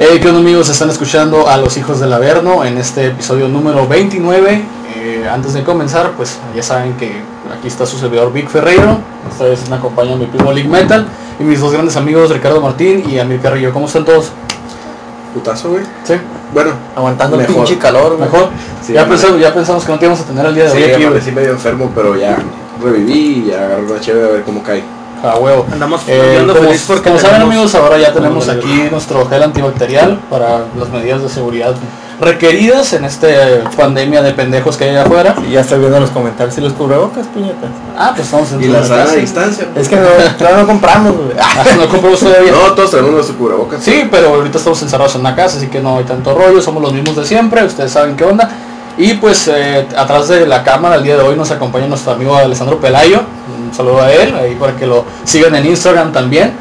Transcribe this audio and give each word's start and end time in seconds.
¿qué 0.00 0.28
onda 0.28 0.40
amigos? 0.40 0.68
Están 0.68 0.90
escuchando 0.90 1.48
a 1.48 1.56
los 1.56 1.76
hijos 1.76 2.00
del 2.00 2.12
Averno 2.12 2.64
en 2.64 2.78
este 2.78 3.06
episodio 3.08 3.48
número 3.48 3.86
29. 3.86 4.62
Eh, 4.96 5.28
antes 5.30 5.52
de 5.52 5.62
comenzar, 5.62 6.12
pues 6.16 6.38
ya 6.56 6.62
saben 6.62 6.94
que 6.96 7.12
aquí 7.56 7.68
está 7.68 7.86
su 7.86 7.98
servidor 7.98 8.32
Vic 8.32 8.48
Ferreiro. 8.48 8.98
Esta 9.30 9.44
vez 9.44 9.68
me 9.68 9.76
acompaña 9.76 10.16
mi 10.16 10.26
primo 10.26 10.52
League 10.52 10.68
Metal 10.68 11.06
y 11.38 11.44
mis 11.44 11.60
dos 11.60 11.72
grandes 11.72 11.96
amigos 11.96 12.30
Ricardo 12.30 12.60
Martín 12.60 13.04
y 13.08 13.18
Amir 13.18 13.40
Carrillo. 13.40 13.72
¿Cómo 13.72 13.86
están 13.86 14.04
todos? 14.04 14.30
Putazo, 15.34 15.70
güey. 15.70 15.84
¿Sí? 16.04 16.14
Bueno, 16.52 16.72
Aguantando 16.96 17.36
Mejor. 17.36 17.50
el 17.50 17.56
pinche 17.56 17.78
calor, 17.78 18.16
güey. 18.16 18.28
¿Mejor? 18.28 18.48
Sí, 18.82 18.94
ya, 18.94 19.06
pensamos, 19.06 19.40
ya 19.40 19.54
pensamos 19.54 19.84
que 19.84 19.92
no 19.92 19.98
te 19.98 20.06
íbamos 20.06 20.20
a 20.20 20.24
tener 20.26 20.46
el 20.46 20.54
día 20.54 20.64
de 20.64 20.70
sí, 20.70 20.76
hoy 20.76 20.90
güey. 20.92 21.04
amanecí 21.04 21.30
medio 21.30 21.50
enfermo, 21.50 21.92
pero 21.94 22.16
ya 22.16 22.36
reviví 22.82 23.44
y 23.44 23.50
ya 23.50 23.64
agarré 23.66 23.82
una 23.84 24.00
chévere 24.00 24.26
a 24.26 24.32
ver 24.32 24.42
cómo 24.42 24.62
cae. 24.62 24.82
A 25.22 25.36
huevo. 25.36 25.66
Andamos 25.70 26.02
Eh, 26.06 26.38
ando 26.40 26.54
como, 26.54 26.68
feliz 26.68 26.84
porque 26.86 27.10
como 27.10 27.18
saben 27.18 27.42
amigos, 27.42 27.74
ahora 27.74 27.98
ya 27.98 28.12
tenemos 28.12 28.48
aquí 28.48 28.88
nuestro 28.90 29.26
gel 29.26 29.42
antibacterial 29.42 30.18
para 30.30 30.64
las 30.78 30.88
medidas 30.90 31.22
de 31.22 31.28
seguridad 31.28 31.74
requeridas 32.20 32.92
en 32.92 33.04
esta 33.04 33.28
pandemia 33.76 34.22
de 34.22 34.32
pendejos 34.32 34.76
que 34.76 34.84
hay 34.84 34.90
allá 34.90 35.02
afuera. 35.02 35.34
Y 35.46 35.52
ya 35.52 35.60
estoy 35.60 35.78
viendo 35.78 35.98
los 35.98 36.10
comentarios 36.10 36.56
y 36.58 36.60
los 36.60 36.72
cubrebocas, 36.74 37.26
puñetas. 37.28 37.70
Ah, 37.98 38.12
pues 38.14 38.26
estamos 38.26 38.52
en 38.52 38.62
Y 38.62 38.68
la 38.68 38.84
sana 38.84 39.12
distancia. 39.12 39.68
Es 39.74 39.88
que 39.88 39.96
no, 39.96 40.06
todavía 40.38 40.60
no 40.60 40.66
compramos, 40.66 41.16
güey. 41.16 41.30
Ah, 41.40 41.64
no 41.76 41.88
compramos 41.88 42.20
todavía. 42.20 42.52
No, 42.52 42.74
todos 42.74 42.90
tenemos 42.90 43.12
nuestro 43.12 43.36
cubrebocas. 43.36 43.82
Sí, 43.82 44.06
pero 44.10 44.34
ahorita 44.34 44.58
estamos 44.58 44.80
encerrados 44.82 45.14
en 45.16 45.22
la 45.22 45.34
casa, 45.34 45.56
así 45.58 45.68
que 45.68 45.80
no 45.80 45.98
hay 45.98 46.04
tanto 46.04 46.34
rollo, 46.34 46.60
somos 46.60 46.82
los 46.82 46.92
mismos 46.92 47.16
de 47.16 47.24
siempre, 47.24 47.64
ustedes 47.64 47.92
saben 47.92 48.16
qué 48.16 48.24
onda. 48.24 48.48
Y 48.98 49.14
pues 49.14 49.48
eh, 49.48 49.86
atrás 49.96 50.28
de 50.28 50.46
la 50.46 50.62
cámara 50.62 50.96
el 50.96 51.02
día 51.02 51.16
de 51.16 51.22
hoy 51.22 51.36
nos 51.36 51.50
acompaña 51.50 51.86
nuestro 51.86 52.12
amigo 52.12 52.34
Alessandro 52.36 52.78
Pelayo, 52.80 53.22
un 53.70 53.74
saludo 53.76 54.02
a 54.02 54.12
él, 54.12 54.34
ahí 54.34 54.56
para 54.56 54.76
que 54.76 54.86
lo 54.86 55.04
sigan 55.24 55.54
en 55.54 55.66
Instagram 55.66 56.12
también. 56.12 56.52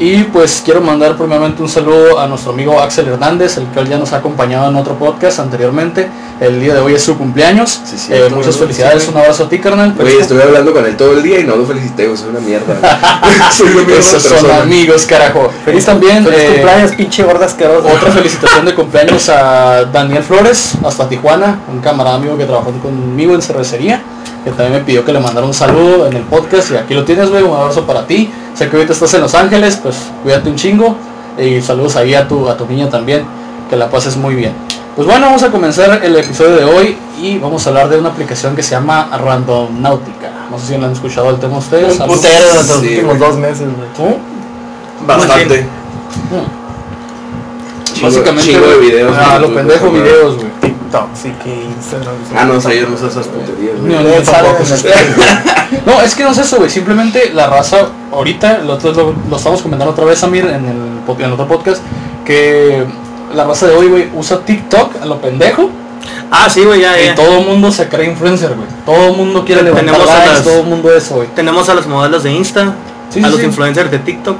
Y 0.00 0.24
pues 0.24 0.62
quiero 0.64 0.80
mandar 0.80 1.14
primeramente 1.14 1.60
un 1.62 1.68
saludo 1.68 2.18
a 2.18 2.26
nuestro 2.26 2.52
amigo 2.52 2.80
Axel 2.80 3.06
Hernández, 3.06 3.58
el 3.58 3.66
que 3.66 3.84
ya 3.84 3.98
nos 3.98 4.14
ha 4.14 4.16
acompañado 4.16 4.70
en 4.70 4.76
otro 4.76 4.94
podcast 4.94 5.40
anteriormente. 5.40 6.08
El 6.40 6.58
día 6.58 6.72
de 6.72 6.80
hoy 6.80 6.94
es 6.94 7.02
su 7.02 7.18
cumpleaños. 7.18 7.82
Sí, 7.84 7.96
Eh, 7.96 7.98
cierto, 7.98 8.36
muchas 8.36 8.56
felicidades, 8.56 9.02
sí, 9.02 9.10
un 9.10 9.18
abrazo 9.18 9.44
a 9.44 9.48
ti, 9.50 9.58
carnal. 9.58 9.92
Güey, 9.94 10.16
estuve 10.16 10.42
hablando 10.42 10.72
con 10.72 10.86
él 10.86 10.96
todo 10.96 11.12
el 11.12 11.22
día 11.22 11.40
y 11.40 11.44
no 11.44 11.54
lo 11.54 11.66
felicité, 11.66 12.16
soy 12.16 12.30
una 12.30 12.40
mierda. 12.40 12.80
soy 13.52 13.66
una 13.66 13.82
mierda 13.82 13.98
Esos 13.98 14.22
de 14.22 14.38
son 14.38 14.50
amigos, 14.50 15.04
carajo. 15.04 15.50
Feliz 15.66 15.84
también. 15.84 16.24
Feliz 16.24 16.40
eh, 16.40 16.52
cumpleaños, 16.54 16.92
pinche 16.92 17.22
gorda 17.22 17.44
asquerosa. 17.44 17.92
Otra 17.92 18.10
felicitación 18.14 18.64
de 18.64 18.74
cumpleaños 18.74 19.28
a 19.28 19.84
Daniel 19.84 20.22
Flores, 20.22 20.76
hasta 20.82 21.10
Tijuana, 21.10 21.58
un 21.70 21.80
camarada 21.80 22.16
amigo 22.16 22.38
que 22.38 22.46
trabajó 22.46 22.72
conmigo 22.80 23.34
en 23.34 23.42
cervecería, 23.42 24.00
que 24.44 24.50
también 24.50 24.72
me 24.72 24.80
pidió 24.80 25.04
que 25.04 25.12
le 25.12 25.20
mandara 25.20 25.46
un 25.46 25.54
saludo 25.54 26.06
en 26.06 26.14
el 26.16 26.22
podcast 26.22 26.70
y 26.70 26.76
aquí 26.76 26.94
lo 26.94 27.04
tienes, 27.04 27.30
güey, 27.30 27.42
un 27.42 27.54
abrazo 27.56 27.84
para 27.86 28.06
ti. 28.06 28.30
Sé 28.54 28.68
que 28.68 28.76
ahorita 28.76 28.92
estás 28.92 29.12
en 29.14 29.20
Los 29.22 29.34
Ángeles, 29.34 29.78
pues 29.82 29.96
cuídate 30.22 30.48
un 30.48 30.56
chingo 30.56 30.96
y 31.38 31.60
saludos 31.60 31.96
ahí 31.96 32.14
a 32.14 32.26
tu, 32.26 32.48
a 32.48 32.56
tu 32.56 32.66
niña 32.66 32.88
también, 32.88 33.24
que 33.68 33.76
la 33.76 33.90
pases 33.90 34.16
muy 34.16 34.34
bien. 34.34 34.52
Pues 34.96 35.06
bueno, 35.06 35.26
vamos 35.26 35.42
a 35.42 35.50
comenzar 35.50 36.00
el 36.04 36.16
episodio 36.16 36.56
de 36.56 36.64
hoy 36.64 36.96
y 37.22 37.38
vamos 37.38 37.64
a 37.66 37.70
hablar 37.70 37.88
de 37.88 37.98
una 37.98 38.08
aplicación 38.10 38.56
que 38.56 38.62
se 38.62 38.72
llama 38.72 39.08
Randonautica. 39.24 40.30
No 40.50 40.58
sé 40.58 40.66
si 40.74 40.78
lo 40.78 40.86
han 40.86 40.92
escuchado 40.92 41.30
el 41.30 41.36
tema 41.38 41.58
ustedes. 41.58 41.94
Un 41.96 42.02
¿Algo? 42.02 42.14
putero 42.16 42.50
en 42.50 42.56
los 42.56 42.66
Sí, 42.66 42.88
últimos 42.88 43.18
dos 43.18 43.36
meses, 43.36 43.68
güey. 43.76 43.88
¿Tú? 43.96 44.16
Bastante. 45.06 45.64
Chingo- 47.94 48.02
Básicamente, 48.02 48.58
de 48.60 48.78
videos. 48.78 49.16
Ah, 49.18 49.36
en 49.36 49.42
lo 49.42 49.48
YouTube, 49.48 49.56
pendejo 49.56 49.90
güey. 49.90 50.02
videos, 50.02 50.34
güey. 50.36 50.49
TikTok, 50.90 51.08
sí 51.14 51.32
que 51.42 51.54
Instagram. 51.64 52.14
Ah, 52.36 52.44
no, 52.44 52.54
ayer 52.68 52.88
no 52.88 52.94
usas 52.96 53.12
esas 53.12 53.26
puterías. 53.28 53.78
No, 53.78 53.96
tampoco. 54.22 54.62
es 56.04 56.14
que 56.14 56.24
no 56.24 56.30
es 56.30 56.38
eso, 56.38 56.56
güey. 56.58 56.70
Simplemente 56.70 57.30
la 57.32 57.46
raza, 57.48 57.88
ahorita, 58.12 58.58
lo, 58.58 58.78
lo, 58.78 59.14
lo 59.30 59.36
estamos 59.36 59.62
comentando 59.62 59.92
otra 59.92 60.04
vez, 60.04 60.22
Amir, 60.24 60.44
en 60.46 60.64
el, 60.66 61.14
en 61.18 61.24
el 61.24 61.32
otro 61.32 61.46
podcast, 61.46 61.82
que 62.24 62.84
la 63.34 63.44
raza 63.44 63.66
de 63.66 63.76
hoy, 63.76 63.88
güey, 63.88 64.08
usa 64.14 64.40
TikTok 64.44 65.02
a 65.02 65.06
lo 65.06 65.20
pendejo 65.20 65.70
Ah, 66.32 66.48
sí, 66.48 66.64
güey, 66.64 66.80
ya, 66.80 67.00
y 67.00 67.06
ya. 67.06 67.14
todo 67.14 67.38
el 67.38 67.46
mundo 67.46 67.70
se 67.72 67.88
cree 67.88 68.06
influencer, 68.08 68.54
güey. 68.54 68.66
Todo 68.86 69.08
el 69.10 69.16
mundo 69.16 69.44
quiere 69.44 69.62
levantar 69.62 69.94
Tenemos 69.94 70.10
a 70.10 70.18
likes, 70.18 70.32
las- 70.34 70.44
todo 70.44 70.60
el 70.60 70.66
mundo 70.66 70.94
eso, 70.96 71.16
güey. 71.16 71.28
Tenemos 71.34 71.68
a 71.68 71.74
los 71.74 71.86
modelos 71.86 72.22
de 72.22 72.32
Insta, 72.32 72.74
Sí, 73.10 73.18
a 73.20 73.24
sí, 73.24 73.30
los 73.30 73.40
sí. 73.40 73.46
influencers 73.46 73.90
de 73.90 73.98
TikTok. 73.98 74.38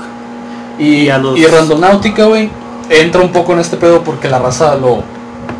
Y, 0.79 1.09
a 1.09 1.19
los- 1.19 1.37
y 1.39 1.47
Randonáutica, 1.47 2.25
güey, 2.25 2.49
entra 2.89 3.21
un 3.21 3.31
poco 3.33 3.53
en 3.53 3.59
este 3.59 3.77
pedo 3.77 4.03
porque 4.03 4.29
la 4.29 4.39
raza 4.39 4.77
lo 4.77 5.03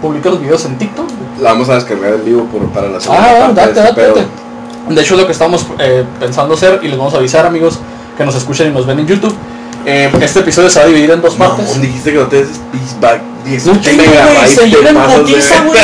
publica 0.01 0.31
los 0.31 0.41
videos 0.41 0.65
en 0.65 0.79
TikTok. 0.79 1.09
La 1.41 1.51
vamos 1.53 1.69
a 1.69 1.75
descargar 1.75 2.15
en 2.15 2.25
vivo 2.25 2.45
por, 2.47 2.63
para 2.71 2.89
la 2.89 3.01
segunda 3.01 3.25
Ah, 3.47 3.53
parte 3.55 3.73
de 3.75 3.81
date, 3.81 4.01
date, 4.01 4.21
date. 4.21 4.27
De 4.95 5.01
hecho, 5.01 5.15
es 5.15 5.21
lo 5.21 5.27
que 5.27 5.33
estamos 5.33 5.67
eh, 5.79 6.05
pensando 6.19 6.55
hacer 6.55 6.81
y 6.83 6.89
les 6.89 6.99
vamos 6.99 7.15
a 7.15 7.19
avisar, 7.19 7.47
amigos, 7.47 7.79
que 8.17 8.25
nos 8.25 8.35
escuchen 8.35 8.69
y 8.71 8.75
nos 8.75 8.87
ven 8.87 8.99
en 8.99 9.07
YouTube. 9.07 9.35
Eh, 9.87 10.11
este 10.21 10.41
episodio 10.41 10.69
se 10.69 10.79
va 10.79 10.85
a 10.85 10.89
dividir 10.89 11.11
en 11.11 11.21
dos 11.21 11.35
partes. 11.35 11.81
Dijiste 11.81 12.13
que 12.13 12.19
no 12.19 12.27
te 12.27 12.37
des 12.45 12.51
back 13.01 13.21
18 13.45 13.75
No 13.75 13.81
tengo, 13.81 14.03
güey, 14.05 14.09
megabytes. 14.19 14.51
se 14.55 14.61
te 14.61 14.67
llena 14.69 14.89
en 14.91 14.95
pasas 14.97 15.13
de- 15.17 15.21
putiza, 15.23 15.55
güey. 15.65 15.81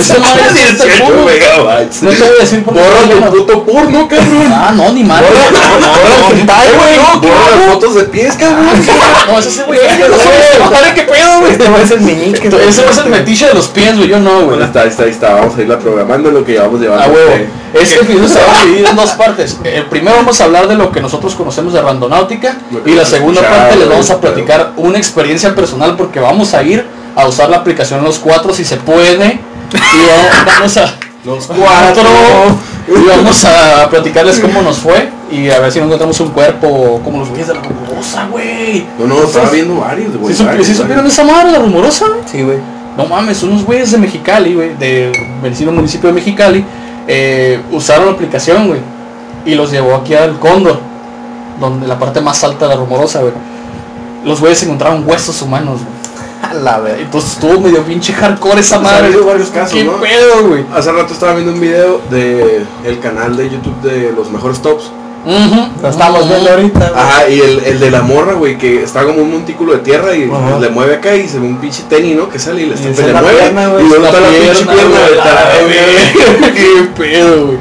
Esa 0.00 0.18
madre 0.18 0.42
es 0.48 0.70
este 0.70 0.84
18 0.86 1.04
puro. 1.04 1.24
megabytes. 1.24 2.02
No 2.02 2.10
te 2.10 2.18
voy 2.22 2.28
a 2.36 2.40
decir 2.40 2.64
por 2.64 2.74
qué 2.74 2.80
Borra 2.80 3.30
tu 3.30 3.36
puto 3.36 3.64
porno, 3.64 4.08
cabrón. 4.08 4.52
Ah, 4.52 4.72
no, 4.74 4.92
ni 4.92 5.04
madre. 5.04 5.26
Borra 5.28 6.38
hentai, 6.40 6.68
güey. 6.68 6.98
Borra 7.20 7.56
las 7.56 7.72
fotos 7.74 7.94
de 7.94 8.02
pies, 8.04 8.34
cabrón. 8.34 8.66
No, 8.66 9.38
ese 9.38 9.48
es 9.48 9.54
ese 9.54 9.64
güey. 9.64 9.78
No, 9.78 10.94
qué 10.94 11.02
pedo, 11.02 11.40
güey. 11.40 11.52
Este 11.52 11.64
güey 11.68 11.82
es 11.82 11.90
el 11.90 12.00
meñique. 12.00 12.48
güey. 12.50 12.68
Ese 12.68 12.84
es 12.88 12.98
el 12.98 13.06
metiche 13.10 13.46
de 13.46 13.54
los 13.54 13.68
pies, 13.68 13.96
güey. 13.96 14.08
Yo 14.08 14.18
no, 14.18 14.30
güey. 14.36 14.46
Bueno, 14.46 14.64
está, 14.64 14.82
ahí 14.82 14.88
está, 14.88 15.02
ahí 15.04 15.10
está. 15.10 15.34
Vamos 15.34 15.56
a 15.56 15.62
irla 15.62 15.78
programando 15.78 16.30
lo 16.30 16.44
que 16.44 16.52
llevamos 16.52 16.80
llevando. 16.80 17.04
A 17.04 17.08
huevo. 17.08 17.32
Este 17.74 17.96
episodio 17.96 18.28
se 18.28 18.40
va 18.40 18.60
a 18.60 18.64
dividir 18.64 18.86
en 18.86 18.96
dos 18.96 19.10
partes. 19.10 19.58
Eh, 19.64 19.84
primero 19.88 20.16
vamos 20.16 20.40
a 20.40 20.44
hablar 20.44 20.68
de 20.68 20.74
lo 20.74 20.90
que 20.90 21.00
nosotros 21.00 21.34
conocemos 21.34 21.72
de 21.72 21.82
randonáutica 21.82 22.56
y 22.84 22.92
la 22.92 23.04
segunda 23.04 23.42
parte 23.42 23.76
les 23.76 23.88
vamos 23.88 24.10
a 24.10 24.20
platicar 24.20 24.72
una 24.76 24.98
experiencia 24.98 25.54
personal 25.54 25.96
porque 25.96 26.18
vamos 26.20 26.54
a 26.54 26.62
ir 26.62 26.84
a 27.14 27.26
usar 27.26 27.50
la 27.50 27.58
aplicación 27.58 28.02
los 28.04 28.18
cuatro 28.18 28.54
si 28.54 28.64
se 28.64 28.76
puede 28.76 29.38
y 29.72 29.76
va- 29.76 30.44
vamos 30.46 30.76
a 30.78 30.94
Los 31.24 31.46
cuatro 31.46 32.02
y 32.88 33.06
vamos 33.06 33.44
a 33.44 33.88
platicarles 33.90 34.38
cómo 34.40 34.62
nos 34.62 34.78
fue 34.78 35.10
y 35.30 35.50
a 35.50 35.58
ver 35.60 35.70
si 35.70 35.78
no 35.78 35.84
encontramos 35.86 36.18
un 36.20 36.28
cuerpo 36.30 37.00
como 37.04 37.18
los 37.18 37.28
güeyes 37.28 37.48
de 37.48 37.54
la 37.54 37.60
rumorosa, 37.60 38.26
güey. 38.30 38.86
No, 38.98 39.06
no, 39.06 39.24
estaba 39.24 39.50
viendo 39.50 39.76
varios, 39.76 40.16
güey. 40.16 40.34
¿Sí, 40.34 40.42
varios, 40.42 40.66
sí 40.66 40.72
supieron 40.74 41.04
varios. 41.04 41.12
esa 41.12 41.24
madre, 41.24 41.52
la 41.52 41.58
rumorosa? 41.58 42.06
güey? 42.06 42.20
Sí, 42.24 42.42
güey. 42.42 42.56
No 42.96 43.04
mames, 43.04 43.42
unos 43.42 43.62
güeyes 43.64 43.92
de 43.92 43.98
Mexicali, 43.98 44.54
güey, 44.54 44.74
de 44.76 45.12
vecino 45.42 45.70
municipio 45.70 46.08
de 46.08 46.14
Mexicali, 46.14 46.64
eh, 47.08 47.60
usaron 47.72 48.06
la 48.06 48.12
aplicación, 48.12 48.68
güey, 48.68 48.80
y 49.44 49.54
los 49.56 49.70
llevó 49.72 49.94
aquí 49.96 50.14
al 50.14 50.38
Cóndor, 50.38 50.78
donde 51.60 51.86
la 51.88 51.98
parte 51.98 52.20
más 52.20 52.42
alta 52.44 52.68
de 52.68 52.74
la 52.74 52.80
rumorosa, 52.80 53.20
güey. 53.20 53.32
Los 54.24 54.40
güeyes 54.40 54.62
encontraron 54.62 55.02
huesos 55.08 55.40
humanos, 55.42 55.80
güey. 55.80 55.98
A 56.50 56.54
la 56.54 56.78
verga. 56.78 57.02
Entonces 57.02 57.32
estuvo 57.32 57.60
medio 57.60 57.82
pinche 57.82 58.12
hardcore 58.12 58.60
esa 58.60 58.76
ha 58.76 58.80
madre. 58.80 59.06
habido 59.06 59.26
varios 59.26 59.48
casos, 59.48 59.72
¿Qué 59.72 59.82
¿no? 59.84 59.96
pedo, 60.00 60.48
güey? 60.48 60.64
Hace 60.72 60.92
rato 60.92 61.12
estaba 61.12 61.34
viendo 61.34 61.52
un 61.52 61.60
video 61.60 62.00
de 62.10 62.64
el 62.84 63.00
canal 63.00 63.36
de 63.36 63.50
YouTube 63.50 63.80
de 63.82 64.12
los 64.12 64.30
mejores 64.30 64.60
tops. 64.62 64.90
Ujú. 65.28 65.68
Lo 65.82 65.88
estamos 65.90 66.26
viendo 66.26 66.50
ahorita, 66.50 66.78
güey. 66.78 66.92
Ajá, 67.02 67.28
y 67.28 67.38
el, 67.40 67.58
el 67.66 67.80
de 67.80 67.90
la 67.90 68.00
morra, 68.00 68.32
güey, 68.32 68.56
que 68.56 68.82
está 68.82 69.04
como 69.04 69.20
un 69.20 69.30
montículo 69.30 69.72
de 69.74 69.80
tierra 69.80 70.16
y 70.16 70.24
Ajá. 70.24 70.58
le 70.58 70.70
mueve 70.70 70.94
acá 70.94 71.14
y 71.14 71.28
se 71.28 71.38
ve 71.38 71.46
un 71.46 71.58
pinche 71.58 71.82
tenis, 71.88 72.16
¿no? 72.16 72.30
Que 72.30 72.38
sale 72.38 72.62
y 72.62 72.66
le, 72.66 72.70
Y 72.74 72.78
está, 72.78 72.94
se 72.94 73.06
le 73.08 73.12
la 73.12 73.20
mueve 73.20 73.38
pierna, 73.38 73.68
güey. 73.68 73.84
y 73.84 73.88
luego 73.88 74.06
está 74.06 74.20
la 74.20 74.28
pinche 74.28 74.64
pierna, 74.64 74.98
de. 75.68 76.52
Qué 76.54 76.88
pedo, 76.96 77.46
güey. 77.46 77.58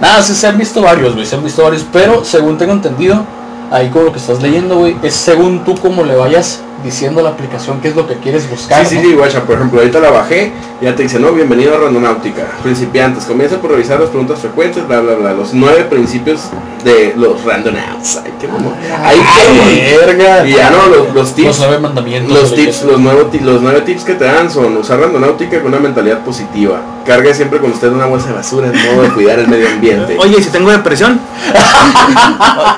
Nada, 0.00 0.22
sí 0.22 0.34
se 0.34 0.46
han 0.46 0.56
visto 0.56 0.80
varios, 0.80 1.12
güey, 1.14 1.26
se 1.26 1.36
han 1.36 1.44
visto 1.44 1.62
varios, 1.62 1.84
pero 1.92 2.24
según 2.24 2.56
tengo 2.56 2.72
entendido, 2.72 3.22
ahí 3.70 3.90
con 3.90 4.06
lo 4.06 4.12
que 4.12 4.18
estás 4.18 4.40
leyendo, 4.40 4.76
güey, 4.76 4.96
es 5.02 5.12
según 5.14 5.62
tú 5.64 5.74
como 5.76 6.04
le 6.04 6.16
vayas 6.16 6.60
diciendo 6.84 7.22
la 7.22 7.30
aplicación 7.30 7.80
qué 7.80 7.88
es 7.88 7.96
lo 7.96 8.06
que 8.06 8.14
quieres 8.14 8.48
buscar. 8.48 8.84
Sí, 8.84 8.96
sí, 8.96 9.02
¿no? 9.02 9.08
sí, 9.10 9.14
guacha, 9.14 9.42
por 9.42 9.56
ejemplo, 9.56 9.80
ahorita 9.80 10.00
la 10.00 10.10
bajé, 10.10 10.52
ya 10.80 10.94
te 10.94 11.02
dice, 11.02 11.18
no, 11.18 11.32
bienvenido 11.32 11.74
a 11.74 11.78
Randonáutica. 11.78 12.42
Principiantes, 12.62 13.24
comienza 13.24 13.56
por 13.58 13.70
revisar 13.72 14.00
las 14.00 14.08
preguntas 14.10 14.38
frecuentes, 14.40 14.86
bla, 14.86 15.00
bla, 15.00 15.14
bla, 15.14 15.32
los 15.32 15.52
nueve 15.54 15.84
principios 15.84 16.40
de 16.84 17.12
los 17.16 17.44
randonauts. 17.44 18.20
Ay, 18.24 18.32
qué 18.40 18.48
mamón. 18.48 18.72
Ahí 19.04 19.20
Ay, 19.20 19.96
verga. 20.00 20.46
Y 20.46 20.54
ya 20.54 20.70
no, 20.70 20.86
los, 20.86 21.06
los 21.06 21.14
Los 21.14 21.34
tips, 21.34 21.58
nueve 21.58 21.78
mandamientos. 21.78 22.32
los 22.32 22.54
tips, 22.54 22.82
los, 22.84 22.98
nuevos 22.98 23.26
los 23.42 23.60
nueve 23.62 23.82
tips 23.82 24.04
que 24.04 24.14
te 24.14 24.24
dan 24.24 24.50
son 24.50 24.76
usar 24.78 24.98
Randonáutica 25.00 25.58
con 25.60 25.68
una 25.68 25.80
mentalidad 25.80 26.20
positiva. 26.24 26.80
Cargue 27.06 27.34
siempre 27.34 27.58
con 27.58 27.72
usted 27.72 27.88
una 27.88 28.06
bolsa 28.06 28.28
de 28.28 28.34
basura 28.34 28.68
en 28.68 28.86
modo 28.86 29.02
de 29.02 29.08
cuidar 29.10 29.38
el 29.38 29.48
medio 29.48 29.68
ambiente. 29.68 30.16
Oye, 30.18 30.36
¿y 30.38 30.42
si 30.42 30.50
tengo 30.50 30.70
depresión? 30.70 31.20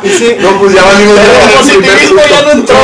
sí. 0.05 0.37
No, 0.43 0.59
pues 0.59 0.75
ya 0.75 0.83
valimos 0.83 1.15
Pero 1.15 1.33
el 1.45 1.53
positivismo 1.59 2.21
ya 2.29 2.43
no 2.43 2.51
entró. 2.59 2.75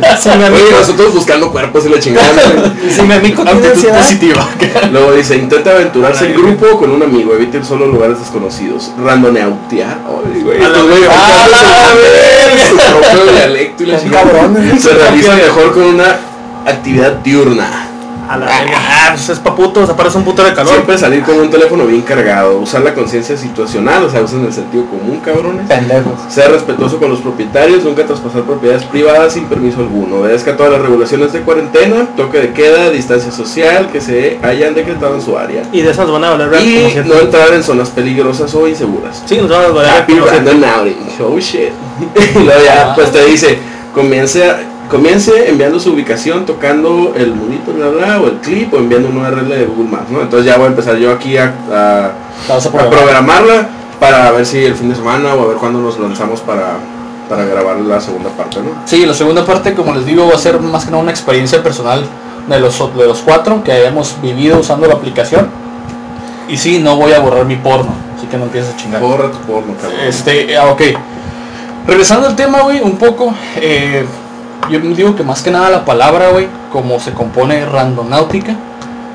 Si 0.20 0.28
Oye, 0.28 0.70
nosotros 0.78 1.14
buscando 1.14 1.50
cuerpos 1.50 1.86
y 1.86 1.88
la 1.90 1.98
chingada. 1.98 2.28
si 2.94 3.02
mi 3.02 3.14
amigo 3.14 3.42
tiene 3.44 3.68
positiva. 3.96 4.48
Luego 4.92 5.12
dice, 5.12 5.36
intenta 5.36 5.70
aventurarse 5.70 6.26
en 6.26 6.34
grupo 6.34 6.66
o 6.74 6.78
con 6.78 6.90
un 6.90 7.02
amigo, 7.02 7.34
evite 7.34 7.58
ir 7.58 7.64
solo 7.64 7.84
en 7.86 7.92
lugares 7.92 8.18
desconocidos. 8.18 8.90
Randonautear. 9.02 9.98
Ay, 10.34 10.42
güey, 10.42 10.58
A 10.58 10.60
la 10.60 10.66
estos 10.68 10.82
güey, 10.88 11.00
verga. 11.00 11.14
ahorita 11.14 11.44
A 11.44 11.48
la 11.48 11.56
hacen 12.52 12.68
su 12.68 12.76
propio 12.76 13.32
dialecto 13.32 13.82
y 13.82 13.86
la 13.86 13.98
Son 13.98 14.04
chingada. 14.08 14.24
cabrones, 14.32 14.82
Se 14.82 14.90
realiza 14.92 15.34
mejor 15.36 15.72
con 15.74 15.82
una 15.84 16.16
actividad 16.66 17.12
diurna. 17.12 17.86
A 18.30 18.36
la 18.36 18.46
verga. 18.46 18.78
Ah, 18.78 19.08
pues 19.10 19.28
es 19.28 19.40
pa' 19.40 19.56
putos, 19.56 19.90
aparece 19.90 20.16
un 20.16 20.22
puto 20.24 20.44
de 20.44 20.54
calor. 20.54 20.72
Siempre 20.74 20.96
salir 20.96 21.24
con 21.24 21.34
un 21.36 21.50
teléfono 21.50 21.84
bien 21.84 22.02
cargado, 22.02 22.58
usar 22.58 22.82
la 22.82 22.94
conciencia 22.94 23.36
situacional, 23.36 24.04
o 24.04 24.08
sea, 24.08 24.22
usen 24.22 24.44
el 24.44 24.52
sentido 24.52 24.86
común, 24.86 25.18
cabrones. 25.18 25.66
Pendejos. 25.66 26.12
Ser 26.28 26.52
respetuoso 26.52 26.98
con 27.00 27.10
los 27.10 27.18
propietarios, 27.18 27.82
nunca 27.82 28.06
traspasar 28.06 28.42
propiedades 28.42 28.84
privadas 28.84 29.32
sin 29.32 29.46
permiso 29.46 29.80
alguno. 29.80 30.18
Obedezca 30.20 30.56
todas 30.56 30.70
las 30.70 30.80
regulaciones 30.80 31.32
de 31.32 31.40
cuarentena, 31.40 32.06
toque 32.16 32.38
de 32.38 32.52
queda, 32.52 32.90
distancia 32.90 33.32
social 33.32 33.88
que 33.90 34.00
se 34.00 34.38
hayan 34.42 34.74
decretado 34.76 35.16
en 35.16 35.22
su 35.22 35.36
área. 35.36 35.64
Y 35.72 35.80
de 35.82 35.90
esas 35.90 36.08
van 36.08 36.22
a 36.22 36.30
valer 36.30 36.62
Y 36.62 36.92
como 36.94 37.14
no 37.14 37.20
entrar 37.20 37.52
en 37.52 37.64
zonas 37.64 37.88
peligrosas 37.90 38.54
o 38.54 38.68
inseguras. 38.68 39.24
Sí, 39.26 39.38
nos 39.38 39.48
van 39.50 39.84
a 39.84 39.96
Happy 39.98 40.12
siete. 40.12 40.30
random 40.30 40.62
outing. 40.62 40.96
Oh 41.20 41.36
shit. 41.40 41.70
y 42.36 42.38
luego 42.44 42.60
ya, 42.64 42.94
pues 42.94 43.10
te 43.10 43.24
dice, 43.24 43.58
comience, 43.92 44.48
a- 44.48 44.69
comience 44.90 45.48
enviando 45.48 45.78
su 45.80 45.92
ubicación, 45.92 46.44
tocando 46.44 47.14
el 47.16 47.34
monito, 47.34 47.72
bla, 47.72 47.88
bla, 47.88 48.20
o 48.20 48.26
el 48.26 48.38
clip, 48.38 48.74
o 48.74 48.78
enviando 48.78 49.08
un 49.08 49.18
URL 49.18 49.48
de 49.48 49.64
Google 49.66 49.90
Maps, 49.90 50.10
¿no? 50.10 50.20
Entonces 50.20 50.46
ya 50.46 50.56
voy 50.56 50.66
a 50.66 50.68
empezar 50.70 50.96
yo 50.96 51.12
aquí 51.12 51.36
a, 51.36 51.54
a- 51.72 52.12
programarla 52.90 53.68
para 54.00 54.30
ver 54.32 54.44
si 54.46 54.64
el 54.64 54.74
fin 54.74 54.88
de 54.88 54.96
semana 54.96 55.34
o 55.34 55.42
a 55.44 55.46
ver 55.48 55.56
cuándo 55.58 55.80
nos 55.80 55.98
lanzamos 55.98 56.40
para, 56.40 56.72
para 57.28 57.44
grabar 57.44 57.76
la 57.80 58.00
segunda 58.00 58.30
parte, 58.30 58.58
¿no? 58.60 58.70
Sí, 58.86 59.06
la 59.06 59.14
segunda 59.14 59.44
parte, 59.44 59.74
como 59.74 59.94
les 59.94 60.04
digo, 60.06 60.26
va 60.28 60.34
a 60.34 60.38
ser 60.38 60.58
más 60.60 60.84
que 60.84 60.90
nada 60.90 61.02
una 61.02 61.10
experiencia 61.12 61.62
personal 61.62 62.02
de 62.48 62.58
los, 62.60 62.78
de 62.96 63.06
los 63.06 63.18
cuatro 63.20 63.62
que 63.62 63.72
hayamos 63.72 64.16
vivido 64.22 64.58
usando 64.58 64.86
la 64.88 64.94
aplicación. 64.94 65.48
Y 66.48 66.56
sí, 66.56 66.80
no 66.80 66.96
voy 66.96 67.12
a 67.12 67.20
borrar 67.20 67.44
mi 67.44 67.56
porno, 67.56 67.92
así 68.16 68.26
que 68.26 68.36
no 68.36 68.44
empieces 68.44 68.74
a 68.74 68.76
chingar. 68.76 69.00
Borra 69.00 69.30
tu 69.30 69.38
porno, 69.38 69.74
cabrón. 69.80 70.00
Este, 70.00 70.56
ah, 70.56 70.66
ok. 70.70 70.82
Regresando 71.86 72.26
al 72.26 72.34
tema, 72.34 72.62
güey, 72.62 72.80
un 72.80 72.96
poco. 72.96 73.32
eh, 73.56 74.04
yo 74.70 74.78
digo 74.80 75.14
que 75.16 75.22
más 75.22 75.42
que 75.42 75.50
nada 75.50 75.70
la 75.70 75.84
palabra, 75.84 76.30
güey, 76.30 76.48
como 76.72 76.98
se 77.00 77.12
compone 77.12 77.64
randonáutica. 77.64 78.54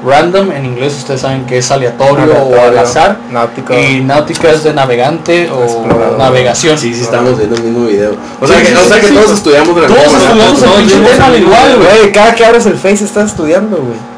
Random 0.05 0.51
en 0.51 0.65
inglés 0.65 0.93
ustedes 0.97 1.21
saben 1.21 1.45
que 1.45 1.57
es 1.57 1.71
aleatorio, 1.71 2.31
o 2.35 2.61
al 2.61 2.77
azar. 2.77 3.17
Náutico. 3.31 3.73
Y 3.73 4.01
náutica 4.01 4.51
es 4.51 4.63
de 4.63 4.71
navegante 4.73 5.49
o 5.49 5.63
Explorador. 5.63 6.17
navegación. 6.19 6.77
Sí, 6.77 6.93
sí, 6.93 7.01
estamos 7.01 7.37
viendo 7.37 7.55
el 7.55 7.63
mismo 7.63 7.85
video. 7.87 8.11
O 8.39 8.45
Sí, 8.45 8.53
sea 8.53 8.61
que, 8.61 8.67
sí, 8.67 8.73
o 8.75 8.85
sea 8.87 8.95
sí, 8.97 9.01
que 9.01 9.07
sí. 9.07 9.13
todos 9.15 9.31
estudiamos 9.31 9.75
de 9.75 9.81
la 9.81 9.87
Todos 9.87 9.99
misma 10.03 10.19
estudiamos 10.19 10.59
el 10.59 10.63
Todos 10.65 10.77
pinche 10.77 10.95
vimos 10.95 11.11
tema 11.11 11.25
al 11.25 11.39
igual. 11.41 11.77
Güey, 11.77 12.11
cada 12.11 12.35
que 12.35 12.45
abres 12.45 12.65
el 12.67 12.75
Face 12.75 13.03
estás 13.03 13.31
estudiando, 13.31 13.77
güey. 13.77 14.14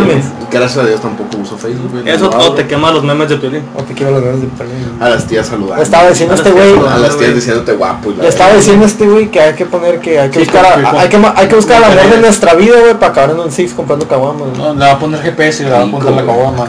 Mames. 0.00 0.24
Gracias 0.50 0.78
a 0.84 0.86
Dios 0.86 1.00
tampoco 1.00 1.36
uso 1.38 1.56
Facebook. 1.56 1.90
güey, 1.92 2.08
Eso 2.08 2.30
no 2.30 2.36
o 2.38 2.52
te 2.52 2.66
quema 2.66 2.90
los 2.92 3.02
memes 3.04 3.28
de 3.28 3.36
Piolín. 3.36 3.62
O 3.76 3.82
te 3.82 3.94
quiero 3.94 4.12
los 4.12 4.22
ganas 4.22 4.40
de 4.40 4.46
perder. 4.48 4.76
A 5.00 5.08
las 5.08 5.26
tías 5.26 5.46
saludando. 5.46 5.76
Le 5.76 5.82
estaba 5.82 6.08
diciendo 6.10 6.34
a 6.34 6.36
este 6.36 6.50
güey. 6.50 6.74
A 6.88 6.98
las 6.98 7.16
tías 7.16 7.34
diciéndote 7.34 7.72
guapo. 7.72 8.10
y 8.10 8.16
la 8.16 8.22
Le 8.24 8.28
estaba 8.28 8.54
diciendo 8.54 8.84
a 8.84 8.88
este 8.88 9.06
güey 9.06 9.30
que 9.30 9.40
hay 9.40 9.54
que 9.54 9.66
poner 9.66 10.00
que 10.00 10.18
hay 10.20 10.30
que 10.30 10.40
Sí, 10.40 10.44
buscar, 10.44 10.66
a- 10.84 11.00
hay 11.00 11.08
que, 11.08 11.16
hay 11.16 11.48
que 11.48 11.54
buscar 11.54 11.78
el 11.78 11.84
amor 11.98 12.10
de 12.14 12.20
nuestra 12.20 12.54
vida, 12.54 12.80
güey, 12.80 12.94
para 12.94 13.12
acabar 13.12 13.30
en 13.30 13.40
un 13.40 13.50
Six 13.50 13.72
comprando 13.72 14.06
caguamas. 14.06 14.56
No, 14.58 14.74
le 14.74 14.80
va 14.80 14.92
a 14.92 14.98
poner 14.98 15.20
GPS 15.22 15.62
y 15.62 15.66
le 15.66 15.72
va 15.72 15.78
a 15.78 15.82
apuntar 15.84 16.12
la 16.12 16.24
caguama. 16.26 16.66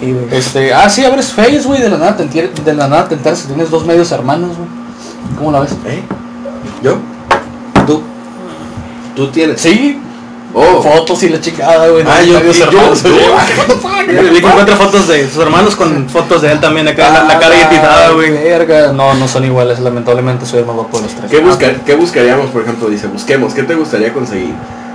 Sí, 0.00 0.12
güey. 0.12 0.26
Este, 0.38 0.72
ah, 0.74 0.88
sí, 0.88 1.04
abres 1.04 1.32
Face, 1.32 1.62
güey, 1.64 1.80
de 1.82 1.90
la 1.90 1.98
nada 1.98 2.16
te 2.16 2.22
entier- 2.24 2.52
de 2.52 2.74
la 2.74 2.86
nada 2.88 3.08
te 3.08 3.14
enteras 3.16 3.40
que 3.42 3.48
tienes 3.48 3.70
dos 3.70 3.84
medios 3.84 4.10
hermanos, 4.12 4.50
güey. 4.56 4.68
¿Cómo 5.36 5.52
la 5.52 5.60
ves? 5.60 5.72
¿Eh? 5.86 6.02
¿Yo? 6.82 6.96
¿Tú? 7.86 8.02
¿Tú 9.16 9.28
tienes? 9.28 9.60
Sí, 9.60 10.00
Oh. 10.54 10.82
fotos 10.82 11.22
y 11.24 11.28
la 11.28 11.40
chingada, 11.40 11.88
güey. 11.88 12.02
de 12.04 12.10
Ah, 12.10 12.22
yo- 12.22 12.38
hermanos, 12.38 13.04
encuentra 14.36 14.76
fotos 14.76 15.06
de 15.08 15.28
sus 15.28 15.42
hermanos 15.42 15.76
con 15.76 16.08
fotos 16.08 16.42
de 16.42 16.52
él 16.52 16.60
también 16.60 16.88
acá, 16.88 17.10
la, 17.12 17.24
la 17.24 17.38
cara 17.38 17.54
Ah, 17.54 17.68
guetizada, 17.70 18.10
güey. 18.12 18.32
No, 18.94 19.14
no 19.14 19.28
son 19.28 19.44
iguales, 19.44 19.78
lamentablemente 19.80 20.46
soy 20.46 20.60
el 20.60 20.66
más 20.66 20.74
guapo 20.76 20.96
de 20.98 21.02
los 21.04 21.14
tres. 21.14 21.30
¿Qué, 21.30 21.40
busca- 21.40 21.74
¿Qué 21.84 21.94
buscaríamos, 21.94 22.50
por 22.50 22.62
ejemplo? 22.62 22.88
Dice, 22.88 23.06
busquemos, 23.08 23.52
¿qué 23.54 23.62
te 23.62 23.74
gustaría 23.74 24.12
conseguir? 24.12 24.54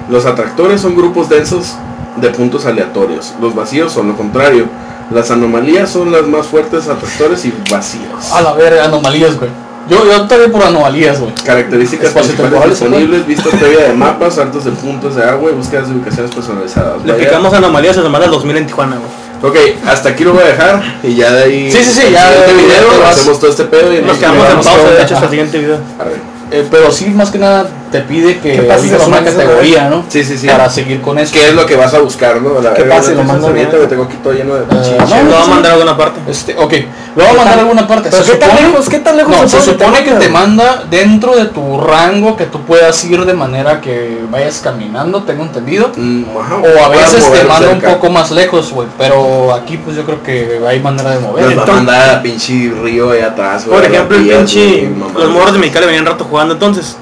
Los 0.10 0.26
atractores 0.26 0.82
son 0.82 0.96
grupos 0.96 1.30
densos 1.30 1.76
de 2.18 2.30
puntos 2.30 2.66
aleatorios. 2.66 3.34
Los 3.42 3.56
vacíos 3.56 3.92
son 3.94 4.08
lo 4.10 4.16
contrario. 4.18 4.66
Las 5.12 5.32
anomalías 5.32 5.90
son 5.90 6.12
las 6.12 6.24
más 6.24 6.48
fuertes 6.48 6.88
atractores 6.88 7.46
y 7.46 7.54
vacíos. 7.70 8.32
A 8.34 8.42
la 8.42 8.54
verga, 8.54 8.86
anomalías, 8.86 9.38
güey. 9.38 9.52
Yo, 9.90 10.06
yo 10.06 10.22
optaría 10.22 10.48
por 10.50 10.64
anomalías, 10.64 11.20
güey. 11.20 11.34
Características 11.46 12.12
principales 12.12 12.70
disponibles, 12.70 13.28
vistas 13.28 13.54
previa 13.60 13.88
de 13.88 13.94
mapas, 13.94 14.36
saltos 14.36 14.64
de 14.66 14.72
puntos 14.72 15.16
de 15.16 15.24
agua 15.24 15.52
y 15.52 15.54
búsquedas 15.56 15.90
de 15.90 15.96
ubicaciones 15.96 16.32
personalizadas. 16.34 17.04
Le 17.06 17.12
Vaya- 17.14 17.26
picamos 17.26 17.54
anomalías 17.54 17.98
a 17.98 18.04
semana 18.04 18.28
2000 18.28 18.58
en 18.58 18.66
Tijuana, 18.68 18.96
güey. 18.98 19.24
Ok, 19.52 19.58
hasta 19.86 20.10
aquí 20.10 20.24
lo 20.24 20.32
voy 20.34 20.44
a 20.44 20.48
dejar 20.48 20.82
y 21.04 21.16
ya 21.16 21.34
de 21.34 21.44
ahí... 21.44 21.70
Sí, 21.72 21.84
sí, 21.84 21.92
sí, 21.92 22.12
ya 22.14 22.32
de- 22.32 22.54
video 22.54 23.06
hacemos 23.06 23.40
todo 23.40 23.50
este 23.52 23.66
pedo 23.66 23.94
y 23.94 24.02
Nos 24.02 24.18
quedamos 24.18 24.40
en 24.46 24.50
vamos 24.52 24.68
a 24.68 24.70
pausa, 24.72 24.90
de 24.92 25.02
hecho, 25.04 25.14
hasta 25.16 25.26
el 25.26 25.30
siguiente 25.32 25.58
video. 25.60 25.78
A 26.00 26.04
ver. 26.06 26.18
Eh, 26.52 26.68
pero 26.72 26.90
sí, 26.92 27.08
más 27.10 27.30
que 27.30 27.40
nada 27.40 27.68
te 27.94 28.02
pide 28.02 28.40
que 28.40 28.54
¿Qué 28.54 28.62
pasa 28.64 28.80
si 28.82 28.88
elijas 28.90 29.08
lo 29.08 29.08
una 29.08 29.24
categoría, 29.24 29.88
¿no? 29.90 30.04
Sí, 30.10 30.24
sí, 30.24 30.36
sí. 30.38 30.48
Para 30.48 30.68
seguir 30.68 31.00
con 31.02 31.20
eso. 31.20 31.32
¿Qué 31.32 31.48
es 31.50 31.54
lo 31.54 31.66
que 31.68 31.76
vas 31.76 31.94
a 31.94 32.00
buscar, 32.00 32.42
no? 32.42 32.60
La 32.60 32.74
¿Qué 32.74 32.82
verga, 32.82 32.96
pasa 32.98 33.10
si 33.10 33.14
una 33.14 33.22
lo 33.22 33.28
mando 33.28 33.48
una- 33.48 33.56
güey, 33.70 33.88
tengo 33.88 34.04
aquí 34.04 34.18
todo 34.24 34.34
lleno 34.34 34.56
de 34.56 34.66
pinche- 34.66 34.98
no, 34.98 35.24
Lo 35.24 35.32
va 35.32 35.44
a 35.44 35.48
mandar 35.48 35.72
a 35.72 35.76
alguna 35.76 35.96
parte. 35.96 36.20
Este, 36.30 36.58
ok, 36.58 36.74
lo 37.16 37.24
voy 37.24 37.34
a 37.34 37.38
mandar 37.38 37.58
a 37.58 37.62
alguna 37.62 37.88
parte. 37.88 38.10
Pero 38.12 38.24
¿qué 38.26 38.36
tan 38.36 38.56
lejos? 38.56 38.90
¿Qué 38.90 39.00
tan 39.00 39.16
lejos 39.18 39.32
No, 39.38 39.48
se 39.48 39.60
se 39.62 39.72
supone 39.72 40.04
que 40.04 40.12
te 40.12 40.20
que 40.26 40.30
manda, 40.30 40.84
dentro 40.90 41.36
de 41.36 41.46
tu 41.46 41.80
rango 41.80 42.36
que 42.36 42.46
tú 42.48 42.62
puedas 42.62 43.04
ir 43.06 43.24
de 43.26 43.34
manera 43.34 43.80
que 43.80 44.18
vayas 44.32 44.60
caminando, 44.64 45.22
tengo 45.24 45.44
entendido. 45.44 45.92
Mm, 45.96 46.24
O 46.36 46.84
a 46.86 46.90
veces 46.90 47.32
te 47.32 47.44
manda 47.44 47.70
un 47.70 47.80
poco 47.82 48.10
más 48.10 48.32
lejos, 48.32 48.72
güey. 48.74 48.88
Pero 48.98 49.54
aquí 49.54 49.78
pues 49.78 49.96
yo 49.96 50.04
creo 50.04 50.24
que 50.24 50.60
hay 50.68 50.80
manera 50.80 51.12
de 51.12 51.20
mover. 51.20 51.46
Nos 51.46 51.60
va 51.60 51.64
a 51.64 51.76
mandar 51.76 52.10
a 52.10 52.22
pinche 52.24 52.74
río 52.82 53.12
ahí 53.12 53.22
atrás, 53.22 53.66
güey. 53.68 53.80
Por 53.80 53.90
ejemplo, 53.92 54.18
el 54.18 54.28
pinche. 54.28 54.90
Los 55.16 55.30
morros 55.30 55.54
de 55.54 55.60
Mexicali 55.60 55.86
venían 55.86 56.06
rato 56.08 56.26
jugando 56.28 56.56
entonces. 56.56 56.98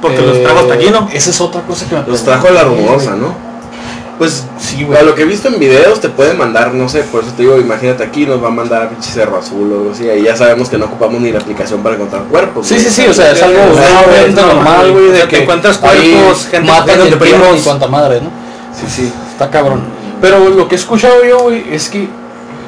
Porque 0.00 0.20
los 0.22 0.36
Eh, 0.38 0.42
trajo 0.42 0.60
hasta 0.60 0.74
aquí, 0.74 0.90
¿no? 0.90 1.08
Esa 1.12 1.30
es 1.30 1.40
otra 1.40 1.60
cosa 1.62 1.86
que 1.88 1.94
me 1.96 2.02
Los 2.06 2.22
trajo 2.24 2.48
la 2.50 2.64
rumorosa, 2.64 3.14
¿no? 3.16 3.34
Pues, 4.18 4.44
Sí, 4.58 4.82
a 4.82 4.86
güey. 4.86 5.04
lo 5.06 5.14
que 5.14 5.22
he 5.22 5.24
visto 5.24 5.48
en 5.48 5.58
videos 5.58 5.98
te 6.00 6.10
puede 6.10 6.34
mandar, 6.34 6.74
no 6.74 6.88
sé, 6.90 7.00
por 7.04 7.22
eso 7.22 7.32
te 7.34 7.42
digo, 7.42 7.58
imagínate 7.58 8.04
aquí 8.04 8.26
nos 8.26 8.42
va 8.42 8.48
a 8.48 8.50
mandar 8.50 8.82
a 8.82 8.88
pinche 8.90 9.10
Cerro 9.10 9.38
Azul 9.38 9.72
o 9.72 9.78
algo 9.78 9.90
así, 9.92 10.08
ahí 10.10 10.22
ya 10.24 10.36
sabemos 10.36 10.68
que 10.68 10.76
no 10.76 10.84
ocupamos 10.84 11.22
ni 11.22 11.32
la 11.32 11.38
aplicación 11.38 11.82
para 11.82 11.94
encontrar 11.94 12.24
cuerpos. 12.24 12.66
Sí, 12.66 12.74
güey. 12.74 12.86
sí, 12.86 12.90
sí, 13.02 13.08
o 13.08 13.14
sea, 13.14 13.32
es 13.32 13.42
algo 13.42 13.58
O 13.72 13.74
sea, 13.74 14.02
sumamente 14.02 14.28
es 14.28 14.34
normal, 14.46 14.92
güey, 14.92 15.06
de 15.12 15.22
que 15.26 15.42
encuentras 15.42 15.78
cuerpos, 15.78 16.46
gente 16.50 16.70
matan 16.70 17.10
de 17.10 17.16
primos. 17.16 17.58
y 17.58 17.60
cuanta 17.62 17.86
madre, 17.88 18.20
¿no? 18.20 18.28
Sí, 18.78 18.86
sí. 18.94 19.12
Está 19.32 19.48
cabrón. 19.48 19.80
Pero 20.20 20.50
lo 20.50 20.68
que 20.68 20.74
he 20.74 20.78
escuchado 20.78 21.24
yo, 21.24 21.38
güey, 21.44 21.64
es 21.72 21.88
que 21.88 22.06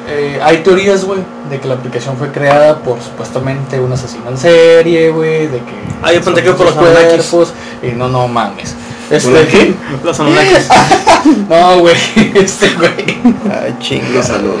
eh, 0.07 0.39
hay 0.43 0.57
teorías, 0.57 1.03
güey, 1.05 1.19
de 1.49 1.59
que 1.59 1.67
la 1.67 1.75
aplicación 1.75 2.17
fue 2.17 2.31
creada 2.31 2.79
por 2.79 3.01
supuestamente 3.01 3.79
un 3.79 3.91
asesino 3.91 4.29
en 4.29 4.37
serie, 4.37 5.09
güey, 5.11 5.47
de 5.47 5.57
que... 5.59 5.73
Ah, 6.01 6.11
yo 6.11 6.21
pensé 6.21 6.43
que 6.43 6.51
por 6.51 6.65
los 6.65 6.75
cuerpos, 6.75 7.53
Y 7.81 7.87
no, 7.91 8.09
no 8.09 8.27
mames. 8.27 8.75
¿Por 9.07 9.17
Este, 9.17 9.47
qué? 9.47 9.73
Los 10.03 10.19
Anunnakis. 10.19 10.67
no, 11.49 11.79
güey, 11.79 11.95
este, 12.35 12.69
güey. 12.73 13.21
Ay, 13.51 13.75
chingo. 13.79 14.05
Los 14.13 14.25
saludos. 14.25 14.57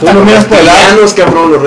Tú 0.00 0.06
lo 0.06 0.24
miras 0.24 0.44
por 0.46 0.58
el 0.58 0.66
lado. 0.66 0.78
reptilianos, 0.78 1.14
cabrón, 1.14 1.52
los 1.52 1.62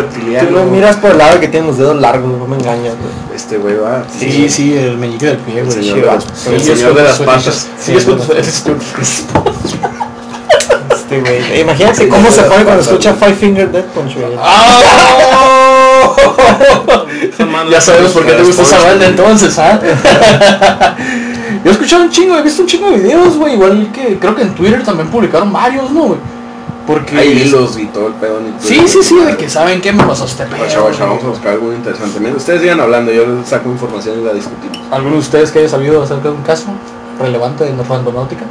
Tú 0.49 0.71
miras 0.71 0.95
por 0.97 1.11
el 1.11 1.17
lado 1.17 1.39
que 1.39 1.47
tienen 1.47 1.67
los 1.67 1.77
dedos 1.77 1.95
largos, 2.01 2.37
no 2.37 2.45
me 2.47 2.57
engañas, 2.57 2.95
güey. 2.95 3.35
Este 3.35 3.57
güey 3.57 3.75
va. 3.77 4.03
Sí, 4.17 4.49
sí, 4.49 4.75
el 4.75 4.97
meñique 4.97 5.27
del 5.27 5.37
pie, 5.37 5.59
El 5.59 5.65
güey. 5.65 5.77
señor 5.77 6.19
Sí, 6.33 6.49
el 6.53 6.61
señor 6.61 6.87
con 6.89 6.97
de 6.97 7.03
las 7.03 7.19
patas. 7.19 7.67
Sí, 7.79 7.91
Sí, 7.91 7.97
es 7.97 8.05
tu- 8.05 8.75
Este 11.17 11.47
güey. 11.47 11.61
Imagínate 11.61 12.07
cómo 12.07 12.31
se 12.31 12.41
pone 12.43 12.63
cuando 12.63 12.81
escucha 12.81 13.13
Five 13.13 13.33
Finger 13.35 13.71
Death 13.71 13.85
Punch, 13.85 14.15
güey. 14.15 14.37
¡Ah! 14.39 14.81
ya 17.71 17.81
sabemos 17.81 18.11
por 18.11 18.25
qué 18.25 18.33
te 18.33 18.43
gusta 18.43 18.63
esa 18.63 18.79
banda 18.79 19.07
entonces, 19.07 19.57
¿ah? 19.59 19.79
Yo 21.63 21.71
he 21.71 21.73
escuchado 21.73 22.03
un 22.03 22.11
chingo, 22.11 22.37
he 22.37 22.43
visto 22.43 22.61
un 22.61 22.67
chingo 22.67 22.91
de 22.91 22.97
videos, 22.97 23.37
güey, 23.37 23.53
igual 23.53 23.89
que 23.91 24.19
creo 24.19 24.35
que 24.35 24.43
en 24.43 24.53
Twitter 24.53 24.83
también 24.83 25.09
publicaron 25.09 25.51
varios, 25.51 25.89
¿no, 25.91 26.03
güey? 26.03 26.19
Porque... 26.85 27.17
Hay 27.17 27.29
hilos 27.29 27.77
y 27.79 27.87
todo 27.87 28.07
el 28.07 28.13
pedo. 28.13 28.39
ni 28.39 28.53
Sí, 28.59 28.75
todo. 28.77 28.87
sí, 28.87 28.99
sí, 29.01 29.15
de 29.15 29.35
que 29.35 29.49
saben 29.49 29.81
qué 29.81 29.91
me 29.91 30.03
pasó 30.03 30.25
este 30.25 30.43
pedo. 30.45 30.57
Güey. 30.63 30.99
vamos 30.99 31.23
a 31.23 31.27
buscar 31.27 31.53
algo 31.53 31.73
interesante. 31.73 32.19
Miren, 32.19 32.35
Ustedes 32.35 32.61
sigan 32.61 32.79
hablando, 32.79 33.11
yo 33.11 33.25
les 33.25 33.47
saco 33.47 33.69
información 33.71 34.19
y 34.21 34.23
la 34.25 34.33
discutimos. 34.33 34.77
¿Alguno 34.91 35.15
de 35.15 35.21
ustedes 35.21 35.51
que 35.51 35.59
haya 35.59 35.69
sabido 35.69 36.03
acerca 36.03 36.29
de 36.29 36.35
un 36.35 36.43
caso 36.43 36.67
relevante 37.19 37.67
en 37.67 37.83
randonáutica? 37.83 38.45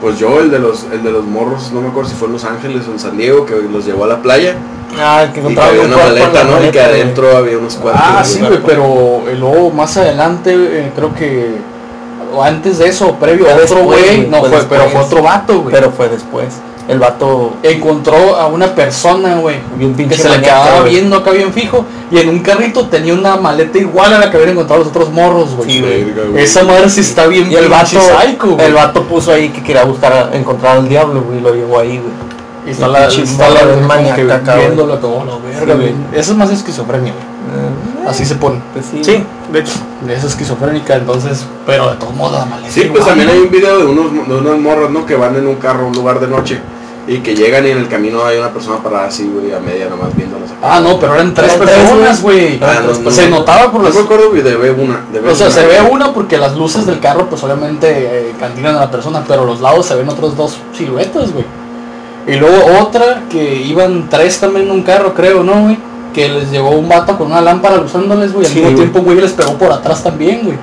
Pues 0.00 0.18
yo, 0.18 0.40
el 0.40 0.50
de 0.50 0.58
los 0.58 0.84
el 0.92 1.02
de 1.02 1.10
los 1.12 1.24
morros, 1.24 1.72
no 1.72 1.82
me 1.82 1.88
acuerdo 1.88 2.08
si 2.08 2.16
fue 2.16 2.26
en 2.28 2.32
Los 2.32 2.44
Ángeles 2.44 2.88
o 2.88 2.92
en 2.92 2.98
San 2.98 3.18
Diego, 3.18 3.44
que 3.44 3.54
los 3.70 3.84
llevó 3.84 4.04
a 4.04 4.08
la 4.08 4.22
playa 4.22 4.56
Ah, 4.98 5.22
el 5.22 5.32
que 5.32 5.40
y 5.40 5.42
que 5.42 5.48
encontraba 5.50 5.68
había 5.70 5.82
un 5.82 5.92
una 5.92 5.96
maleta, 6.04 6.44
¿no? 6.44 6.58
Y 6.58 6.70
que 6.70 6.78
güey. 6.78 6.84
adentro 6.84 7.36
había 7.36 7.58
unos 7.58 7.74
cuartos. 7.76 8.02
Ah, 8.04 8.24
sí, 8.24 8.40
güey, 8.40 8.60
pero 8.64 9.22
eh, 9.28 9.36
luego 9.38 9.70
más 9.70 9.96
adelante, 9.96 10.52
eh, 10.54 10.92
creo 10.94 11.14
que... 11.14 11.54
O 12.34 12.42
antes 12.42 12.78
de 12.78 12.88
eso, 12.88 13.14
previo, 13.16 13.44
Fue 13.44 13.64
otro 13.64 13.84
güey, 13.84 14.26
no 14.28 14.40
fue 14.40 14.62
pero 14.68 14.88
fue 14.88 15.00
otro 15.00 15.22
vato, 15.22 15.62
güey. 15.62 15.74
Pero 15.74 15.90
fue 15.90 16.08
después. 16.08 16.60
El 16.90 16.98
vato 16.98 17.52
encontró 17.62 18.34
a 18.34 18.48
una 18.48 18.74
persona, 18.74 19.36
güey, 19.36 19.58
bien 19.76 19.94
que 19.94 20.16
se 20.16 20.28
le 20.28 20.40
quedaba 20.40 20.80
güey. 20.80 20.94
viendo 20.94 21.18
acá 21.18 21.30
bien 21.30 21.52
fijo 21.52 21.84
y 22.10 22.18
en 22.18 22.28
un 22.28 22.40
carrito 22.40 22.88
tenía 22.88 23.14
una 23.14 23.36
maleta 23.36 23.78
igual 23.78 24.12
a 24.12 24.18
la 24.18 24.28
que 24.28 24.36
habían 24.38 24.50
encontrado 24.50 24.80
los 24.80 24.88
otros 24.88 25.08
morros, 25.12 25.54
güey. 25.54 25.70
Sí. 25.70 25.84
Esa 26.36 26.64
madre 26.64 26.90
sí 26.90 27.02
está 27.02 27.28
bien 27.28 27.48
Y 27.48 27.54
el 27.54 27.68
vato, 27.68 27.86
psycho, 28.00 28.58
el 28.58 28.74
vato 28.74 29.04
puso 29.04 29.32
ahí 29.32 29.50
que 29.50 29.62
quería 29.62 29.84
buscar 29.84 30.30
encontrar 30.32 30.78
al 30.78 30.88
diablo, 30.88 31.22
güey, 31.22 31.38
y 31.38 31.40
lo 31.42 31.54
llevó 31.54 31.78
ahí, 31.78 31.98
güey. 31.98 32.10
Y 32.66 32.70
está 32.70 32.88
la, 32.88 33.06
está 33.06 33.48
la 33.50 34.56
viéndolo 34.56 35.00
como 35.00 35.24
la 35.24 35.36
verga, 35.36 35.74
güey. 35.76 35.94
Eso 36.12 36.32
es 36.32 36.38
más 36.38 36.50
esquizofrenia, 36.50 37.12
güey. 37.12 37.24
Eh, 37.24 38.08
Así 38.08 38.26
se 38.26 38.34
pone. 38.34 38.60
Pues 38.72 38.86
sí. 38.86 39.04
Sí, 39.04 39.24
de 39.52 39.60
hecho. 39.60 39.74
Es 40.08 40.24
esquizofrénica, 40.24 40.96
entonces, 40.96 41.46
pero 41.66 41.90
de 41.90 41.96
todos 41.98 42.14
modos 42.16 42.44
Sí, 42.68 42.88
pues 42.90 43.04
también 43.04 43.28
hay 43.28 43.38
un 43.38 43.50
video 43.50 43.78
de 43.78 43.84
unos, 43.84 44.28
de 44.28 44.34
unos 44.34 44.58
morros, 44.58 44.90
¿no? 44.90 45.06
Que 45.06 45.14
van 45.14 45.36
en 45.36 45.46
un 45.46 45.54
carro 45.54 45.84
a 45.84 45.86
un 45.86 45.94
lugar 45.94 46.18
de 46.18 46.26
noche 46.26 46.60
y 47.10 47.18
que 47.18 47.34
llegan 47.34 47.66
y 47.66 47.70
en 47.70 47.78
el 47.78 47.88
camino 47.88 48.24
hay 48.24 48.38
una 48.38 48.52
persona 48.52 48.76
parada 48.76 49.08
así, 49.08 49.28
güey, 49.28 49.52
a 49.52 49.58
media 49.58 49.88
nomás 49.88 50.14
viéndolos. 50.14 50.48
Ah, 50.62 50.78
no, 50.80 51.00
pero 51.00 51.14
eran 51.16 51.34
tres 51.34 51.54
personas, 51.54 52.22
güey. 52.22 52.60
Ah, 52.62 52.82
no, 52.86 52.96
no, 53.00 53.10
se 53.10 53.28
no. 53.28 53.38
notaba 53.38 53.72
por 53.72 53.80
No 53.80 53.88
las... 53.88 53.96
me 53.96 54.02
acuerdo 54.02 54.30
de 54.30 54.70
una. 54.70 55.04
De 55.12 55.18
O 55.28 55.34
sea, 55.34 55.46
una. 55.48 55.54
se 55.56 55.66
ve 55.66 55.80
una 55.90 56.12
porque 56.14 56.38
las 56.38 56.56
luces 56.56 56.86
del 56.86 57.00
carro, 57.00 57.28
pues 57.28 57.42
obviamente 57.42 57.88
eh, 57.88 58.32
cantinan 58.38 58.76
a 58.76 58.80
la 58.80 58.90
persona, 58.92 59.24
pero 59.26 59.42
a 59.42 59.44
los 59.44 59.60
lados 59.60 59.86
se 59.86 59.96
ven 59.96 60.08
otros 60.08 60.36
dos 60.36 60.58
siluetas, 60.72 61.32
güey. 61.32 61.44
Y 62.28 62.36
luego 62.36 62.78
otra 62.80 63.24
que 63.28 63.56
iban 63.56 64.08
tres 64.08 64.38
también 64.38 64.66
en 64.66 64.70
un 64.70 64.82
carro, 64.84 65.12
creo, 65.12 65.42
¿no, 65.42 65.62
güey? 65.62 65.78
Que 66.14 66.28
les 66.28 66.52
llegó 66.52 66.70
un 66.70 66.88
vato 66.88 67.18
con 67.18 67.26
una 67.32 67.40
lámpara 67.40 67.80
usándoles, 67.80 68.32
güey. 68.32 68.46
Al 68.46 68.52
Sí, 68.52 68.60
mismo 68.60 68.76
tiempo, 68.76 69.00
güey 69.00 69.20
les 69.20 69.32
pegó 69.32 69.54
por 69.54 69.72
atrás 69.72 70.04
también, 70.04 70.42
güey. 70.44 70.56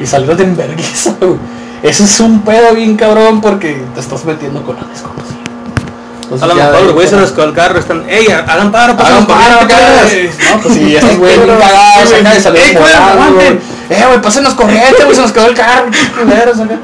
Y 0.00 0.06
salieron 0.06 0.38
de 0.38 0.44
enverguiza, 0.44 1.14
güey. 1.20 1.36
Eso 1.82 2.04
es 2.04 2.20
un 2.20 2.40
pedo 2.40 2.74
bien 2.74 2.96
cabrón 2.96 3.42
porque 3.42 3.82
te 3.94 4.00
estás 4.00 4.24
metiendo 4.24 4.62
con 4.62 4.76
la 4.76 4.84
desconocida. 4.84 5.39
Entonces, 6.32 6.44
A 6.44 6.46
lo 6.46 6.54
mejor 6.54 6.76
de- 6.76 6.84
los 6.84 6.92
güeyes 6.94 7.10
se 7.10 7.34
quedó 7.34 7.44
el 7.44 7.54
carro, 7.54 7.78
están, 7.80 8.04
ey, 8.08 8.26
hagan 8.28 8.70
paro, 8.70 8.92
Hagan 8.92 9.26
paro. 9.26 9.62
No, 9.62 10.60
pues 10.62 10.74
sí, 10.74 10.94
estos 10.94 11.16
güeyes 11.18 11.44
bien 11.44 11.58
cagados 11.58 12.12
acá 12.12 12.40
salieron 12.40 12.68
Ey, 12.86 12.92
aguanten. 12.94 13.34
güey. 13.34 13.98
Eh, 14.00 14.04
güey, 14.06 14.22
pásenos 14.22 14.54
corriente, 14.54 15.02
güey, 15.02 15.16
se 15.16 15.22
nos 15.22 15.32
quedó 15.32 15.46
el 15.46 15.54
carro, 15.54 15.86
qué 15.90 16.20
culeros 16.22 16.60
acá. 16.60 16.76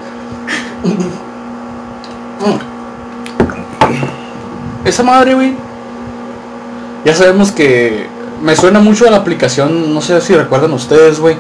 Esa 4.84 5.02
madre, 5.02 5.34
güey. 5.34 5.54
Ya 7.04 7.14
sabemos 7.14 7.52
que 7.52 8.06
me 8.42 8.56
suena 8.56 8.80
mucho 8.80 9.06
a 9.06 9.10
la 9.10 9.18
aplicación, 9.18 9.94
no 9.94 10.00
sé 10.00 10.20
si 10.20 10.34
recuerdan 10.34 10.72
ustedes, 10.72 11.20
güey, 11.20 11.36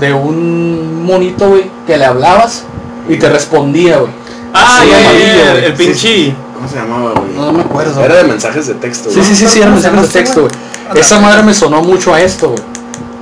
de 0.00 0.12
un 0.12 1.04
monito, 1.04 1.48
güey, 1.50 1.70
que 1.86 1.96
le 1.96 2.04
hablabas 2.04 2.64
y 3.08 3.16
te 3.16 3.28
respondía, 3.28 3.98
güey. 3.98 4.10
Ah, 4.52 4.82
ya, 4.88 5.52
el 5.66 5.74
pinche. 5.74 6.34
¿Cómo 6.58 6.68
se 6.68 6.76
llamaba, 6.76 7.12
güey? 7.12 7.32
No 7.36 7.52
me 7.52 7.60
acuerdo. 7.60 8.02
Era 8.04 8.16
de 8.16 8.24
mensajes 8.24 8.66
de 8.66 8.74
texto, 8.74 9.10
Sí, 9.10 9.16
güey. 9.20 9.28
sí, 9.28 9.36
sí, 9.36 9.46
sí, 9.46 9.60
eran 9.60 9.74
mensajes 9.74 10.02
de 10.12 10.20
texto, 10.20 10.40
güey. 10.40 10.52
Esa 10.96 11.20
madre 11.20 11.44
me 11.44 11.54
sonó 11.54 11.82
mucho 11.82 12.12
a 12.12 12.20
esto, 12.20 12.48
güey. 12.48 12.62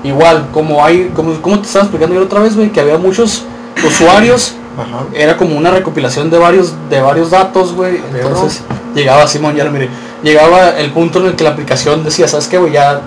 Igual, 0.04 0.48
como 0.52 0.82
hay, 0.82 1.10
como, 1.14 1.34
como 1.42 1.58
te 1.60 1.66
estaba 1.66 1.84
explicando 1.84 2.14
yo 2.14 2.22
otra 2.22 2.40
vez, 2.40 2.56
güey, 2.56 2.70
que 2.72 2.80
había 2.80 2.96
muchos 2.96 3.42
usuarios, 3.86 4.54
Ajá. 4.78 5.04
era 5.12 5.36
como 5.36 5.54
una 5.54 5.70
recopilación 5.70 6.30
de 6.30 6.38
varios, 6.38 6.72
de 6.88 6.98
varios 7.02 7.30
datos, 7.30 7.74
güey. 7.74 8.00
Entonces, 8.14 8.62
llegaba 8.94 9.26
Simón, 9.26 9.54
ya 9.54 9.64
lo 9.64 9.70
miré, 9.70 9.90
llegaba 10.22 10.70
el 10.70 10.92
punto 10.92 11.18
en 11.20 11.26
el 11.26 11.36
que 11.36 11.44
la 11.44 11.50
aplicación 11.50 12.04
decía, 12.04 12.26
¿sabes 12.28 12.46
qué, 12.46 12.56
güey? 12.56 12.72
Ya, 12.72 13.02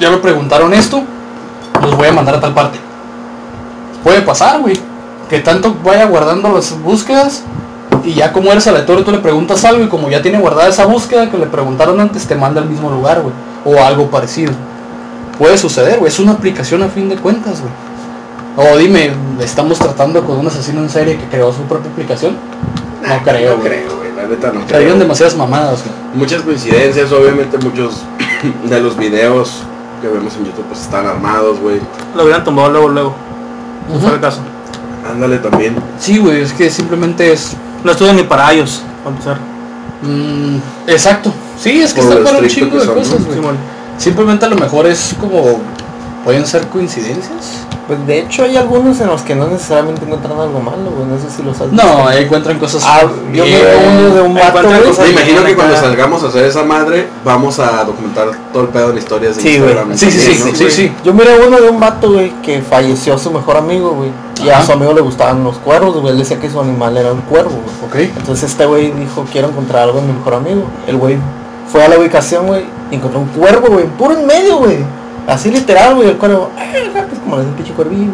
ya 0.00 0.10
me 0.10 0.16
preguntaron 0.18 0.72
esto, 0.72 1.02
los 1.82 1.94
voy 1.96 2.08
a 2.08 2.12
mandar 2.12 2.36
a 2.36 2.40
tal 2.40 2.54
parte. 2.54 2.78
Puede 4.02 4.22
pasar, 4.22 4.60
güey. 4.60 4.78
Que 5.28 5.40
tanto 5.40 5.76
vaya 5.84 6.06
guardando 6.06 6.48
las 6.52 6.80
búsquedas 6.80 7.42
y 8.04 8.14
ya 8.14 8.32
como 8.32 8.50
eres 8.52 8.66
aleatorio 8.66 9.04
tú 9.04 9.10
le 9.10 9.18
preguntas 9.18 9.64
algo 9.64 9.84
y 9.84 9.88
como 9.88 10.08
ya 10.08 10.22
tiene 10.22 10.38
guardada 10.38 10.68
esa 10.68 10.86
búsqueda 10.86 11.30
que 11.30 11.36
le 11.38 11.46
preguntaron 11.46 12.00
antes 12.00 12.26
te 12.26 12.34
manda 12.34 12.60
al 12.60 12.68
mismo 12.68 12.90
lugar, 12.90 13.20
güey. 13.22 13.34
O 13.64 13.82
algo 13.82 14.06
parecido. 14.10 14.52
Puede 15.38 15.58
suceder, 15.58 15.98
güey. 15.98 16.10
Es 16.10 16.18
una 16.18 16.32
aplicación 16.32 16.82
a 16.82 16.88
fin 16.88 17.08
de 17.08 17.16
cuentas, 17.16 17.60
güey. 17.60 17.72
O 18.56 18.76
dime, 18.76 19.10
¿estamos 19.40 19.78
tratando 19.78 20.24
con 20.24 20.38
un 20.38 20.46
asesino 20.46 20.80
en 20.80 20.88
serie 20.90 21.16
que 21.16 21.24
creó 21.26 21.52
su 21.52 21.62
propia 21.62 21.90
aplicación? 21.90 22.36
No 23.06 23.22
creo, 23.24 23.56
No 23.56 23.62
creo, 23.62 23.96
güey. 23.96 24.12
La 24.16 24.26
neta 24.26 24.52
no 24.52 24.60
Traían 24.64 24.88
creo. 24.90 24.98
demasiadas 25.00 25.36
mamadas, 25.36 25.82
güey. 25.84 25.94
Muchas 26.14 26.42
coincidencias, 26.42 27.12
obviamente 27.12 27.56
muchos 27.58 28.02
de 28.64 28.80
los 28.80 28.96
videos 28.96 29.62
que 30.02 30.08
vemos 30.08 30.34
en 30.36 30.46
YouTube 30.46 30.64
pues 30.68 30.80
están 30.80 31.06
armados, 31.06 31.58
güey. 31.60 31.80
Lo 32.16 32.22
hubieran 32.24 32.42
tumbado 32.44 32.70
luego, 32.70 32.88
luego. 32.88 33.14
No 33.88 33.94
Ujú. 33.96 34.06
fue 34.06 34.14
el 34.14 34.20
caso. 34.20 34.40
Ándale 35.06 35.38
también. 35.38 35.76
Sí, 35.98 36.18
güey, 36.18 36.42
es 36.42 36.52
que 36.52 36.70
simplemente 36.70 37.32
es... 37.32 37.56
No 37.84 37.92
estuve 37.92 38.12
ni 38.12 38.22
para 38.24 38.52
ellos, 38.52 38.82
para 39.04 39.16
empezar. 39.16 39.38
mm, 40.02 40.90
exacto. 40.90 41.32
Sí, 41.60 41.80
es 41.80 41.92
que 41.92 42.00
Por 42.00 42.10
está 42.10 42.20
lo 42.20 42.24
para 42.24 42.38
un 42.38 42.48
chingo 42.48 42.78
de 42.78 42.84
son, 42.84 42.94
cosas. 42.94 43.20
Simplemente 43.98 44.44
a 44.44 44.48
lo 44.48 44.56
mejor 44.56 44.86
es 44.86 45.14
como... 45.20 45.60
Pueden 46.24 46.46
ser 46.46 46.66
coincidencias. 46.68 47.66
Pues 47.88 48.06
de 48.06 48.18
hecho 48.20 48.44
hay 48.44 48.54
algunos 48.56 49.00
en 49.00 49.06
los 49.06 49.22
que 49.22 49.34
no 49.34 49.46
necesariamente 49.48 50.04
encuentran 50.04 50.38
algo 50.38 50.60
malo, 50.60 50.90
güey. 50.94 51.08
No 51.08 51.18
sé 51.18 51.34
si 51.34 51.42
los 51.42 51.58
has 51.58 51.70
visto. 51.70 51.84
No, 51.86 52.06
ahí 52.06 52.24
encuentran 52.24 52.58
cosas... 52.58 52.84
Ah, 52.86 53.00
yo 53.32 53.44
veo 53.44 53.78
uno 53.88 54.14
de 54.14 54.20
un 54.20 54.34
vato, 54.34 54.46
encuentran 54.48 54.76
güey. 54.80 54.88
cosas 54.90 55.06
Me 55.06 55.12
imagino 55.12 55.44
que 55.44 55.54
cuando 55.56 55.74
salgamos 55.76 56.22
a 56.22 56.26
hacer 56.28 56.44
esa 56.44 56.62
madre, 56.64 57.08
vamos 57.24 57.58
a 57.58 57.82
documentar 57.84 58.28
todo 58.52 58.64
el 58.64 58.68
pedo 58.68 58.92
de 58.92 58.98
historias 58.98 59.36
de 59.36 59.42
Sí, 59.42 59.54
Instagram. 59.56 59.86
güey. 59.86 59.96
Sí, 59.98 60.10
sí, 60.10 60.34
sí, 60.34 60.52
sí, 60.54 60.70
sí. 60.70 60.92
Yo 61.02 61.14
miré 61.14 61.30
uno 61.46 61.58
de 61.58 61.70
un 61.70 61.80
vato, 61.80 62.12
güey, 62.12 62.30
que 62.42 62.60
falleció 62.60 63.16
su 63.16 63.30
mejor 63.30 63.56
amigo, 63.56 63.92
güey. 63.92 64.10
Y 64.44 64.50
a 64.50 64.62
su 64.62 64.72
amigo 64.72 64.92
le 64.92 65.00
gustaban 65.00 65.42
los 65.42 65.56
cuervos, 65.56 65.96
güey. 65.96 66.12
Él 66.12 66.18
decía 66.18 66.38
que 66.38 66.50
su 66.50 66.60
animal 66.60 66.94
era 66.94 67.10
un 67.10 67.22
cuervo, 67.22 67.58
güey. 67.88 68.06
Ok. 68.06 68.12
Entonces 68.18 68.50
este 68.50 68.66
güey 68.66 68.92
dijo, 68.92 69.24
quiero 69.32 69.48
encontrar 69.48 69.84
algo 69.84 69.98
en 70.00 70.08
mi 70.08 70.12
mejor 70.12 70.34
amigo. 70.34 70.64
El 70.86 70.98
güey 70.98 71.16
fue 71.72 71.82
a 71.84 71.88
la 71.88 71.98
ubicación, 71.98 72.46
güey, 72.46 72.64
y 72.90 72.96
encontró 72.96 73.20
un 73.20 73.28
cuervo, 73.28 73.68
güey, 73.68 73.86
puro 73.86 74.12
en 74.16 74.26
medio, 74.26 74.58
güey. 74.58 74.76
Así 75.28 75.50
literal, 75.50 75.94
güey, 75.94 76.08
el 76.08 76.16
cuervo, 76.16 76.50
"Ay, 76.56 76.88
acá", 76.90 77.06
pues 77.08 77.20
como 77.20 77.36
le 77.36 77.42
dice 77.42 77.50
un 77.50 77.56
pinche 77.56 77.72
cuervillo. 77.74 78.10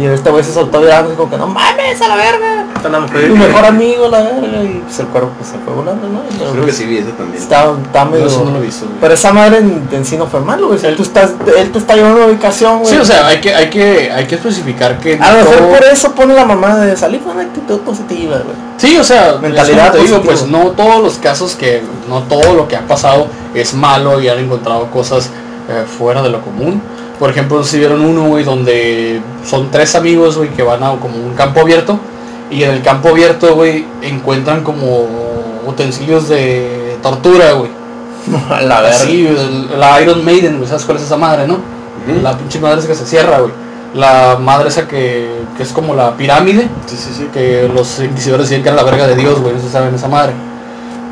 Y 0.00 0.06
este 0.06 0.28
güey 0.30 0.42
se 0.42 0.52
soltó 0.52 0.80
llorando, 0.80 1.12
y 1.12 1.14
como 1.16 1.30
que 1.30 1.36
no 1.36 1.46
mames 1.46 2.00
a 2.02 2.08
la 2.08 2.16
verga. 2.16 2.64
Está 2.74 2.88
la 2.88 3.00
mujer. 3.00 3.28
Tu 3.28 3.36
mejor 3.36 3.64
amigo, 3.64 4.08
la 4.08 4.22
verga. 4.22 4.62
Y 4.64 4.82
pues 4.84 4.98
el 4.98 5.06
cuervo 5.06 5.30
pues 5.38 5.50
se 5.50 5.58
fue 5.58 5.72
volando, 5.72 6.08
¿no? 6.08 6.20
Pero, 6.36 6.50
Creo 6.52 6.66
que 6.66 6.72
sí 6.72 6.84
vi 6.84 6.98
ese 6.98 7.12
también. 7.12 7.40
Está, 7.40 7.70
está 7.84 8.04
medio... 8.04 8.24
No, 8.24 8.30
eso 8.30 8.44
no 8.44 8.58
lo. 8.58 8.64
Pero 9.00 9.14
esa 9.14 9.32
madre 9.32 9.58
en, 9.58 9.86
en 9.92 10.04
sí 10.04 10.16
no 10.16 10.26
fue 10.26 10.40
malo, 10.40 10.66
güey. 10.68 10.78
O 10.78 10.80
sea, 10.80 10.96
tú 10.96 11.02
estás, 11.04 11.32
él 11.56 11.70
te 11.70 11.78
está 11.78 11.94
llevando 11.94 12.16
a 12.20 12.24
una 12.24 12.32
ubicación, 12.32 12.80
güey. 12.80 12.92
Sí, 12.92 12.98
o 12.98 13.04
sea, 13.04 13.28
hay 13.28 13.40
que, 13.40 13.54
hay 13.54 13.70
que, 13.70 14.10
hay 14.10 14.26
que 14.26 14.34
especificar 14.34 14.98
que 14.98 15.16
a 15.20 15.32
lo 15.32 15.38
mejor 15.38 15.56
todo- 15.58 15.68
por 15.68 15.84
eso 15.84 16.12
pone 16.12 16.34
la 16.34 16.44
mamá 16.44 16.76
de 16.76 16.96
salir 16.96 17.20
con 17.22 17.34
una 17.36 17.42
actitud 17.44 17.78
positiva, 17.80 18.36
güey. 18.38 18.56
Sí, 18.78 18.96
o 18.98 19.04
sea, 19.04 19.36
Mentalidad 19.40 19.92
te 19.92 19.98
digo, 19.98 20.20
pues 20.22 20.46
no 20.48 20.70
todos 20.72 21.00
los 21.02 21.14
casos 21.18 21.54
que, 21.54 21.82
no 22.08 22.22
todo 22.22 22.54
lo 22.54 22.66
que 22.66 22.76
ha 22.76 22.86
pasado 22.86 23.28
es 23.54 23.72
malo 23.74 24.20
y 24.20 24.28
han 24.28 24.38
encontrado 24.38 24.90
cosas 24.90 25.30
eh, 25.68 25.84
fuera 25.86 26.22
de 26.22 26.30
lo 26.30 26.40
común. 26.40 26.80
Por 27.18 27.30
ejemplo, 27.30 27.62
si 27.64 27.78
vieron 27.78 28.00
uno, 28.00 28.26
güey, 28.28 28.44
donde 28.44 29.20
son 29.44 29.70
tres 29.70 29.94
amigos, 29.94 30.36
güey, 30.36 30.50
que 30.50 30.62
van 30.62 30.82
a 30.82 30.90
como 31.00 31.16
un 31.16 31.34
campo 31.34 31.60
abierto 31.60 31.98
y 32.50 32.62
en 32.64 32.70
el 32.70 32.82
campo 32.82 33.10
abierto, 33.10 33.54
güey, 33.54 33.84
encuentran 34.02 34.62
como 34.62 35.06
utensilios 35.66 36.28
de 36.28 36.96
tortura, 37.02 37.52
güey. 37.52 37.70
La 38.66 38.80
el- 39.02 39.78
la 39.78 40.00
Iron 40.02 40.24
Maiden, 40.24 40.56
güey, 40.56 40.68
¿sabes 40.68 40.84
cuál 40.84 40.96
es 40.98 41.04
esa 41.04 41.16
madre, 41.16 41.46
no? 41.46 41.58
La 42.22 42.36
pinche 42.36 42.58
madre 42.58 42.78
esa 42.80 42.88
que 42.88 42.94
se 42.94 43.06
cierra, 43.06 43.38
güey. 43.40 43.52
La 43.94 44.36
madre 44.40 44.68
esa 44.68 44.88
que, 44.88 45.28
que 45.56 45.62
es 45.62 45.72
como 45.72 45.94
la 45.94 46.16
pirámide, 46.16 46.68
Sí, 46.86 46.96
sí, 46.96 47.10
sí. 47.16 47.28
que 47.32 47.70
los 47.72 48.00
inquisidores 48.00 48.46
decían 48.48 48.62
que 48.62 48.68
era 48.70 48.76
la 48.76 48.82
verga 48.82 49.06
de 49.06 49.14
Dios, 49.14 49.40
güey, 49.40 49.54
no 49.54 49.60
se 49.60 49.70
saben 49.70 49.94
esa 49.94 50.08
madre. 50.08 50.32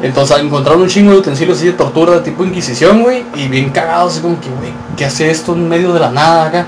Entonces 0.02 0.36
encontraron 0.40 0.82
un 0.82 0.88
chingo 0.88 1.12
de 1.12 1.18
utensilios 1.18 1.58
así 1.58 1.66
de 1.66 1.74
tortura 1.74 2.14
de 2.14 2.20
tipo 2.20 2.44
inquisición, 2.44 3.02
güey, 3.02 3.24
y 3.36 3.46
bien 3.46 3.70
cagados, 3.70 4.14
así 4.14 4.20
como 4.20 4.40
que, 4.40 4.48
güey, 4.48 4.72
¿qué 4.96 5.04
hace 5.04 5.30
esto 5.30 5.52
en 5.52 5.68
medio 5.68 5.92
de 5.92 6.00
la 6.00 6.10
nada 6.10 6.46
acá? 6.46 6.66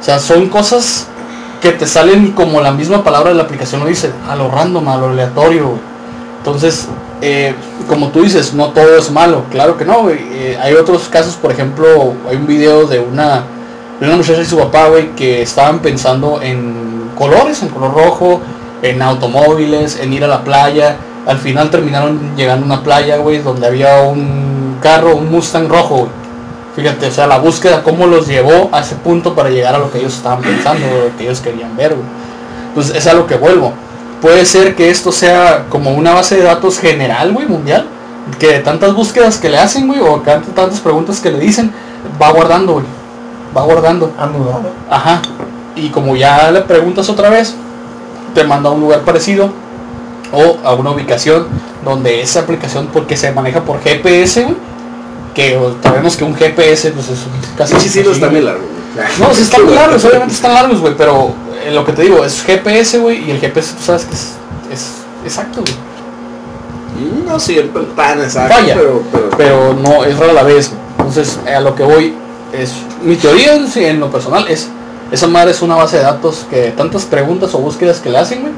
O 0.00 0.04
sea, 0.04 0.20
son 0.20 0.48
cosas 0.48 1.08
que 1.60 1.72
te 1.72 1.86
salen 1.86 2.30
como 2.32 2.60
la 2.60 2.70
misma 2.70 3.02
palabra 3.02 3.30
de 3.30 3.36
la 3.36 3.42
aplicación 3.42 3.80
lo 3.80 3.88
dice, 3.88 4.12
a 4.28 4.36
lo 4.36 4.48
random, 4.48 4.88
a 4.88 4.96
lo 4.96 5.08
aleatorio, 5.08 5.68
güey. 5.70 5.80
Entonces, 6.38 6.88
eh, 7.20 7.52
como 7.88 8.08
tú 8.08 8.22
dices, 8.22 8.54
no 8.54 8.68
todo 8.68 8.96
es 8.96 9.10
malo, 9.10 9.44
claro 9.50 9.76
que 9.76 9.84
no, 9.84 10.02
güey. 10.02 10.18
Eh, 10.30 10.58
hay 10.62 10.74
otros 10.74 11.08
casos, 11.08 11.34
por 11.34 11.50
ejemplo, 11.50 12.14
hay 12.28 12.36
un 12.36 12.46
video 12.46 12.86
de 12.86 13.00
una, 13.00 13.42
de 13.98 14.06
una 14.06 14.16
muchacha 14.16 14.40
y 14.40 14.44
su 14.44 14.56
papá, 14.56 14.88
güey, 14.88 15.16
que 15.16 15.42
estaban 15.42 15.80
pensando 15.80 16.40
en 16.40 17.10
colores, 17.16 17.60
en 17.62 17.70
color 17.70 17.92
rojo, 17.92 18.40
en 18.82 19.02
automóviles, 19.02 19.98
en 20.00 20.12
ir 20.12 20.22
a 20.22 20.28
la 20.28 20.44
playa. 20.44 20.96
Al 21.28 21.36
final 21.36 21.68
terminaron 21.70 22.34
llegando 22.36 22.64
a 22.64 22.66
una 22.66 22.82
playa, 22.82 23.18
güey, 23.18 23.42
donde 23.42 23.66
había 23.66 24.00
un 24.00 24.78
carro, 24.82 25.14
un 25.14 25.30
Mustang 25.30 25.68
rojo, 25.68 25.96
güey. 25.96 26.10
Fíjate, 26.74 27.08
o 27.08 27.10
sea, 27.10 27.26
la 27.26 27.36
búsqueda, 27.36 27.82
cómo 27.82 28.06
los 28.06 28.26
llevó 28.26 28.70
a 28.72 28.80
ese 28.80 28.94
punto 28.94 29.34
para 29.34 29.50
llegar 29.50 29.74
a 29.74 29.78
lo 29.78 29.92
que 29.92 29.98
ellos 29.98 30.14
estaban 30.14 30.40
pensando, 30.40 30.86
lo 30.86 31.14
que 31.18 31.24
ellos 31.24 31.40
querían 31.40 31.76
ver, 31.76 31.94
güey. 31.94 32.06
Entonces, 32.68 32.96
es 32.96 33.06
a 33.06 33.12
lo 33.12 33.26
que 33.26 33.34
vuelvo. 33.36 33.74
Puede 34.22 34.46
ser 34.46 34.74
que 34.74 34.88
esto 34.88 35.12
sea 35.12 35.66
como 35.68 35.90
una 35.90 36.14
base 36.14 36.36
de 36.36 36.44
datos 36.44 36.78
general, 36.78 37.30
güey, 37.34 37.46
mundial. 37.46 37.86
Que 38.38 38.46
de 38.48 38.58
tantas 38.60 38.94
búsquedas 38.94 39.36
que 39.36 39.50
le 39.50 39.58
hacen, 39.58 39.86
güey, 39.86 40.00
o 40.00 40.22
que 40.22 40.30
tantas 40.54 40.80
preguntas 40.80 41.20
que 41.20 41.30
le 41.30 41.40
dicen, 41.40 41.74
va 42.20 42.30
guardando, 42.30 42.74
güey. 42.74 42.86
Va 43.54 43.64
guardando. 43.64 44.14
Anudado. 44.18 44.70
Ajá. 44.88 45.20
Y 45.76 45.90
como 45.90 46.16
ya 46.16 46.50
le 46.50 46.62
preguntas 46.62 47.10
otra 47.10 47.28
vez, 47.28 47.54
te 48.34 48.44
manda 48.44 48.70
a 48.70 48.72
un 48.72 48.80
lugar 48.80 49.00
parecido 49.00 49.67
o 50.32 50.58
a 50.64 50.74
una 50.74 50.90
ubicación 50.90 51.46
donde 51.84 52.20
esa 52.20 52.40
aplicación, 52.40 52.88
porque 52.92 53.16
se 53.16 53.32
maneja 53.32 53.62
por 53.62 53.80
GPS, 53.80 54.46
que 55.34 55.58
sabemos 55.82 56.16
que 56.16 56.24
un 56.24 56.34
GPS 56.34 56.90
pues 56.90 57.08
es 57.10 57.18
casi 57.56 57.78
Sí, 57.80 57.88
sí, 57.88 58.02
no 58.04 58.10
está 58.12 58.28
muy 58.28 58.40
largo. 58.40 58.64
No, 59.20 59.32
sí 59.34 59.42
están 59.42 59.72
largos, 59.74 60.04
obviamente 60.04 60.34
están 60.34 60.54
largos, 60.54 60.80
güey, 60.80 60.94
pero 60.96 61.32
eh, 61.64 61.70
lo 61.70 61.84
que 61.84 61.92
te 61.92 62.02
digo 62.02 62.24
es 62.24 62.42
GPS, 62.42 62.98
güey, 62.98 63.24
y 63.28 63.30
el 63.30 63.38
GPS 63.40 63.74
tú 63.76 63.82
sabes 63.84 64.04
que 64.04 64.14
es, 64.14 64.32
es 64.72 64.90
exacto, 65.24 65.60
güey. 65.60 65.74
Mm, 66.98 67.26
No 67.26 67.38
siempre 67.38 67.82
tan 67.94 68.20
exacto, 68.20 68.54
Vaya. 68.60 68.74
pero, 68.74 69.02
pero, 69.12 69.30
Pero 69.36 69.74
no, 69.74 70.04
es 70.04 70.18
rara 70.18 70.32
la 70.32 70.42
vez, 70.42 70.70
güey. 70.70 70.80
Entonces, 70.98 71.38
a 71.46 71.60
lo 71.60 71.74
que 71.74 71.84
voy 71.84 72.14
es 72.52 72.72
mi 73.02 73.14
teoría 73.16 73.54
en, 73.54 73.66
en 73.76 74.00
lo 74.00 74.10
personal 74.10 74.46
es, 74.48 74.68
esa 75.12 75.26
madre 75.26 75.52
es 75.52 75.62
una 75.62 75.76
base 75.76 75.98
de 75.98 76.02
datos 76.02 76.44
que 76.50 76.72
tantas 76.76 77.04
preguntas 77.04 77.54
o 77.54 77.58
búsquedas 77.58 78.00
que 78.00 78.10
le 78.10 78.18
hacen, 78.18 78.40
güey, 78.40 78.52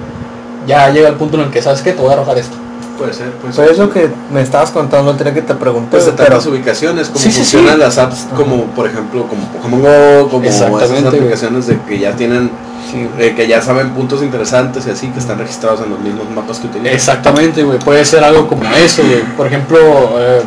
ya 0.70 0.88
llega 0.90 1.08
el 1.08 1.14
punto 1.16 1.36
en 1.36 1.44
el 1.44 1.50
que 1.50 1.60
sabes 1.60 1.82
que 1.82 1.92
te 1.92 2.00
voy 2.00 2.10
a 2.10 2.14
arrojar 2.14 2.38
esto. 2.38 2.56
Puede 2.98 3.12
ser, 3.14 3.30
puede 3.32 3.54
Pues 3.54 3.56
ser. 3.56 3.70
es 3.70 3.78
lo 3.78 3.90
que 3.90 4.10
me 4.32 4.42
estabas 4.42 4.70
contando 4.70 5.10
antes 5.10 5.32
que 5.32 5.40
te 5.42 5.54
pregunté. 5.54 5.88
Pues 5.90 6.04
de 6.06 6.12
pero 6.12 6.28
tantas 6.28 6.46
ubicaciones, 6.46 7.08
como 7.08 7.18
Sí, 7.18 7.30
sí, 7.32 7.38
funcionan 7.38 7.74
sí. 7.74 7.80
las 7.80 7.98
apps, 7.98 8.26
como 8.36 8.64
por 8.76 8.86
ejemplo, 8.86 9.26
como 9.26 9.42
Pokémon 9.48 9.80
Go, 9.80 10.28
como 10.30 10.44
esas 10.44 10.70
aplicaciones 10.70 11.66
de 11.66 11.78
que 11.88 11.98
ya 11.98 12.12
tienen, 12.12 12.50
sí, 12.90 13.08
eh, 13.18 13.32
que 13.34 13.48
ya 13.48 13.62
saben 13.62 13.90
puntos 13.90 14.22
interesantes 14.22 14.86
y 14.86 14.90
así, 14.90 15.08
que 15.08 15.18
están 15.18 15.38
registrados 15.38 15.80
en 15.80 15.90
los 15.90 15.98
mismos 16.00 16.26
mapas 16.34 16.58
que 16.58 16.66
utilizan. 16.66 16.94
Exactamente, 16.94 17.62
güey, 17.62 17.78
puede 17.78 18.04
ser 18.04 18.22
algo 18.22 18.46
como 18.46 18.64
eso, 18.74 19.02
güey. 19.02 19.22
Por 19.34 19.46
ejemplo, 19.46 19.78
eh, 20.18 20.42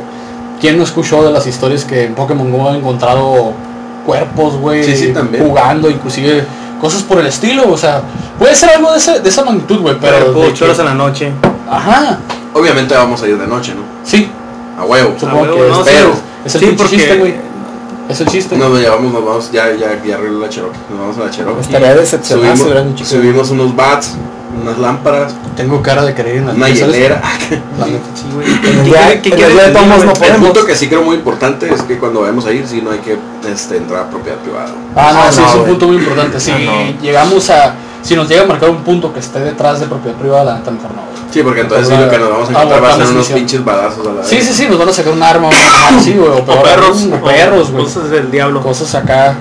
¿quién 0.61 0.77
no 0.77 0.83
escuchó 0.83 1.23
de 1.23 1.31
las 1.31 1.47
historias 1.47 1.83
que 1.85 2.03
en 2.05 2.13
Pokémon 2.13 2.51
Go 2.51 2.69
ha 2.69 2.77
encontrado 2.77 3.53
cuerpos, 4.05 4.57
güey, 4.57 4.83
Sí, 4.83 4.95
sí, 4.95 5.07
también. 5.11 5.43
jugando, 5.47 5.89
inclusive 5.89 6.43
cosas 6.83 7.01
por 7.03 7.17
el 7.19 7.25
estilo? 7.27 7.71
O 7.71 7.77
sea, 7.77 8.01
puede 8.37 8.53
ser 8.55 8.69
algo 8.71 8.91
de, 8.91 8.97
ese- 8.97 9.19
de 9.21 9.29
esa 9.29 9.43
magnitud, 9.45 9.79
güey, 9.79 9.95
pero... 10.01 10.17
Pero 10.17 10.33
de 10.33 10.47
ocho 10.47 10.65
horas 10.65 10.75
que- 10.77 10.81
en 10.83 10.87
la 10.89 10.93
noche. 10.93 11.31
Ajá, 11.69 12.17
Obviamente 12.53 12.93
vamos 12.93 13.23
a 13.23 13.27
ir 13.27 13.37
de 13.37 13.47
noche, 13.47 13.73
¿no? 13.73 13.81
sí, 14.03 14.29
A 14.77 14.83
huevo. 14.83 15.15
supongo 15.17 15.41
huevo, 15.43 15.55
que 15.55 15.61
no, 15.69 15.79
es, 15.81 15.87
sí, 15.87 15.93
pero 15.95 16.13
es 16.45 16.55
el 16.55 16.61
sí, 16.61 16.75
porque- 16.77 16.95
chiste, 16.97 17.15
güey. 17.15 17.35
Es 18.09 18.19
el 18.21 18.27
chiste. 18.27 18.57
Nos 18.57 18.77
llevamos, 18.79 19.13
nos 19.13 19.25
vamos, 19.25 19.51
ya, 19.51 19.71
ya, 19.73 20.01
ya 20.03 20.15
arregló 20.15 20.39
la 20.39 20.49
Cherokee. 20.49 20.77
Nos 20.89 20.99
vamos 20.99 21.17
a 21.17 21.21
la 21.25 21.31
Cherokee. 21.31 21.61
estaría 21.61 21.95
decepcionado 21.95 22.55
si 22.55 22.61
Subimos, 22.63 23.07
subimos 23.07 23.49
unos 23.51 23.75
bats, 23.75 24.15
unas 24.61 24.77
lámparas, 24.77 25.33
Tengo 25.55 25.81
cara 25.81 26.03
de 26.03 26.13
querer 26.13 26.35
ir 26.35 26.41
en 26.41 26.47
las 26.47 26.55
una 26.55 26.69
hielera. 26.69 27.21
La 27.79 27.85
neta. 27.87 28.05
Sí, 28.13 28.25
güey. 28.33 28.47
En 28.47 28.85
el 30.35 30.39
no 30.39 30.45
punto 30.45 30.65
que 30.65 30.75
sí 30.75 30.87
creo 30.87 31.01
muy 31.03 31.15
importante 31.15 31.73
es 31.73 31.81
que 31.83 31.97
cuando 31.97 32.21
vayamos 32.21 32.45
a 32.45 32.51
ir, 32.51 32.67
sí 32.67 32.81
no 32.81 32.91
hay 32.91 32.99
que 32.99 33.17
este, 33.51 33.77
entrar 33.77 34.03
a 34.03 34.09
propiedad 34.09 34.37
privada. 34.39 34.71
Ah, 34.95 35.11
no, 35.13 35.19
Ah, 35.23 35.31
sí, 35.31 35.39
no, 35.41 35.47
es 35.49 35.55
un 35.55 35.65
punto 35.65 35.87
muy 35.87 35.97
importante. 35.97 36.39
Si 36.39 36.51
Ah, 36.51 36.57
no. 36.59 37.01
llegamos 37.01 37.49
a... 37.49 37.73
Si 38.01 38.15
nos 38.15 38.27
llega 38.27 38.43
a 38.43 38.45
marcar 38.45 38.69
un 38.69 38.83
punto 38.83 39.13
que 39.13 39.19
esté 39.21 39.39
detrás 39.39 39.79
de 39.79 39.85
propiedad 39.85 40.17
privada, 40.17 40.43
la 40.43 40.57
neta 40.59 40.71
mejor 40.71 40.91
no. 40.93 41.12
Sí, 41.33 41.41
porque 41.41 41.61
entonces 41.61 41.87
sí, 41.87 41.95
lo 41.99 42.09
que 42.11 42.19
nos 42.19 42.29
vamos 42.29 42.47
a 42.47 42.51
encontrar 42.51 42.83
va 42.83 42.89
a 42.93 42.97
ser 42.97 43.07
unos 43.07 43.27
pinches 43.29 43.65
balazos 43.65 44.05
a 44.05 44.11
la 44.11 44.21
vez. 44.21 44.27
Sí, 44.29 44.39
sí, 44.39 44.53
sí, 44.53 44.67
nos 44.67 44.77
van 44.77 44.89
a 44.89 44.93
sacar 44.93 45.13
un 45.13 45.23
arma, 45.23 45.49
así, 45.97 46.13
güey, 46.13 46.29
o, 46.29 46.45
perros. 46.45 47.07
o 47.11 47.25
perros, 47.25 47.71
güey. 47.71 47.83
Cosas 47.85 48.11
del 48.11 48.29
diablo. 48.29 48.61
Cosas 48.61 48.93
acá 48.93 49.35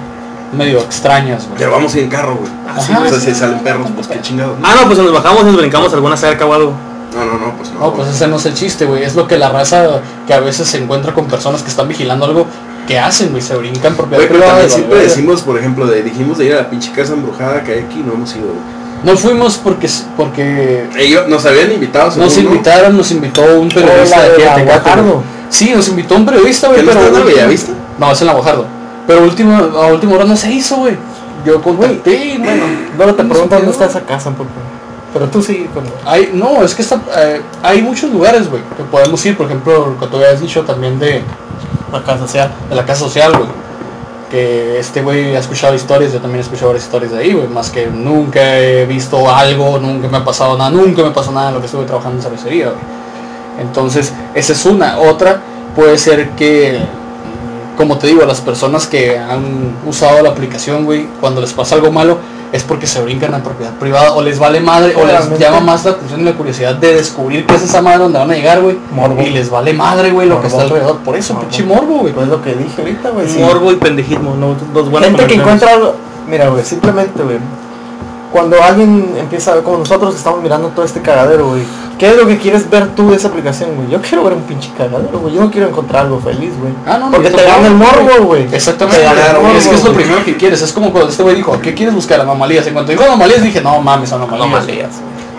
medio 0.56 0.78
extrañas, 0.78 1.44
güey. 1.44 1.58
Pero 1.58 1.72
vamos 1.72 1.92
a 1.92 1.98
ir 1.98 2.04
en 2.04 2.10
carro, 2.10 2.36
güey. 2.36 2.50
Ajá, 2.66 2.98
o 2.98 3.08
sea, 3.10 3.20
sí. 3.20 3.26
si 3.26 3.34
salen 3.34 3.58
perros, 3.58 3.88
pues 3.94 4.06
qué 4.06 4.22
chingados. 4.22 4.56
Ah, 4.62 4.74
no, 4.80 4.86
pues 4.86 4.98
nos 4.98 5.12
bajamos 5.12 5.42
y 5.42 5.46
nos 5.46 5.58
brincamos 5.58 5.92
alguna 5.92 6.16
cerca 6.16 6.46
o 6.46 6.54
algo. 6.54 6.72
No, 7.14 7.26
no, 7.26 7.38
no, 7.38 7.52
pues 7.58 7.70
no. 7.72 7.80
No, 7.80 7.92
pues 7.92 8.08
ese 8.08 8.26
no 8.26 8.36
es 8.36 8.46
el 8.46 8.54
chiste, 8.54 8.86
güey. 8.86 9.02
Es 9.02 9.14
lo 9.14 9.28
que 9.28 9.36
la 9.36 9.50
raza 9.50 10.00
que 10.26 10.32
a 10.32 10.40
veces 10.40 10.68
se 10.68 10.78
encuentra 10.78 11.12
con 11.12 11.26
personas 11.26 11.62
que 11.62 11.68
están 11.68 11.88
vigilando 11.88 12.24
algo 12.24 12.46
que 12.88 12.98
hacen, 12.98 13.32
güey. 13.32 13.42
Se 13.42 13.54
brincan 13.54 13.94
propiedad 13.96 14.26
Güey, 14.26 14.40
pero 14.40 14.70
siempre 14.70 15.00
decimos, 15.00 15.42
por 15.42 15.58
ejemplo, 15.58 15.86
de, 15.86 16.02
dijimos 16.02 16.38
de 16.38 16.46
ir 16.46 16.54
a 16.54 16.62
la 16.62 16.70
pinche 16.70 16.90
casa 16.92 17.12
embrujada 17.12 17.62
que 17.62 17.72
hay 17.72 17.78
aquí, 17.80 18.02
no 18.02 18.14
hemos 18.14 18.34
ido. 18.34 18.46
güey. 18.46 18.81
No 19.04 19.16
fuimos 19.16 19.56
porque 19.56 19.88
porque 20.16 20.88
Ellos 20.96 21.28
nos 21.28 21.44
habían 21.44 21.72
invitado, 21.72 22.16
nos 22.16 22.36
invitaron, 22.38 22.96
nos 22.96 23.10
invitó 23.10 23.42
un 23.60 23.68
periodista 23.68 24.22
de 24.22 24.36
de 24.38 24.48
aquí. 24.48 24.62
Guajardo. 24.62 25.22
Sí, 25.48 25.72
nos 25.74 25.88
invitó 25.88 26.16
un 26.16 26.24
periodista, 26.24 26.68
güey, 26.68 26.80
¿Que 26.80 26.86
no 26.86 26.92
pero 26.92 27.06
en 27.08 27.12
la 27.12 27.20
Bellavista? 27.20 27.72
No, 27.98 28.12
es 28.12 28.20
en 28.20 28.26
la 28.26 28.32
Guajardo. 28.32 28.66
Pero 29.06 29.24
último, 29.24 29.54
a 29.54 29.86
última 29.88 30.14
hora 30.14 30.24
no 30.24 30.36
se 30.36 30.50
hizo, 30.50 30.76
güey. 30.76 30.96
Yo 31.44 31.60
contacté, 31.60 32.38
bueno, 32.96 33.14
te 33.14 33.22
no 33.24 33.28
preguntan 33.28 33.60
se 33.60 33.66
dónde 33.66 33.70
está 33.72 33.86
esa 33.86 34.00
casa, 34.06 34.30
por 34.30 34.46
favor. 34.46 34.62
Pero 35.12 35.26
tú 35.26 35.42
sigue 35.42 35.66
con... 35.66 35.84
Hay, 36.06 36.30
no, 36.32 36.62
es 36.62 36.74
que 36.74 36.82
está, 36.82 37.02
eh, 37.18 37.42
hay 37.62 37.82
muchos 37.82 38.10
lugares, 38.10 38.48
güey, 38.48 38.62
que 38.76 38.82
podemos 38.84 39.24
ir. 39.26 39.36
Por 39.36 39.46
ejemplo, 39.46 39.88
lo 39.88 39.98
que 39.98 40.06
tú 40.06 40.16
habías 40.16 40.40
dicho 40.40 40.62
también 40.62 40.98
de 40.98 41.22
la 41.92 42.02
casa 42.02 42.20
social, 42.20 42.50
de 42.70 42.74
la 42.74 42.86
casa 42.86 43.00
social, 43.00 43.32
güey. 43.36 43.48
Que 44.32 44.78
este 44.78 45.02
güey 45.02 45.36
ha 45.36 45.38
escuchado 45.38 45.74
historias, 45.74 46.12
yo 46.12 46.18
también 46.18 46.38
he 46.38 46.42
escuchado 46.42 46.68
varias 46.68 46.86
historias 46.86 47.12
de 47.12 47.18
ahí, 47.18 47.34
güey. 47.34 47.46
Más 47.48 47.70
que 47.70 47.86
nunca 47.86 48.58
he 48.58 48.86
visto 48.86 49.30
algo, 49.30 49.78
nunca 49.78 50.08
me 50.08 50.16
ha 50.16 50.24
pasado 50.24 50.56
nada, 50.56 50.70
nunca 50.70 51.02
me 51.02 51.10
pasó 51.10 51.30
nada 51.32 51.48
en 51.48 51.54
lo 51.54 51.60
que 51.60 51.66
estuve 51.66 51.84
trabajando 51.84 52.16
en 52.16 52.22
cervecería, 52.22 52.70
güey. 52.70 52.80
Entonces, 53.60 54.12
esa 54.34 54.54
es 54.54 54.66
una. 54.66 54.98
Otra 54.98 55.42
puede 55.76 55.98
ser 55.98 56.30
que, 56.30 56.78
como 57.76 57.98
te 57.98 58.06
digo, 58.06 58.24
las 58.24 58.40
personas 58.40 58.86
que 58.86 59.18
han 59.18 59.76
usado 59.86 60.22
la 60.22 60.30
aplicación, 60.30 60.86
güey, 60.86 61.06
cuando 61.20 61.40
les 61.42 61.52
pasa 61.52 61.74
algo 61.74 61.92
malo, 61.92 62.16
es 62.52 62.62
porque 62.64 62.86
se 62.86 63.00
brincan 63.00 63.34
a 63.34 63.42
propiedad 63.42 63.72
privada 63.72 64.12
o 64.12 64.22
les 64.22 64.38
vale 64.38 64.60
madre 64.60 64.94
o 64.94 65.06
les 65.06 65.38
llama 65.38 65.60
más 65.60 65.84
la 65.84 65.92
atención 65.92 66.20
y 66.20 66.24
la 66.24 66.34
curiosidad 66.34 66.74
de 66.74 66.94
descubrir 66.94 67.46
qué 67.46 67.54
es 67.54 67.62
esa 67.62 67.80
madre 67.80 68.00
donde 68.00 68.18
van 68.18 68.30
a 68.30 68.34
llegar, 68.34 68.60
güey. 68.60 68.76
Morbo. 68.94 69.20
Y 69.22 69.30
les 69.30 69.48
vale 69.48 69.72
madre, 69.72 70.10
güey, 70.10 70.28
lo 70.28 70.40
que 70.40 70.48
está 70.48 70.62
alrededor. 70.62 70.98
Por 70.98 71.16
eso, 71.16 71.38
pinche 71.40 71.62
morbo, 71.62 72.00
güey. 72.00 72.12
Pues 72.12 72.28
lo 72.28 72.42
que 72.42 72.54
dije 72.54 72.82
ahorita, 72.82 73.10
güey. 73.10 73.28
sí. 73.28 73.38
Morbo 73.38 73.72
y 73.72 73.76
pendejismo, 73.76 74.36
no, 74.36 74.54
dos 74.74 74.90
buenas 74.90 75.10
Gente 75.10 75.26
que 75.26 75.34
encuentra 75.34 75.72
algo... 75.72 75.94
Mira, 76.28 76.48
güey, 76.48 76.64
simplemente, 76.64 77.22
güey. 77.22 77.38
Cuando 78.32 78.62
alguien 78.62 79.14
empieza 79.18 79.52
a 79.52 79.56
ver, 79.56 79.64
como 79.64 79.78
nosotros 79.78 80.14
estamos 80.14 80.42
mirando 80.42 80.68
todo 80.68 80.84
este 80.84 81.02
cagadero, 81.02 81.50
güey. 81.50 81.62
¿Qué 81.98 82.10
es 82.10 82.16
lo 82.16 82.26
que 82.26 82.38
quieres 82.38 82.68
ver 82.68 82.88
tú 82.94 83.10
de 83.10 83.16
esa 83.16 83.28
aplicación, 83.28 83.76
güey? 83.76 83.90
Yo 83.90 84.00
quiero 84.00 84.24
ver 84.24 84.32
un 84.32 84.42
pinche 84.42 84.72
cagadero, 84.76 85.20
güey. 85.20 85.34
Yo 85.34 85.42
no 85.42 85.50
quiero 85.50 85.68
encontrar 85.68 86.06
algo 86.06 86.18
feliz, 86.18 86.52
güey. 86.58 86.72
Ah, 86.86 86.96
no, 86.98 87.10
no, 87.10 87.16
Porque 87.18 87.30
te 87.30 87.44
gana 87.44 87.66
el 87.66 87.74
morbo, 87.74 88.24
güey. 88.24 88.48
Exactamente, 88.50 89.06
morbo, 89.40 89.56
es 89.56 89.68
que 89.68 89.74
es 89.74 89.84
lo 89.84 89.92
primero 89.92 90.24
que 90.24 90.36
quieres. 90.36 90.62
Es 90.62 90.72
como 90.72 90.90
cuando 90.90 91.10
este 91.10 91.22
güey 91.22 91.36
dijo, 91.36 91.60
¿qué 91.60 91.74
quieres 91.74 91.94
buscar? 91.94 92.20
Anomalías. 92.22 92.66
En 92.66 92.72
cuanto 92.72 92.90
dijo 92.90 93.04
anomalías 93.04 93.42
dije, 93.42 93.60
no 93.60 93.80
mames, 93.82 94.12
anomalías. 94.12 94.46
Anomalías. 94.46 94.90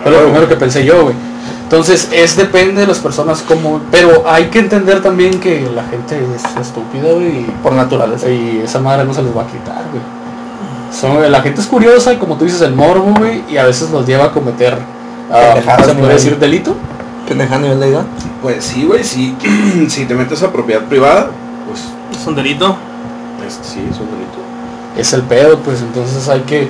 Fue 0.02 0.12
lo 0.12 0.22
primero 0.22 0.48
que 0.48 0.56
pensé 0.56 0.84
yo, 0.84 1.02
güey. 1.02 1.16
Entonces, 1.64 2.08
es 2.12 2.36
depende 2.36 2.82
de 2.82 2.86
las 2.86 2.98
personas 2.98 3.42
como... 3.42 3.80
Pero 3.90 4.24
hay 4.26 4.44
que 4.46 4.60
entender 4.60 5.02
también 5.02 5.40
que 5.40 5.68
la 5.74 5.82
gente 5.84 6.18
es 6.34 6.44
estúpida, 6.58 7.12
güey. 7.12 7.44
Por 7.62 7.72
naturaleza. 7.72 8.30
Y 8.30 8.62
esa 8.64 8.78
madre 8.78 9.04
no 9.04 9.12
se 9.12 9.22
les 9.22 9.36
va 9.36 9.42
a 9.42 9.46
quitar, 9.46 9.82
güey. 9.90 10.23
Son, 10.98 11.30
la 11.30 11.42
gente 11.42 11.60
es 11.60 11.66
curiosa, 11.66 12.18
como 12.18 12.36
tú 12.36 12.44
dices, 12.44 12.60
el 12.62 12.74
morbo, 12.74 13.14
güey, 13.18 13.42
y 13.50 13.56
a 13.56 13.64
veces 13.64 13.90
los 13.90 14.06
lleva 14.06 14.26
a 14.26 14.32
cometer, 14.32 14.78
ah, 15.32 15.54
¿se 15.84 15.90
a 15.90 15.94
puede 15.94 16.12
decir 16.14 16.38
delito? 16.38 16.74
Pendeja 17.28 17.56
a 17.56 17.58
nivel 17.58 17.80
de 17.80 17.88
edad. 17.88 18.04
Pues 18.42 18.64
sí, 18.64 18.84
güey, 18.84 19.02
sí. 19.02 19.36
si 19.88 20.04
te 20.04 20.14
metes 20.14 20.42
a 20.42 20.52
propiedad 20.52 20.82
privada, 20.82 21.30
pues 21.68 21.80
Es 22.18 22.26
un 22.26 22.36
delito. 22.36 22.76
es- 23.46 23.58
sí, 23.62 23.80
es 23.90 23.98
un 23.98 24.06
delito. 24.10 24.38
Es 24.96 25.12
el 25.12 25.22
pedo, 25.22 25.58
pues 25.58 25.80
entonces 25.80 26.28
hay 26.28 26.40
que 26.42 26.68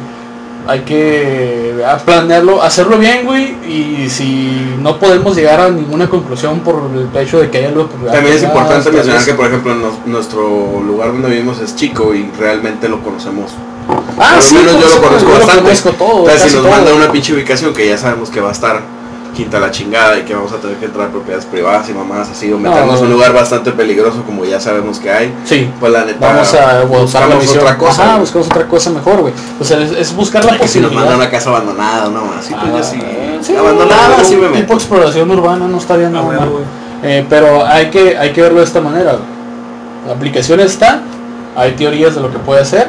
hay 0.66 0.81
que 0.81 1.83
ah, 1.87 1.98
planearlo, 2.05 2.62
hacerlo 2.62 2.98
bien, 2.98 3.24
güey, 3.27 3.55
y 3.68 4.09
si 4.09 4.77
no 4.81 4.98
podemos 4.98 5.37
llegar 5.37 5.61
a 5.61 5.68
ninguna 5.70 6.09
conclusión 6.09 6.61
por 6.61 6.90
el 6.94 7.20
hecho 7.20 7.40
de 7.40 7.50
que 7.50 7.59
hay 7.59 7.64
algo 7.66 7.88
que 7.88 7.96
También 8.11 8.37
es 8.37 8.42
importante 8.42 8.90
mencionar 8.90 9.24
que, 9.24 9.35
por 9.35 9.46
ejemplo, 9.46 9.74
nuestro 10.07 10.83
lugar 10.87 11.12
donde 11.12 11.29
vivimos 11.29 11.61
es 11.61 11.77
chico 11.77 12.14
y 12.14 12.31
realmente 12.38 12.88
lo 12.88 13.03
conocemos. 13.03 13.50
Ah, 14.18 14.29
Por 14.29 14.37
lo 14.37 14.42
sí, 14.42 14.55
menos 14.55 14.72
yo 14.72 14.81
lo 14.81 14.88
supuesto, 14.88 15.09
conozco 15.09 15.29
yo 15.29 15.33
lo 15.33 15.38
bastante. 15.46 15.62
conozco 15.62 15.90
todo, 15.92 16.31
si 16.31 16.42
nos 16.44 16.53
todo. 16.55 16.70
manda 16.70 16.94
una 16.94 17.12
pinche 17.12 17.35
ubicación 17.35 17.74
que 17.74 17.87
ya 17.88 17.98
sabemos 17.98 18.31
que 18.31 18.40
va 18.40 18.48
a 18.48 18.53
estar 18.53 18.81
quinta 19.35 19.61
la 19.61 19.70
chingada 19.70 20.18
y 20.18 20.23
que 20.23 20.35
vamos 20.35 20.53
a 20.53 20.57
tener 20.57 20.77
que 20.79 20.87
entrar 20.87 21.09
a 21.09 21.11
propiedades 21.11 21.44
privadas 21.44 21.88
y 21.90 21.92
mamás 21.92 22.31
así, 22.31 22.51
o 22.53 22.59
meternos 22.59 22.92
no. 22.94 22.99
en 23.01 23.05
un 23.05 23.11
lugar 23.12 23.33
bastante 23.35 23.73
peligroso 23.73 24.23
como 24.25 24.44
ya 24.44 24.59
sabemos 24.61 24.99
que 24.99 25.11
hay, 25.11 25.35
Sí, 25.44 25.70
pues 25.79 25.92
la 25.92 26.05
neta 26.05 26.27
vamos 26.27 26.55
a 26.55 26.85
buscar 26.85 27.29
otra 27.29 27.77
cosa. 27.77 28.05
Ajá, 28.05 28.18
buscamos 28.18 28.47
otra 28.47 28.66
cosa 28.66 28.90
mejor, 28.90 29.20
güey. 29.20 29.35
O 29.61 29.64
sea, 29.64 29.79
es, 29.81 29.90
es 29.92 30.14
buscar 30.16 30.44
la 30.44 30.53
que 30.59 30.66
si 30.68 30.81
nos 30.81 30.90
posibilidad. 30.90 30.94
mandan 31.01 31.14
a 31.14 31.16
una 31.23 31.31
casa 31.31 31.51
abandonada, 31.51 32.09
no 32.09 32.25
más. 32.25 32.44
Sí, 32.44 32.55
pues 32.59 32.73
Ah, 32.73 32.79
yo 32.79 32.83
sí. 32.85 33.01
sí, 33.42 33.57
abandonada, 33.57 34.16
un 34.18 34.25
sí 34.25 34.37
me 34.37 34.47
tipo 34.47 34.55
meto. 34.59 34.75
exploración 34.75 35.31
urbana 35.31 35.66
no 35.68 35.77
estaría 35.79 36.07
Ah, 36.07 36.11
nada 36.11 36.25
mal. 36.25 36.49
güey. 36.49 36.64
Eh, 37.03 37.27
pero 37.29 37.66
hay 37.66 37.90
que, 37.90 38.16
hay 38.16 38.33
que 38.33 38.40
verlo 38.40 38.61
de 38.61 38.64
esta 38.64 38.81
manera. 38.81 39.16
La 40.07 40.12
aplicación 40.14 40.61
está, 40.61 41.01
hay 41.57 41.73
teorías 41.73 42.14
de 42.14 42.20
lo 42.23 42.31
que 42.31 42.38
puede 42.38 42.61
hacer. 42.62 42.88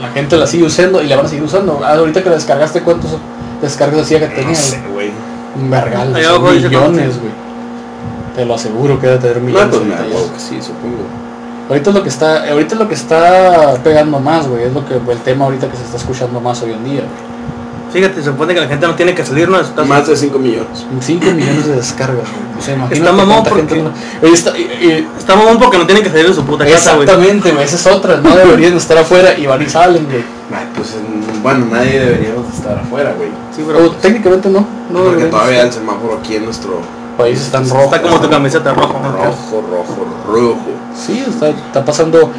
La 0.00 0.08
gente 0.10 0.36
la 0.36 0.46
sigue 0.46 0.64
usando 0.64 1.02
y 1.02 1.06
la 1.06 1.16
van 1.16 1.26
a 1.26 1.28
seguir 1.28 1.44
usando. 1.44 1.80
Ah, 1.84 1.94
ahorita 1.94 2.22
que 2.22 2.28
la 2.30 2.34
descargaste, 2.36 2.82
¿cuántos 2.82 3.10
descargas 3.60 4.02
hacía 4.02 4.18
que 4.20 4.26
tenía? 4.26 4.48
No 4.50 4.54
sé, 4.56 4.82
güey. 4.92 5.01
Un 5.54 5.70
vergal, 5.70 6.08
millones, 6.12 7.18
güey. 7.20 7.32
Te 8.34 8.44
lo 8.46 8.54
aseguro 8.54 8.98
que 8.98 9.06
debe 9.06 9.18
tener 9.18 9.36
No, 9.38 9.42
millones. 9.44 9.68
pues 9.70 9.82
me 9.84 9.94
ahorita 9.94 10.10
ya. 10.10 10.18
hago 10.24 10.32
que 10.32 10.40
sí, 10.40 10.62
supongo. 10.62 11.04
Ahorita 11.68 11.90
es 11.90 11.96
lo 11.96 12.02
que 12.02 12.08
está, 12.08 12.50
ahorita 12.50 12.74
es 12.74 12.80
lo 12.80 12.88
que 12.88 12.94
está 12.94 13.74
pegando 13.84 14.18
más, 14.20 14.48
güey. 14.48 14.64
Es 14.64 14.72
lo 14.72 14.84
que 14.86 14.94
el 14.94 15.18
tema 15.18 15.44
ahorita 15.44 15.68
que 15.68 15.76
se 15.76 15.84
está 15.84 15.96
escuchando 15.98 16.40
más 16.40 16.62
hoy 16.62 16.72
en 16.72 16.84
día. 16.84 17.00
güey. 17.02 17.31
Fíjate, 17.92 18.14
se 18.22 18.24
supone 18.30 18.54
que 18.54 18.60
la 18.60 18.68
gente 18.68 18.86
no 18.86 18.94
tiene 18.94 19.14
que 19.14 19.24
salir, 19.24 19.48
¿no? 19.48 19.58
de 19.58 19.64
su 19.64 19.74
casa. 19.74 19.86
Más 19.88 20.06
de 20.06 20.16
5 20.16 20.38
millones. 20.38 20.86
5 21.00 21.26
millones 21.26 21.66
de 21.66 21.76
descargas, 21.76 22.16
güey. 22.22 22.58
O 22.58 22.62
sea, 22.62 22.74
imagínate 22.74 23.00
Está 23.00 23.12
mamón 23.12 23.44
porque- 23.44 23.66
gente 23.76 23.82
no- 24.22 24.28
está- 24.32 24.56
y- 24.58 24.62
y- 24.62 25.08
Está 25.18 25.36
mamón 25.36 25.58
porque 25.58 25.78
no 25.78 25.84
tienen 25.86 26.02
que 26.02 26.10
salir 26.10 26.26
de 26.28 26.34
su 26.34 26.44
puta 26.44 26.64
casa, 26.64 26.94
güey. 26.94 27.04
Exactamente, 27.04 27.52
güey, 27.52 27.64
esa 27.64 27.76
es 27.76 27.86
otra, 27.86 28.16
no 28.16 28.34
deberían 28.34 28.76
estar 28.76 28.96
afuera 28.98 29.36
y 29.38 29.46
van 29.46 29.60
y 29.62 29.68
salen, 29.68 30.04
güey. 30.06 30.24
Pues 30.76 30.96
bueno, 31.42 31.66
nadie 31.70 31.98
deberíamos 32.00 32.50
de 32.50 32.56
estar 32.56 32.78
afuera, 32.78 33.14
güey. 33.16 33.28
Sí, 33.54 33.62
Pero 33.66 33.78
pero 33.78 33.90
técnicamente 33.92 34.48
no, 34.48 34.60
no 34.60 34.66
Porque 34.92 35.04
deberían 35.10 35.30
todavía 35.30 35.52
estar. 35.62 35.66
el 35.66 35.72
semáforo 35.72 36.18
aquí 36.18 36.36
en 36.36 36.44
nuestro 36.44 36.80
país 37.18 37.40
está 37.40 37.58
en 37.58 37.68
rojo. 37.70 37.84
está 37.84 38.02
como 38.02 38.20
tu 38.20 38.30
camiseta 38.30 38.72
rojo. 38.74 38.92
rojo, 39.02 39.64
rojo, 39.70 40.06
rojo. 40.28 40.58
Sí, 40.94 41.24
está, 41.28 41.48
está 41.50 41.84
pasando. 41.84 42.30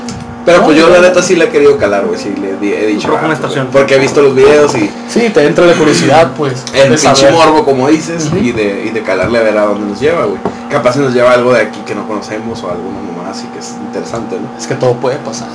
Pero 0.45 0.60
No, 0.60 0.65
pues 0.65 0.77
yo 0.77 0.89
la 0.89 0.99
neta 0.99 1.21
sí 1.21 1.36
le 1.38 1.45
he 1.45 1.49
querido 1.49 1.77
calar, 1.77 2.06
güey, 2.06 2.19
sí 2.19 2.34
le 2.36 2.51
he 2.84 2.88
dicho. 2.88 3.10
Ah, 3.17 3.25
una. 3.25 3.69
Porque 3.71 3.95
he 3.95 3.99
visto 3.99 4.21
los 4.21 4.36
videos 4.36 4.75
y 4.75 4.89
Sí, 5.08 5.29
te 5.34 5.45
entra 5.45 5.65
la 5.65 5.73
curiosidad, 5.73 6.32
pues. 6.38 6.63
el 6.73 6.89
pinche 6.89 7.15
saber. 7.15 7.32
morbo, 7.34 7.63
como 7.63 7.88
dices, 7.88 8.29
y, 8.39 8.51
de, 8.51 8.86
y 8.88 8.89
de 8.89 9.01
calarle 9.03 9.39
a 9.39 9.43
ver 9.43 9.58
a 9.58 9.65
dónde 9.65 9.88
nos 9.88 9.99
lleva, 10.01 10.25
güey. 10.25 10.39
Capaz 10.69 10.93
si 10.93 10.99
nos 10.99 11.13
lleva 11.13 11.32
algo 11.32 11.53
de 11.53 11.62
aquí 11.62 11.79
que 11.86 11.95
no 11.95 12.06
conocemos 12.08 12.62
o 12.63 12.69
alguna 12.71 12.99
mamada 12.99 13.32
así 13.32 13.45
que 13.53 13.60
es 13.60 13.75
interesante, 13.88 14.36
¿no? 14.38 14.58
Es 14.58 14.67
que 14.67 14.75
todo 14.75 14.93
puede 14.95 15.17
pasar. 15.17 15.47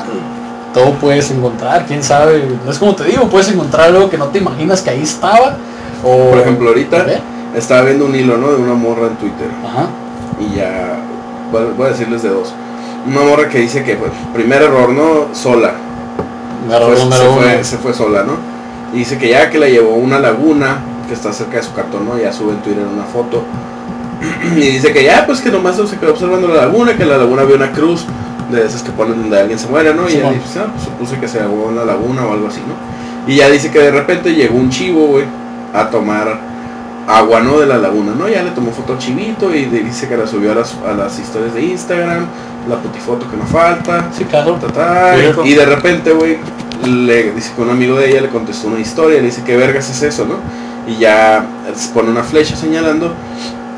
Todo 0.73 0.93
puedes 0.95 1.31
encontrar, 1.31 1.85
quién 1.87 2.03
sabe. 2.03 2.45
No 2.65 2.71
es 2.71 2.79
como 2.79 2.95
te 2.95 3.05
digo, 3.05 3.29
puedes 3.29 3.49
encontrar 3.51 3.89
algo 3.89 4.09
que 4.09 4.17
no 4.17 4.27
te 4.29 4.39
imaginas 4.39 4.81
que 4.83 4.91
ahí 4.91 5.03
estaba. 5.03 5.57
O, 6.05 6.31
Por 6.31 6.39
ejemplo, 6.39 6.69
ahorita 6.69 7.05
estaba 7.57 7.83
viendo 7.83 8.07
un 8.07 8.15
hilo, 8.15 8.37
¿no? 8.39 8.51
De 8.53 8.57
una 8.57 8.75
morra 8.75 9.09
en 9.09 9.17
Twitter. 9.17 9.49
Ajá. 9.67 9.87
y 10.41 10.57
ya 10.57 10.99
voy 11.51 11.87
a 11.87 11.91
decirles 11.91 12.23
de 12.23 12.29
dos. 12.31 12.53
Una 13.09 13.21
morra 13.23 13.49
que 13.49 13.59
dice 13.59 13.83
que, 13.85 13.97
pues, 13.97 14.11
primer 14.35 14.63
error, 14.63 14.91
¿no? 14.91 15.29
Sola. 15.35 15.73
Error 16.71 16.95
Fue- 16.95 17.05
número 17.05 17.23
se, 17.23 17.29
uno. 17.29 17.41
fue, 17.41 17.65
se 17.65 17.79
fue 17.79 17.95
sola, 17.95 18.23
¿no? 18.25 18.35
Y 18.93 18.99
dice 18.99 19.19
que 19.19 19.29
ya 19.31 19.51
que 19.51 19.59
la 19.59 19.69
llevó 19.69 19.95
a 19.95 19.97
una 19.97 20.19
laguna 20.19 20.79
que 21.09 21.15
está 21.15 21.33
cerca 21.33 21.57
de 21.57 21.63
su 21.63 21.73
cartón, 21.73 22.05
¿no? 22.07 22.19
Ya 22.19 22.33
sube 22.33 22.53
en 22.53 22.59
Twitter 22.59 22.85
una 22.93 23.05
foto. 23.05 23.43
y 24.57 24.61
dice 24.61 24.93
que 24.93 25.05
ya, 25.05 25.25
pues 25.27 25.41
que 25.41 25.51
nomás 25.51 25.77
se 25.77 25.97
quedó 25.97 26.11
observando 26.13 26.49
la 26.49 26.63
laguna, 26.67 26.97
que 26.97 27.03
en 27.05 27.09
la 27.11 27.19
laguna 27.19 27.43
había 27.43 27.57
una 27.57 27.73
cruz 27.73 28.05
de 28.51 28.65
esas 28.67 28.83
que 28.83 28.91
ponen 28.91 29.21
donde 29.23 29.39
alguien 29.41 29.59
se 29.59 29.69
muere, 29.69 29.95
¿no? 29.95 30.03
Y 30.09 30.13
ella 30.13 30.21
Simón. 30.21 30.35
dice, 30.45 30.59
ah, 30.61 30.67
pues 30.73 30.85
supuse 30.85 31.19
que 31.21 31.29
se 31.29 31.41
ahogó 31.41 31.69
en 31.71 31.77
la 31.77 31.85
laguna 31.85 32.27
o 32.27 32.33
algo 32.33 32.49
así, 32.49 32.61
¿no? 32.67 33.33
Y 33.33 33.37
ya 33.37 33.49
dice 33.51 33.71
que 33.71 33.79
de 33.79 33.91
repente 33.91 34.35
llegó 34.35 34.57
un 34.59 34.71
chivo, 34.71 35.07
güey, 35.07 35.25
a 35.75 35.89
tomar 35.91 36.41
agua, 37.09 37.41
¿no? 37.41 37.59
De 37.59 37.67
la 37.67 37.79
laguna, 37.79 38.13
¿no? 38.17 38.29
Ya 38.29 38.43
le 38.43 38.51
tomó 38.51 38.71
foto 38.71 38.93
al 38.93 38.99
chivito 38.99 39.53
y 39.55 39.65
dice 39.65 40.07
que 40.09 40.17
la 40.17 40.27
subió 40.27 40.53
a 40.53 40.57
las, 40.57 40.75
a 40.87 40.93
las 40.93 41.19
historias 41.19 41.55
de 41.55 41.63
Instagram, 41.63 42.27
la 42.69 42.77
putifoto 42.77 43.29
que 43.31 43.37
no 43.37 43.45
falta, 43.47 44.09
Sí, 44.17 44.25
claro. 44.25 44.55
ta, 44.57 44.69
ta, 44.69 45.15
y 45.45 45.55
de 45.55 45.65
repente, 45.65 46.13
güey, 46.13 46.39
le 46.85 47.33
dice 47.33 47.53
que 47.57 47.63
un 47.63 47.71
amigo 47.71 47.97
de 47.97 48.11
ella 48.11 48.21
le 48.21 48.29
contestó 48.29 48.69
una 48.69 48.79
historia, 48.79 49.19
le 49.21 49.27
dice, 49.27 49.43
¿qué 49.43 49.57
vergas 49.57 49.89
es 49.89 50.03
eso, 50.03 50.27
no? 50.27 50.37
Y 50.87 50.99
ya 50.99 51.45
se 51.75 51.89
pone 51.91 52.11
una 52.11 52.23
flecha 52.23 52.55
señalando, 52.57 53.15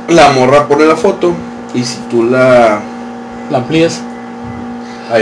la 0.08 0.30
morra 0.32 0.66
pone 0.66 0.84
la 0.84 0.96
foto, 0.96 1.32
y 1.72 1.84
si 1.84 1.98
tú 2.10 2.24
la... 2.24 2.80
La 3.50 3.58
amplías. 3.58 4.00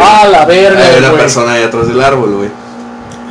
Ah, 0.00 0.26
la 0.30 0.44
verga, 0.44 0.80
hay 0.82 0.98
una 0.98 1.08
güey. 1.08 1.20
persona 1.20 1.52
ahí 1.52 1.62
atrás 1.62 1.88
del 1.88 2.00
árbol, 2.00 2.34
güey. 2.36 2.50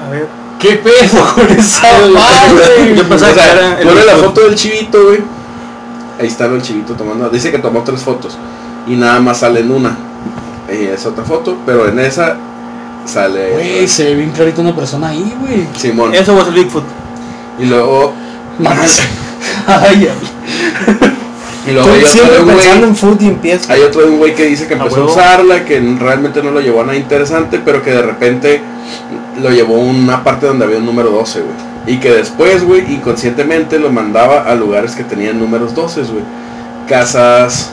A 0.05 0.09
ver. 0.09 0.27
¿Qué 0.59 0.73
pedo 0.75 1.25
con 1.35 1.47
esa 1.49 1.87
madre? 2.13 2.95
yo 2.95 3.03
O 3.03 3.07
pensaba 3.07 3.33
que 3.33 3.39
sea, 3.39 3.53
era 3.53 3.79
el 3.79 3.87
pone 3.87 4.05
la 4.05 4.15
foto 4.15 4.41
del 4.41 4.55
chivito, 4.55 5.03
güey. 5.03 5.19
Ahí 6.19 6.27
está 6.27 6.45
el 6.45 6.61
chivito 6.61 6.93
tomando. 6.93 7.29
Dice 7.29 7.51
que 7.51 7.59
tomó 7.59 7.83
tres 7.83 8.01
fotos. 8.01 8.37
Y 8.87 8.95
nada 8.95 9.19
más 9.19 9.39
sale 9.39 9.59
en 9.59 9.71
una. 9.71 9.95
Y 10.69 10.85
es 10.85 11.05
otra 11.05 11.23
foto, 11.23 11.57
pero 11.65 11.87
en 11.87 11.99
esa 11.99 12.35
sale 13.05 13.51
Güey, 13.51 13.87
se 13.87 14.03
ve 14.05 14.15
bien 14.15 14.31
clarito 14.31 14.61
una 14.61 14.75
persona 14.75 15.09
ahí, 15.09 15.33
güey. 15.39 15.67
Simón. 15.77 16.13
Eso 16.13 16.35
fue 16.35 16.49
el 16.49 16.55
Bigfoot. 16.55 16.83
Y 17.59 17.65
luego. 17.65 18.13
Ay. 19.67 20.09
Y 21.67 21.71
luego 21.71 21.89
hay 21.89 21.95
otro, 21.95 22.05
de 22.05 22.07
siempre 22.07 22.39
un 22.39 22.45
güey, 22.45 22.57
pensando 22.57 22.87
en 22.87 22.95
food 22.95 23.21
y 23.21 23.27
empiezo. 23.27 23.71
hay 23.71 23.81
otro 23.81 24.01
de 24.01 24.07
un 24.07 24.17
güey 24.17 24.33
que 24.33 24.45
dice 24.45 24.67
que 24.67 24.73
A 24.73 24.77
empezó 24.77 24.95
a 24.95 24.99
huevo. 25.01 25.11
usarla, 25.11 25.65
que 25.65 25.79
realmente 25.99 26.41
no 26.41 26.51
lo 26.51 26.61
llevó 26.61 26.81
a 26.81 26.85
nada 26.85 26.97
interesante, 26.97 27.61
pero 27.63 27.83
que 27.83 27.91
de 27.91 28.01
repente 28.01 28.61
lo 29.41 29.49
llevó 29.51 29.75
a 29.75 29.79
una 29.79 30.23
parte 30.23 30.45
donde 30.47 30.65
había 30.65 30.77
un 30.77 30.85
número 30.85 31.09
12, 31.11 31.41
güey. 31.41 31.55
Y 31.95 31.99
que 31.99 32.11
después, 32.11 32.65
güey, 32.65 32.93
inconscientemente 32.93 33.79
lo 33.79 33.89
mandaba 33.91 34.41
a 34.41 34.55
lugares 34.55 34.95
que 34.95 35.03
tenían 35.03 35.39
números 35.39 35.73
12, 35.75 36.01
güey. 36.03 36.23
Casas, 36.87 37.71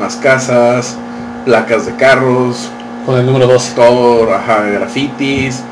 más 0.00 0.16
casas, 0.16 0.96
placas 1.44 1.86
de 1.86 1.94
carros, 1.96 2.68
Con 3.06 3.16
el 3.18 3.26
número 3.26 3.46
12. 3.46 3.72
todo, 3.74 4.34
ajá, 4.34 4.62
grafitis, 4.62 5.62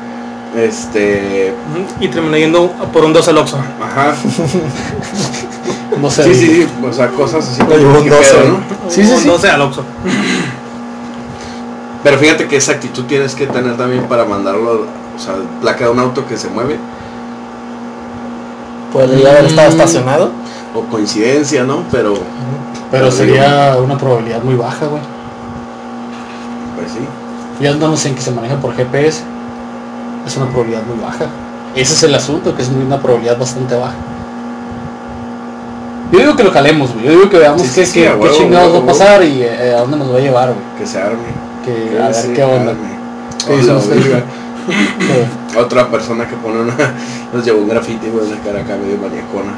este, 0.57 1.53
Y 1.99 2.07
terminó 2.07 2.37
yendo 2.37 2.71
por 2.93 3.03
un 3.05 3.13
2 3.13 3.27
al 3.27 3.37
Oxxo. 3.39 3.57
ajá, 3.83 4.15
No 6.01 6.09
sé. 6.09 6.23
sí, 6.23 6.33
sí, 6.35 6.47
sí, 6.47 6.67
o 6.85 6.91
sea, 6.91 7.07
cosas 7.09 7.47
así 7.47 7.61
Lo 7.69 7.77
llevó 7.77 7.99
un 7.99 8.03
¿qué 8.03 8.09
12, 8.09 8.31
pedo, 8.33 8.39
güey. 8.41 8.51
¿no? 8.53 8.91
Sí, 8.91 9.03
sí, 9.05 9.11
Un 9.13 9.19
sí. 9.21 9.27
12 9.27 9.49
al 9.49 9.61
Oxxo. 9.61 9.83
Pero 12.03 12.17
fíjate 12.19 12.47
que 12.47 12.57
esa 12.57 12.73
actitud 12.73 13.05
tienes 13.05 13.33
que 13.33 13.47
tener 13.47 13.77
también 13.77 14.03
para 14.03 14.25
mandarlo, 14.25 14.85
o 15.15 15.19
sea, 15.19 15.35
placa 15.61 15.85
de 15.85 15.91
un 15.91 15.99
auto 15.99 16.25
que 16.27 16.37
se 16.37 16.49
mueve, 16.49 16.77
Podría 18.93 19.29
haber 19.31 19.45
estado 19.45 19.67
Mm. 19.69 19.71
estacionado. 19.73 20.31
o 20.73 20.81
coincidencia, 20.91 21.63
¿no? 21.63 21.83
Pero, 21.91 22.15
Pero 22.91 23.09
sería 23.11 23.77
una 23.81 23.97
probabilidad 23.97 24.41
muy 24.43 24.55
baja, 24.55 24.85
güey. 24.87 25.01
pues 26.75 26.91
sí. 26.91 26.99
Ya 27.61 27.73
no 27.75 27.95
sé 27.95 28.09
en 28.09 28.15
que 28.15 28.21
se 28.21 28.31
maneja 28.31 28.55
por 28.57 28.73
GPS. 28.75 29.23
Es 30.27 30.35
una 30.37 30.47
probabilidad 30.47 30.81
muy 30.83 31.01
baja. 31.01 31.25
Ese 31.75 31.93
es 31.93 32.03
el 32.03 32.13
asunto, 32.15 32.53
que 32.55 32.61
es 32.61 32.69
una 32.69 32.99
probabilidad 32.99 33.37
bastante 33.37 33.75
baja. 33.75 33.93
Yo 36.11 36.19
digo 36.19 36.35
que 36.35 36.43
lo 36.43 36.51
calemos, 36.51 36.91
güey. 36.93 37.05
Yo 37.05 37.11
digo 37.11 37.29
que 37.29 37.37
veamos 37.37 37.61
Sí, 37.61 37.71
qué, 37.73 37.85
sí, 37.85 37.93
qué- 38.01 38.11
qué 38.21 38.31
chingados 38.31 38.71
huevo, 38.73 38.85
va 38.85 38.91
a 38.91 38.93
pasar 38.93 39.23
y 39.23 39.43
eh, 39.43 39.73
a 39.75 39.79
dónde 39.81 39.97
nos 39.97 40.13
va 40.13 40.17
a 40.17 40.21
llevar, 40.21 40.47
güey. 40.49 40.59
Que 40.77 40.85
se 40.85 41.01
arme. 41.01 41.17
Que, 41.63 41.89
que 41.91 41.99
a 42.01 42.05
ver 42.07 42.13
se 42.13 42.33
qué 42.33 42.43
onda. 42.43 42.71
arme. 42.71 42.95
¿Qué 43.47 43.53
Otra 45.57 45.87
persona 45.89 46.27
que 46.27 46.35
pone 46.35 46.61
una, 46.61 46.75
nos 47.33 47.45
llevó 47.45 47.61
un 47.61 47.69
grafiti, 47.69 48.07
güey, 48.09 48.27
una 48.27 48.39
cara 48.41 48.61
acá 48.61 48.75
medio 48.75 48.97
maniacona. 48.97 49.53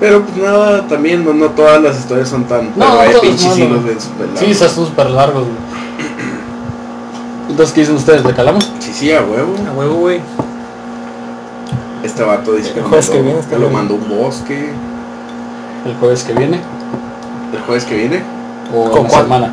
Pero 0.00 0.22
pues 0.22 0.36
nada, 0.36 0.86
también 0.88 1.24
no, 1.24 1.32
no 1.32 1.46
todas 1.50 1.80
las 1.80 1.98
historias 1.98 2.28
son 2.28 2.44
tan... 2.44 2.66
No, 2.76 2.86
pero 2.98 3.00
hay 3.00 3.14
pinches 3.20 3.52
súper 3.54 3.96
Sí, 4.00 4.08
largos. 4.18 4.42
esas 4.42 4.72
son 4.72 4.86
súper 4.86 5.10
largos, 5.10 5.44
güey. 5.44 5.56
Entonces, 7.48 7.74
¿qué 7.74 7.80
dicen 7.82 7.96
ustedes? 7.96 8.24
¿Le 8.24 8.32
calamos? 8.34 8.72
Sí, 8.80 8.92
sí, 8.92 9.12
a 9.12 9.20
huevo. 9.22 9.54
A 9.68 9.72
huevo, 9.78 9.94
güey. 9.96 10.20
Este 12.02 12.22
vato 12.24 12.54
dice 12.54 12.72
que 12.72 12.80
El 12.80 12.86
jueves 12.86 13.08
mandó, 13.10 13.12
que 13.20 13.22
viene 13.22 13.38
está 13.40 13.54
que 13.56 13.62
lo 13.62 13.70
mandó 13.70 13.94
un 13.94 14.08
bosque. 14.08 14.70
El 15.86 15.94
jueves 15.96 16.24
que 16.24 16.32
viene 16.32 16.60
El 17.52 17.60
jueves 17.60 17.84
que 17.84 17.94
viene. 17.96 18.22
o 18.74 18.90
¿Con 18.90 19.06
en 19.06 19.12
la 19.12 19.20
semana. 19.22 19.52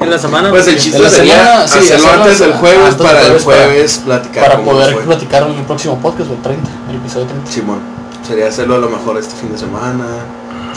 En 0.00 0.10
la 0.10 0.18
semana. 0.18 0.50
Pues 0.50 0.66
el 0.68 0.78
chiste 0.78 0.98
la 1.00 1.10
sería 1.10 1.34
semana, 1.66 1.68
sí, 1.68 1.78
hacerlo 1.78 2.06
hacerlo 2.06 2.22
antes 2.24 2.38
del 2.38 2.52
jueves 2.54 2.94
para 2.94 3.22
el 3.26 3.40
jueves 3.40 3.98
para- 4.06 4.20
platicar 4.22 4.44
Para 4.50 4.62
poder 4.64 4.94
fue. 4.94 5.02
platicar 5.02 5.42
en 5.48 5.58
el 5.58 5.64
próximo 5.64 5.98
podcast, 5.98 6.30
o 6.30 6.34
el 6.34 6.42
30, 6.42 6.68
el 6.90 6.96
episodio 6.96 7.26
30. 7.26 7.50
Simón. 7.50 7.78
Sería 8.26 8.48
hacerlo 8.48 8.74
a 8.76 8.78
lo 8.78 8.88
mejor 8.90 9.16
este 9.18 9.34
fin 9.36 9.50
de 9.52 9.58
semana. 9.58 10.04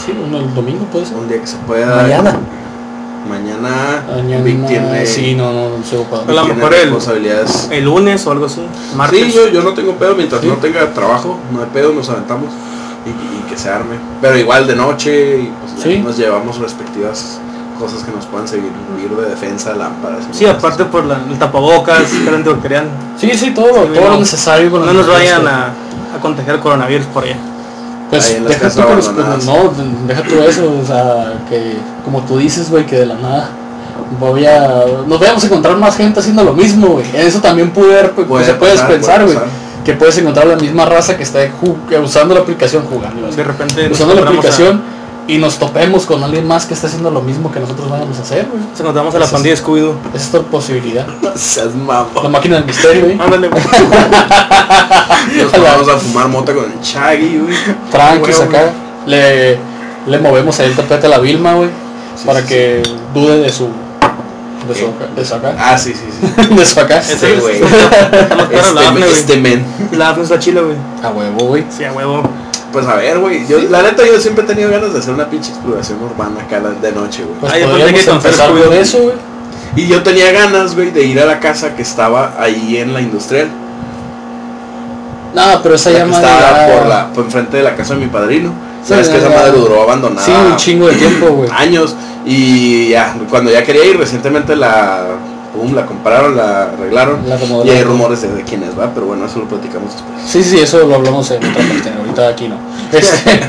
Sí, 0.04 0.12
uno 0.26 0.38
el 0.38 0.54
domingo 0.54 0.84
puede 0.86 1.06
ser. 1.06 1.16
Un 1.16 1.28
día 1.28 1.40
que 1.40 1.46
se 1.46 1.56
pueda. 1.58 1.96
Mañana. 2.02 2.38
Mañana. 3.28 4.02
Mañana, 4.16 4.42
Vic 4.42 4.66
tiene, 4.66 5.06
sí, 5.06 5.34
no, 5.36 5.52
no, 5.52 5.78
no 5.78 5.84
sé. 5.84 5.96
A 5.96 6.32
lo 6.32 6.44
mejor 6.46 6.74
el- 6.74 6.80
responsabilidades. 6.82 7.68
El 7.70 7.84
lunes 7.84 8.26
o 8.26 8.32
algo 8.32 8.46
así. 8.46 8.62
Martes. 8.96 9.26
Sí, 9.26 9.32
yo, 9.32 9.48
yo 9.48 9.62
no 9.62 9.74
tengo 9.74 9.92
pedo 9.94 10.14
mientras 10.16 10.40
Sí. 10.42 10.48
no 10.48 10.54
tenga 10.56 10.92
trabajo, 10.92 11.38
no 11.52 11.60
hay 11.60 11.66
pedo, 11.72 11.92
nos 11.92 12.08
aventamos 12.08 12.48
y, 13.06 13.10
y 13.10 13.48
que 13.48 13.56
se 13.56 13.68
arme. 13.68 13.94
Pero 14.20 14.36
igual 14.36 14.66
de 14.66 14.74
noche 14.74 15.38
y 15.42 15.52
pues, 15.60 15.82
Sí. 15.84 15.98
nos 16.00 16.16
llevamos 16.16 16.58
respectivas 16.58 17.38
cosas 17.78 18.02
que 18.02 18.10
nos 18.12 18.26
puedan 18.26 18.46
servir 18.48 18.70
de 18.72 19.28
defensa, 19.30 19.74
lámparas. 19.74 20.20
y 20.32 20.36
Sí, 20.36 20.46
aparte 20.46 20.84
por 20.84 21.04
la, 21.04 21.16
el 21.30 21.38
tapabocas, 21.38 22.02
gel 22.24 22.34
antibacterial. 22.34 22.84
Sí, 23.18 23.30
sí, 23.34 23.50
todo, 23.52 23.66
Sí, 23.86 23.92
todo 23.94 24.04
no. 24.04 24.10
lo 24.14 24.18
necesario. 24.20 24.70
con 24.70 24.84
No 24.86 24.92
nos 24.92 25.06
vayan 25.08 25.46
a, 25.46 25.66
a 26.16 26.20
contagiar 26.20 26.60
coronavirus 26.60 27.06
por 27.06 27.24
allá. 27.24 27.36
Pues 28.10 28.28
Ahí 28.30 28.36
en 28.36 28.44
deja 28.46 28.68
tú 28.68 28.80
los- 28.82 29.08
abandonadas. 29.08 29.44
no, 29.46 29.72
deja 30.06 30.22
tú 30.22 30.34
eso, 30.42 30.78
o 30.82 30.86
sea, 30.86 31.32
que 31.48 31.76
como 32.04 32.20
tú 32.22 32.36
dices, 32.38 32.70
güey, 32.70 32.84
que 32.84 32.96
de 32.96 33.06
la 33.06 33.14
nada 33.14 33.50
voy 34.20 34.44
a, 34.44 34.84
nos 35.06 35.18
vayamos 35.18 35.42
a 35.42 35.46
encontrar 35.46 35.76
más 35.78 35.96
gente 35.96 36.20
haciendo 36.20 36.44
lo 36.44 36.52
mismo, 36.52 36.88
güey. 36.88 37.06
Eso 37.14 37.40
también 37.40 37.70
puede, 37.70 38.08
pues, 38.10 38.26
Puede 38.26 38.44
se 38.44 38.54
puedes 38.54 38.80
pasar, 38.80 38.92
pensar, 38.94 39.24
güey, 39.24 39.38
que 39.84 39.94
puedes 39.94 40.16
encontrar 40.18 40.46
la 40.46 40.56
misma 40.56 40.84
raza 40.84 41.16
que 41.16 41.22
está 41.22 41.38
usando 42.04 42.34
la 42.34 42.40
aplicación 42.40 42.84
jugando. 42.84 43.30
De 43.30 43.42
repente 43.42 43.88
usando 43.90 44.14
la 44.14 44.20
aplicación 44.22 44.82
y 45.28 45.38
nos 45.38 45.56
topemos 45.58 46.04
con 46.04 46.22
alguien 46.24 46.46
más 46.46 46.66
que 46.66 46.74
está 46.74 46.88
haciendo 46.88 47.10
lo 47.10 47.22
mismo 47.22 47.50
que 47.52 47.60
nosotros 47.60 47.88
vamos 47.88 48.18
a 48.18 48.22
hacer, 48.22 48.46
güey. 48.50 48.60
a, 48.62 48.70
nos 48.70 48.80
encontramos 48.80 49.14
a 49.14 49.18
la 49.20 49.26
pandilla 49.26 49.54
Scooby-Doo. 49.56 49.94
Esa 50.14 50.28
es 50.28 50.34
otra 50.34 50.50
posibilidad. 50.50 51.06
Seas 51.36 51.68
La 51.74 52.04
mamón. 52.14 52.32
máquina 52.32 52.56
del 52.56 52.64
misterio, 52.64 53.04
güey. 53.04 53.18
Ándale, 53.20 53.48
güey. 53.48 53.62
Nos 55.36 55.52
vamos 55.52 55.88
a 55.88 55.96
fumar 55.98 56.28
mota 56.28 56.52
con 56.54 56.64
el 56.64 56.80
Chaggy, 56.80 57.38
güey. 57.38 57.56
Tranquis 57.90 58.40
acá. 58.40 58.72
Le, 59.06 59.58
le 60.06 60.18
movemos 60.18 60.58
ahí 60.60 60.66
el 60.68 60.76
tapete 60.76 61.06
a 61.06 61.10
la 61.10 61.18
Vilma, 61.18 61.54
güey. 61.54 61.70
Sí, 62.16 62.26
para 62.26 62.40
sí, 62.40 62.46
que 62.48 62.82
dude 63.14 63.38
de 63.38 63.50
su. 63.52 63.68
De 64.68 64.74
su, 64.76 64.86
acá- 64.86 65.06
de 65.16 65.24
su 65.24 65.34
acá. 65.34 65.56
Ah, 65.58 65.76
sí, 65.78 65.92
sí, 65.92 66.04
sí. 66.20 66.54
De 66.54 66.66
su 66.66 66.78
acá. 66.78 66.98
Este 66.98 67.34
güey. 67.36 67.60
La 67.60 67.68
Este, 68.50 68.90
güey. 68.92 69.12
este 69.12 69.36
men. 69.38 69.64
La 69.92 70.10
está 70.12 70.38
chila, 70.38 70.60
güey. 70.60 70.76
A 71.02 71.08
huevo, 71.10 71.46
güey. 71.46 71.64
Sí, 71.76 71.84
a 71.84 71.92
huevo. 71.92 72.22
Pues 72.72 72.86
a 72.86 72.94
ver, 72.96 73.18
güey. 73.18 73.46
Yo, 73.46 73.58
la 73.70 73.82
neta, 73.82 74.04
yo 74.06 74.18
siempre 74.18 74.44
he 74.44 74.46
tenido 74.46 74.70
ganas 74.70 74.92
de 74.92 74.98
hacer 74.98 75.12
una 75.14 75.28
pinche 75.28 75.50
exploración 75.50 75.98
urbana 76.02 76.40
acá 76.40 76.58
la- 76.58 76.70
de 76.70 76.92
noche, 76.92 77.22
güey. 77.24 77.38
Pues 77.40 77.52
Ay, 77.52 77.62
aparte 77.62 77.78
podríamos 77.82 78.00
que 78.00 78.06
con 78.06 78.16
empezar 78.16 78.52
Fer 78.54 78.64
con 78.64 78.72
eso, 78.74 78.98
güey. 79.02 79.14
Y 79.76 79.86
yo 79.88 80.02
tenía 80.02 80.32
ganas, 80.32 80.74
güey, 80.74 80.90
de 80.90 81.04
ir 81.04 81.20
a 81.20 81.24
la 81.26 81.38
casa 81.40 81.74
que 81.76 81.82
estaba 81.82 82.34
ahí 82.38 82.76
en 82.78 82.92
la 82.94 83.00
industrial. 83.00 83.48
No, 85.34 85.62
pero 85.62 85.74
esa 85.76 85.90
La 85.90 85.98
llama 86.00 86.16
estaba 86.16 86.66
por 86.66 86.86
la, 86.86 87.06
por 87.12 87.24
enfrente 87.24 87.56
de 87.56 87.62
la 87.62 87.74
casa 87.74 87.94
de 87.94 88.00
mi 88.00 88.06
padrino. 88.06 88.52
Sabes 88.84 89.06
Sí, 89.06 89.12
que 89.12 89.18
esa 89.18 89.30
ya. 89.30 89.36
madre 89.36 89.52
duró 89.52 89.82
abandonada 89.82 90.26
Sí, 90.26 90.32
un 90.32 90.56
chingo 90.56 90.88
de 90.88 90.94
tiempo, 90.96 91.26
güey. 91.28 91.50
años. 91.56 91.94
Y 92.26 92.88
ya, 92.90 93.14
cuando 93.30 93.50
ya 93.50 93.62
quería 93.64 93.84
ir, 93.84 93.96
recientemente 93.98 94.54
la, 94.54 95.04
pum, 95.52 95.74
la 95.74 95.86
compraron, 95.86 96.36
la 96.36 96.64
arreglaron. 96.64 97.28
La 97.28 97.38
Y 97.64 97.70
hay 97.70 97.84
rumores 97.84 98.22
de, 98.22 98.32
de 98.32 98.42
quién 98.42 98.62
es, 98.62 98.78
va, 98.78 98.92
pero 98.94 99.06
bueno, 99.06 99.26
eso 99.26 99.38
lo 99.38 99.46
platicamos 99.46 99.92
después. 99.92 100.20
Sí, 100.26 100.42
sí, 100.42 100.58
eso 100.58 100.86
lo 100.86 100.94
hablamos 100.94 101.30
en 101.30 101.38
otra 101.38 101.62
parte. 101.62 101.92
Ahorita 101.98 102.28
aquí 102.28 102.48
no. 102.48 102.56
Este, 102.92 103.40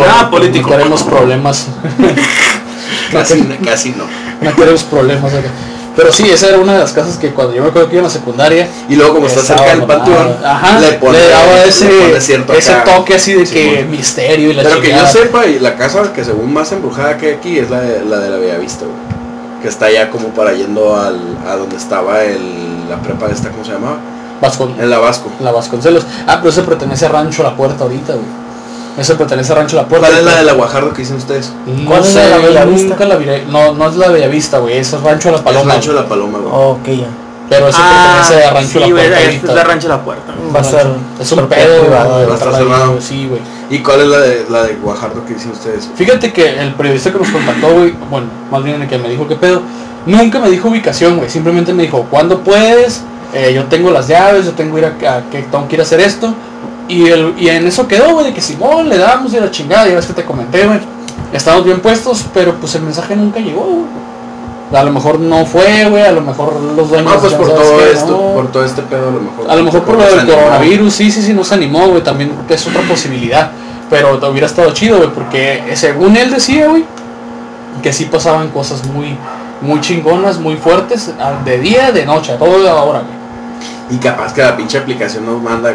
Ah, 0.00 0.28
político. 0.30 0.70
Tenemos 0.70 1.02
problemas. 1.02 1.66
Casi, 3.12 3.42
casi 3.62 3.90
no. 3.90 4.04
no 4.40 4.56
queremos 4.56 4.84
problemas 4.84 5.34
acá. 5.34 5.48
Pero 5.94 6.10
sí, 6.10 6.30
esa 6.30 6.48
era 6.48 6.58
una 6.58 6.72
de 6.72 6.78
las 6.78 6.92
casas 6.92 7.18
que 7.18 7.30
cuando 7.30 7.54
yo 7.54 7.62
me 7.62 7.68
acuerdo 7.68 7.88
que 7.88 7.96
iba 7.96 8.00
en 8.00 8.06
la 8.06 8.10
secundaria, 8.10 8.66
Y 8.88 8.96
luego 8.96 9.16
como 9.16 9.26
está 9.26 9.42
cerca 9.42 9.66
del 9.66 9.82
panteón, 9.82 10.36
le, 10.80 10.92
le, 10.92 11.28
daba 11.28 11.56
le 11.56 11.68
ese, 11.68 11.86
pone 11.86 12.20
cierto 12.22 12.54
ese 12.54 12.72
toque 12.86 13.14
así 13.16 13.34
de 13.34 13.44
que 13.44 13.84
misterio 13.84 14.50
y 14.50 14.54
la 14.54 14.62
Pero 14.62 14.80
que 14.80 14.88
yo 14.88 15.06
sepa, 15.06 15.44
y 15.46 15.58
la 15.58 15.76
casa 15.76 16.10
que 16.14 16.24
según 16.24 16.54
más 16.54 16.72
embrujada 16.72 17.18
que 17.18 17.26
hay 17.26 17.32
aquí 17.34 17.58
es 17.58 17.68
la 17.68 17.80
de 17.80 18.02
la, 18.06 18.18
de 18.18 18.30
la 18.30 18.36
Bellavista, 18.38 18.86
güey. 18.86 19.11
Que 19.62 19.68
está 19.68 19.90
ya 19.90 20.10
como 20.10 20.28
para 20.28 20.52
yendo 20.52 20.96
al, 20.96 21.20
a 21.48 21.54
donde 21.56 21.76
estaba 21.76 22.22
el, 22.24 22.88
la 22.90 22.96
prepa 22.96 23.26
esta, 23.28 23.50
¿cómo 23.50 23.64
se 23.64 23.72
llamaba? 23.72 23.96
Vascon- 24.40 24.74
En 24.80 24.90
la 24.90 24.98
Vasco. 24.98 25.30
la 25.40 25.52
Vasconcelos. 25.52 26.04
Ah, 26.26 26.38
pero 26.38 26.50
ese 26.50 26.62
pertenece 26.62 27.06
a 27.06 27.10
Rancho 27.10 27.44
La 27.44 27.54
Puerta 27.56 27.84
ahorita, 27.84 28.14
güey. 28.14 28.26
Ese 28.98 29.14
pertenece 29.14 29.52
a 29.52 29.54
Rancho 29.56 29.76
La 29.76 29.86
Puerta. 29.86 30.08
¿Cuál 30.08 30.18
es 30.18 30.24
la 30.26 30.36
de 30.38 30.42
la 30.44 30.52
Guajardo 30.54 30.92
que 30.92 31.02
dicen 31.02 31.16
ustedes? 31.16 31.52
No 31.66 31.88
¿Cuál 31.88 32.00
es 32.00 32.08
sé, 32.08 32.14
la 32.16 32.24
de 32.24 32.30
la 32.30 32.38
Bellavista? 32.64 32.88
nunca 32.88 33.04
la 33.04 33.16
viré. 33.16 33.44
No, 33.48 33.72
no 33.72 33.88
es 33.88 33.94
la 33.96 34.08
Bellavista, 34.08 34.58
güey. 34.58 34.76
Ese 34.78 34.96
es 34.96 35.02
Rancho 35.02 35.30
La 35.30 35.36
Es 35.36 35.42
Paloma. 35.42 35.72
Rancho 35.74 35.94
de 35.94 36.00
la 36.00 36.08
Paloma, 36.08 36.38
güey. 36.38 36.52
Oh, 36.52 36.70
ok, 36.72 36.86
ya. 36.88 37.06
Pero 37.48 37.68
ese 37.68 37.78
pertenece 37.78 38.44
a 38.48 38.50
Rancho 38.50 38.80
La 38.80 38.84
Ah, 38.84 38.86
sí, 38.86 38.90
güey, 38.90 38.90
Puerta 39.08 39.20
es 39.20 39.26
ahorita. 39.26 39.54
de 39.54 39.64
Rancho 39.64 39.88
La 39.88 40.00
Puerta. 40.04 40.31
Va 40.54 40.60
a 40.60 40.64
ser 40.64 40.86
Es 41.20 41.32
un 41.32 41.46
pedo, 41.48 41.90
va 41.90 42.18
a 42.18 42.34
estar 42.34 42.54
cerrado. 42.54 43.00
Sí, 43.00 43.26
güey. 43.28 43.40
¿Y 43.70 43.78
cuál 43.78 44.00
es 44.02 44.06
la 44.08 44.20
de 44.20 44.46
la 44.50 44.64
de 44.64 44.74
Guajardo 44.74 45.24
que 45.24 45.34
dicen 45.34 45.52
ustedes? 45.52 45.88
Fíjate 45.94 46.32
que 46.32 46.60
el 46.60 46.74
periodista 46.74 47.12
que 47.12 47.18
nos 47.18 47.28
contactó, 47.28 47.72
güey, 47.72 47.94
bueno, 48.10 48.26
más 48.50 48.62
bien 48.62 48.82
el 48.82 48.88
que 48.88 48.98
me 48.98 49.08
dijo 49.08 49.26
qué 49.26 49.36
pedo, 49.36 49.62
nunca 50.04 50.38
me 50.40 50.50
dijo 50.50 50.68
ubicación, 50.68 51.16
güey. 51.16 51.30
Simplemente 51.30 51.72
me 51.72 51.84
dijo, 51.84 52.06
¿cuándo 52.10 52.40
puedes? 52.40 53.02
Eh, 53.32 53.52
yo 53.54 53.64
tengo 53.64 53.90
las 53.90 54.08
llaves, 54.08 54.44
yo 54.44 54.52
tengo 54.52 54.76
ir 54.76 54.84
a, 54.84 54.88
a 54.88 55.30
que 55.30 55.42
tengo 55.42 55.66
que 55.68 55.76
ir 55.76 55.80
a 55.80 55.84
hacer 55.84 56.00
esto. 56.00 56.34
Y, 56.88 57.06
el, 57.08 57.34
y 57.38 57.48
en 57.48 57.66
eso 57.66 57.88
quedó, 57.88 58.12
güey, 58.12 58.26
de 58.26 58.34
que 58.34 58.40
Simón 58.40 58.88
le 58.88 58.98
damos 58.98 59.32
y 59.32 59.40
la 59.40 59.50
chingada, 59.50 59.88
ya 59.88 59.94
ves 59.94 60.06
que 60.06 60.12
te 60.12 60.24
comenté, 60.24 60.66
güey. 60.66 60.80
Estamos 61.32 61.64
bien 61.64 61.80
puestos, 61.80 62.26
pero 62.34 62.54
pues 62.56 62.74
el 62.74 62.82
mensaje 62.82 63.16
nunca 63.16 63.40
llegó, 63.40 63.62
güey. 63.62 64.11
A 64.74 64.82
lo 64.84 64.90
mejor 64.92 65.20
no 65.20 65.44
fue, 65.44 65.86
güey, 65.88 66.02
a 66.02 66.12
lo 66.12 66.20
mejor 66.22 66.54
los 66.76 66.88
dueños... 66.88 67.12
No, 67.14 67.20
pues 67.20 67.32
ya 67.32 67.38
por 67.38 67.46
sabes 67.48 67.62
todo 67.68 67.86
esto, 67.86 68.10
no. 68.12 68.34
por 68.34 68.52
todo 68.52 68.64
este 68.64 68.82
pedo 68.82 69.08
a 69.08 69.12
lo 69.12 69.20
mejor. 69.20 69.50
A 69.50 69.56
lo 69.56 69.62
mejor 69.64 69.82
por 69.82 69.96
lo 69.96 70.04
se 70.08 70.16
del 70.16 70.26
coronavirus, 70.26 70.94
sí, 70.94 71.10
sí, 71.10 71.22
sí, 71.22 71.34
nos 71.34 71.52
animó, 71.52 71.88
güey, 71.88 72.02
también 72.02 72.32
es 72.48 72.66
otra 72.66 72.80
posibilidad. 72.82 73.50
Pero 73.90 74.18
te 74.18 74.26
hubiera 74.26 74.46
estado 74.46 74.70
chido, 74.72 74.96
güey, 74.98 75.10
porque 75.10 75.62
eh, 75.70 75.76
según 75.76 76.16
él 76.16 76.30
decía, 76.30 76.68
güey, 76.68 76.84
que 77.82 77.92
sí 77.92 78.06
pasaban 78.06 78.48
cosas 78.48 78.84
muy, 78.86 79.16
muy 79.60 79.80
chingonas, 79.80 80.38
muy 80.38 80.56
fuertes, 80.56 81.12
a- 81.20 81.42
de 81.44 81.58
día, 81.58 81.92
de 81.92 82.06
noche, 82.06 82.32
a 82.32 82.38
toda 82.38 82.74
hora, 82.82 83.00
güey. 83.00 83.22
Y 83.90 83.98
capaz 83.98 84.32
que 84.32 84.40
la 84.42 84.56
pinche 84.56 84.78
aplicación 84.78 85.26
nos 85.26 85.42
manda 85.42 85.74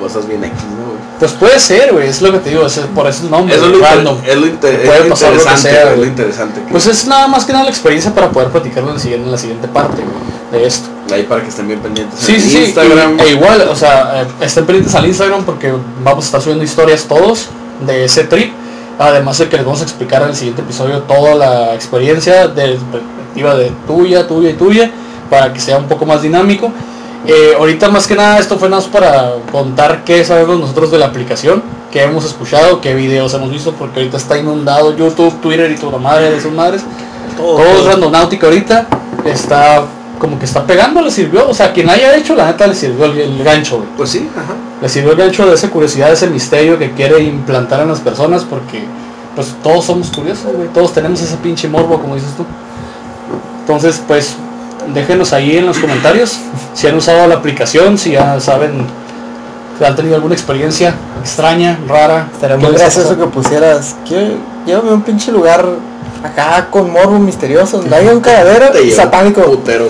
cosas 0.00 0.26
bien 0.26 0.42
X, 0.42 0.54
¿no, 0.78 0.86
güey? 0.92 0.99
Pues 1.20 1.32
puede 1.32 1.60
ser, 1.60 1.92
güey, 1.92 2.08
es 2.08 2.20
lo 2.22 2.32
que 2.32 2.38
te 2.38 2.50
digo, 2.50 2.64
es, 2.66 2.78
por 2.94 3.06
eso 3.06 3.24
el 3.24 3.30
nombre, 3.30 3.54
Eso 3.54 3.66
es 3.66 3.72
lo, 3.72 3.78
random. 3.80 4.16
es 4.26 4.36
lo, 4.36 4.46
inter- 4.46 4.82
Puede 4.86 5.02
pasar 5.04 5.28
lo 5.32 5.36
que 5.36 5.42
interesante, 5.42 5.70
sea, 5.70 5.92
es 5.92 5.98
lo 5.98 6.04
interesante. 6.06 6.60
Pues 6.70 6.86
es 6.86 7.06
nada 7.06 7.28
más 7.28 7.44
que 7.44 7.52
nada 7.52 7.64
la 7.64 7.70
experiencia 7.70 8.14
para 8.14 8.30
poder 8.30 8.48
platicarlo 8.48 8.88
en, 8.90 8.96
el 8.96 9.00
siguiente- 9.02 9.26
en 9.26 9.32
la 9.32 9.38
siguiente 9.38 9.68
parte 9.68 10.02
de 10.50 10.66
esto. 10.66 10.88
Ahí 11.12 11.24
para 11.24 11.42
que 11.42 11.48
estén 11.48 11.68
bien 11.68 11.80
pendientes. 11.80 12.18
Sí, 12.18 12.34
en 12.36 12.40
sí, 12.40 12.50
sí. 12.50 12.58
Instagram. 12.64 13.18
y- 13.18 13.22
e 13.22 13.28
igual, 13.32 13.60
o 13.68 13.76
sea, 13.76 14.22
eh, 14.22 14.26
estén 14.40 14.64
pendientes 14.64 14.94
al 14.94 15.06
Instagram 15.06 15.44
porque 15.44 15.72
vamos 16.02 16.24
a 16.24 16.26
estar 16.26 16.40
subiendo 16.40 16.64
historias 16.64 17.04
todos 17.04 17.48
de 17.86 18.04
ese 18.06 18.24
trip. 18.24 18.54
Además 18.98 19.38
de 19.38 19.48
que 19.48 19.56
les 19.56 19.64
vamos 19.64 19.80
a 19.80 19.84
explicar 19.84 20.22
en 20.22 20.28
el 20.28 20.36
siguiente 20.36 20.62
episodio 20.62 21.00
toda 21.02 21.34
la 21.34 21.74
experiencia 21.74 22.48
de 22.48 22.78
perspectiva 22.92 23.54
de 23.56 23.70
tuya, 23.86 24.26
tuya 24.26 24.50
y 24.50 24.54
tuya, 24.54 24.90
para 25.30 25.52
que 25.52 25.60
sea 25.60 25.76
un 25.78 25.86
poco 25.88 26.04
más 26.06 26.22
dinámico. 26.22 26.70
Eh, 27.26 27.54
ahorita 27.58 27.88
más 27.90 28.06
que 28.06 28.14
nada 28.14 28.38
esto 28.38 28.58
fue 28.58 28.68
nada 28.68 28.80
más 28.80 28.90
para 28.90 29.34
contar 29.52 30.04
qué 30.04 30.24
sabemos 30.24 30.58
nosotros 30.58 30.90
de 30.90 30.98
la 30.98 31.06
aplicación, 31.06 31.62
qué 31.92 32.02
hemos 32.02 32.24
escuchado, 32.24 32.80
qué 32.80 32.94
videos 32.94 33.34
hemos 33.34 33.50
visto, 33.50 33.72
porque 33.72 34.00
ahorita 34.00 34.16
está 34.16 34.38
inundado 34.38 34.96
YouTube, 34.96 35.40
Twitter 35.40 35.70
y 35.70 35.76
toda 35.76 35.98
madre 35.98 36.30
de 36.30 36.40
sus 36.40 36.52
madres. 36.52 36.82
Todo 37.36 37.62
es 37.62 37.84
randonáutica 37.84 38.46
ahorita. 38.46 38.86
Está 39.24 39.84
como 40.18 40.38
que 40.38 40.44
está 40.44 40.66
pegando, 40.66 41.00
le 41.02 41.10
sirvió. 41.10 41.48
O 41.48 41.54
sea, 41.54 41.72
quien 41.72 41.88
haya 41.90 42.16
hecho, 42.16 42.34
la 42.34 42.46
neta 42.46 42.66
le 42.66 42.74
sirvió 42.74 43.06
el, 43.06 43.18
el 43.18 43.44
gancho, 43.44 43.78
güey. 43.78 43.88
Pues 43.96 44.10
sí, 44.10 44.28
ajá. 44.36 44.54
Le 44.80 44.88
sirvió 44.88 45.12
el 45.12 45.18
gancho 45.18 45.46
de 45.46 45.54
esa 45.54 45.68
curiosidad, 45.70 46.08
de 46.08 46.14
ese 46.14 46.28
misterio 46.28 46.78
que 46.78 46.92
quiere 46.92 47.20
implantar 47.22 47.80
en 47.80 47.88
las 47.88 48.00
personas 48.00 48.44
porque 48.44 48.84
pues 49.34 49.54
todos 49.62 49.84
somos 49.84 50.10
curiosos, 50.10 50.54
güey. 50.54 50.68
Todos 50.68 50.92
tenemos 50.92 51.20
ese 51.20 51.36
pinche 51.36 51.68
morbo, 51.68 52.00
como 52.00 52.14
dices 52.14 52.32
tú. 52.36 52.44
Entonces, 53.60 54.02
pues, 54.06 54.36
déjenos 54.94 55.32
ahí 55.32 55.56
en 55.58 55.66
los 55.66 55.78
comentarios 55.78 56.38
si 56.74 56.86
han 56.86 56.96
usado 56.96 57.26
la 57.26 57.36
aplicación, 57.36 57.98
si 57.98 58.12
ya 58.12 58.38
saben, 58.40 58.86
si 59.78 59.84
han 59.84 59.94
tenido 59.96 60.16
alguna 60.16 60.34
experiencia 60.34 60.94
extraña, 61.20 61.78
rara. 61.86 62.28
Estaría 62.32 62.56
¿Qué 62.56 62.62
muy 62.64 62.72
gracioso 62.74 63.16
que 63.18 63.26
pusieras, 63.26 63.96
"Quiero- 64.06 64.34
llévame 64.66 64.90
a 64.90 64.94
un 64.94 65.02
pinche 65.02 65.32
lugar 65.32 65.64
acá 66.22 66.68
con 66.70 66.90
morbo 66.92 67.18
misterioso, 67.18 67.78
donde 67.78 67.96
haya 67.96 68.12
un 68.12 68.20
cagadero 68.20 68.66
satánico. 68.94 69.42
Putero. 69.42 69.88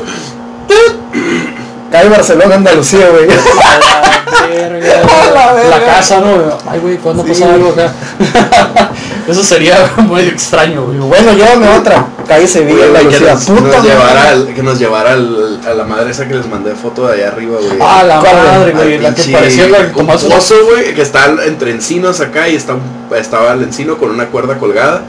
Cae 1.91 2.09
Barcelona, 2.09 2.55
Andalucía, 2.55 3.09
güey. 3.11 3.25
A 3.31 4.31
la 4.31 4.47
verga. 4.47 5.01
A 5.01 5.31
la 5.35 5.53
verga. 5.55 5.79
La 5.79 5.85
casa, 5.87 6.21
¿no? 6.21 6.59
Ay, 6.71 6.79
güey, 6.79 6.97
¿cuándo 6.99 7.25
Sí. 7.25 7.31
pasa 7.31 7.53
algo 7.55 7.71
acá? 7.71 7.93
Eso 9.29 9.43
sería 9.45 9.91
muy 9.99 10.23
extraño, 10.23 10.85
güey. 10.85 10.99
bueno, 10.99 11.33
llévame 11.33 11.69
otra. 11.69 12.07
Calle 12.29 12.47
Sevilla, 12.47 12.87
Güey, 12.87 13.09
que 13.09 13.17
Andalucía. 13.17 13.35
nos, 13.35 13.45
Puta 13.45 13.77
nos 13.79 13.85
llevara 13.85 14.29
al- 14.31 14.55
que 14.55 14.63
nos 14.63 14.79
llevara 14.79 15.13
al- 15.15 15.61
a 15.69 15.75
la 15.75 15.85
madre 15.85 16.11
esa 16.13 16.29
que 16.29 16.35
les 16.35 16.47
mandé 16.47 16.75
foto 16.77 17.09
de 17.09 17.15
allá 17.15 17.29
arriba, 17.33 17.57
güey. 17.61 17.79
Ah, 17.81 18.05
la 18.07 18.21
¿Cuál, 18.21 18.37
madre, 18.37 18.73
güey, 18.73 18.99
la 18.99 19.13
que 19.15 19.23
parecía 19.33 19.69
la 19.69 19.91
que 19.93 20.01
un 20.01 20.07
pozo, 20.07 20.55
güey, 20.71 20.95
que 20.95 21.03
está 21.03 21.27
entre 21.45 21.73
encinos 21.73 22.21
acá 22.21 22.49
y 22.49 22.55
está 22.55 22.77
estaba 23.17 23.53
el 23.55 23.63
encino 23.65 23.99
con 23.99 24.11
una 24.11 24.27
cuerda 24.27 24.59
colgada 24.59 25.03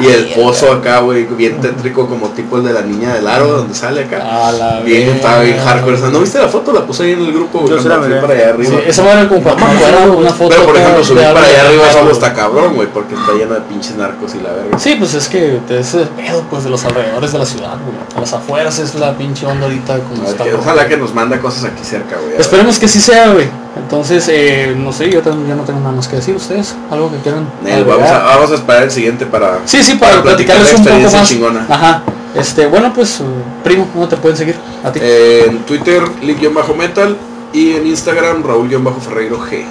y 0.00 0.06
el 0.06 0.24
mierda. 0.26 0.42
pozo 0.42 0.72
acá, 0.72 1.00
güey, 1.00 1.24
bien 1.24 1.60
tétrico 1.60 2.06
como 2.08 2.28
tipo 2.30 2.56
el 2.58 2.64
de 2.64 2.72
la 2.72 2.82
niña 2.82 3.14
del 3.14 3.26
aro 3.26 3.46
donde 3.48 3.74
sale 3.74 4.04
acá. 4.04 4.18
La 4.52 4.80
Bien, 4.80 5.00
verga. 5.06 5.16
estaba 5.16 5.40
bien 5.42 5.58
hardcore. 5.58 5.98
¿No 6.10 6.20
viste 6.20 6.38
la 6.38 6.48
foto? 6.48 6.72
La 6.72 6.80
puse 6.86 7.04
ahí 7.04 7.12
en 7.12 7.20
el 7.20 7.32
grupo, 7.32 7.60
güey, 7.60 7.70
Yo 7.80 7.88
la 7.88 7.98
miré. 7.98 8.20
para 8.20 8.32
allá 8.34 8.54
Sí, 8.62 8.74
esa 8.86 9.02
madre 9.04 9.28
como 9.28 9.40
para 9.42 9.56
una 10.16 10.30
foto. 10.32 10.48
Pero 10.50 10.64
por 10.66 10.76
ejemplo, 10.76 11.04
subir 11.04 11.22
para 11.24 11.46
allá 11.46 11.62
arriba 11.68 11.92
solo 11.92 12.10
está 12.12 12.32
cabrón, 12.34 12.74
güey, 12.74 12.88
porque 12.88 13.14
está 13.14 13.32
lleno 13.32 13.54
de 13.54 13.60
pinches 13.62 13.96
narcos 13.96 14.34
y 14.34 14.38
la 14.42 14.52
verga. 14.52 14.78
Sí, 14.78 14.96
pues 14.98 15.14
es 15.14 15.28
que 15.28 15.60
te- 15.68 15.78
ese 15.80 16.06
pedo 16.16 16.42
pues 16.50 16.64
de 16.64 16.70
los 16.70 16.84
alrededores 16.84 17.32
de 17.32 17.38
la 17.38 17.46
ciudad, 17.46 17.76
güey. 17.84 17.96
A 18.16 18.20
las 18.20 18.32
afueras 18.32 18.78
es 18.78 18.94
la 18.96 19.16
pinche 19.16 19.46
onda 19.46 19.64
ahorita 19.66 19.98
como 20.00 20.28
está. 20.28 20.44
que- 20.44 20.54
ojalá 20.54 20.88
que 20.88 20.96
nos 20.96 21.14
manda 21.14 21.38
cosas 21.40 21.64
aquí 21.64 21.84
cerca, 21.84 22.16
güey. 22.18 22.36
Esperemos 22.38 22.78
que 22.78 22.88
sí 22.88 23.00
sea, 23.00 23.28
güey. 23.32 23.48
Entonces, 23.74 24.26
eh, 24.28 24.74
no 24.76 24.92
sé, 24.92 25.10
yo, 25.10 25.22
tam- 25.22 25.46
yo 25.48 25.54
no 25.54 25.62
tengo 25.62 25.80
nada 25.80 25.92
más 25.92 26.06
que 26.06 26.16
decir. 26.16 26.36
¿Ustedes? 26.36 26.74
¿Algo 26.90 27.10
que 27.10 27.16
quieran? 27.18 27.46
Nel, 27.62 27.84
vamos, 27.84 28.02
a, 28.02 28.16
agregar? 28.16 28.34
vamos 28.36 28.50
a 28.50 28.54
esperar 28.56 28.82
el 28.82 28.90
siguiente 28.90 29.24
para... 29.26 29.51
Sí, 29.64 29.82
sí, 29.82 29.94
para, 29.94 30.12
para 30.12 30.22
platicar 30.22 30.56
platicarles 30.56 30.86
la 30.86 30.94
un 30.94 31.02
poco 31.02 31.16
más. 31.16 31.28
chingona. 31.28 31.66
Ajá. 31.68 32.02
Este, 32.34 32.66
bueno, 32.66 32.92
pues, 32.94 33.20
primo, 33.62 33.88
¿cómo 33.92 34.08
te 34.08 34.16
pueden 34.16 34.36
seguir? 34.36 34.56
A 34.82 34.90
ti. 34.90 35.00
Eh, 35.02 35.44
en 35.48 35.58
Twitter, 35.60 36.02
Lick-Metal 36.22 37.16
y 37.52 37.72
en 37.72 37.86
Instagram, 37.86 38.42
Raúl-Ferreiro 38.42 39.38
G. 39.38 39.64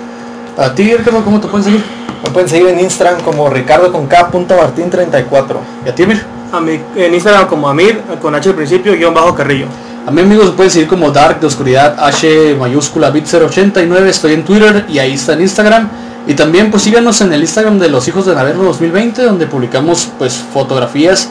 A 0.58 0.74
ti, 0.76 0.96
Ricardo, 0.96 1.24
¿cómo 1.24 1.40
te 1.40 1.48
pueden 1.48 1.64
seguir? 1.64 1.84
Me 2.24 2.30
pueden 2.30 2.48
seguir 2.50 2.68
en 2.68 2.80
Instagram 2.80 3.22
como 3.22 3.50
Ricardo 3.50 3.92
con 3.92 4.06
K. 4.08 4.30
Martín 4.50 4.90
34. 4.90 5.60
Y 5.86 5.90
a 5.90 5.96
ti, 5.96 6.06
Mir. 6.06 6.24
A 6.52 6.60
mí, 6.60 6.80
en 6.96 7.14
Instagram 7.14 7.48
como 7.48 7.68
Amir, 7.70 8.02
con 8.22 8.36
H 8.36 8.50
al 8.50 8.56
principio, 8.56 8.94
guion 8.94 9.14
bajo 9.14 9.34
Carrillo. 9.34 9.68
A 10.06 10.12
mí 10.12 10.22
amigos 10.22 10.48
me 10.48 10.52
pueden 10.52 10.72
seguir 10.72 10.88
como 10.88 11.12
Dark 11.12 11.40
de 11.40 11.48
Oscuridad 11.48 11.96
H 12.00 12.56
mayúscula 12.60 13.12
bit 13.12 13.26
089, 13.32 14.10
estoy 14.10 14.34
en 14.34 14.44
Twitter 14.44 14.86
y 14.90 15.00
ahí 15.00 15.14
está 15.14 15.34
en 15.34 15.42
Instagram. 15.42 15.90
Y 16.28 16.34
también 16.36 16.70
pues 16.70 16.84
síganos 16.84 17.20
en 17.22 17.34
el 17.34 17.42
Instagram 17.42 17.80
de 17.80 17.90
los 17.90 18.08
hijos 18.08 18.26
de 18.26 18.36
Naverno 18.36 18.64
2020 18.64 19.24
donde 19.24 19.48
publicamos 19.48 20.08
pues 20.20 20.34
fotografías 20.34 21.30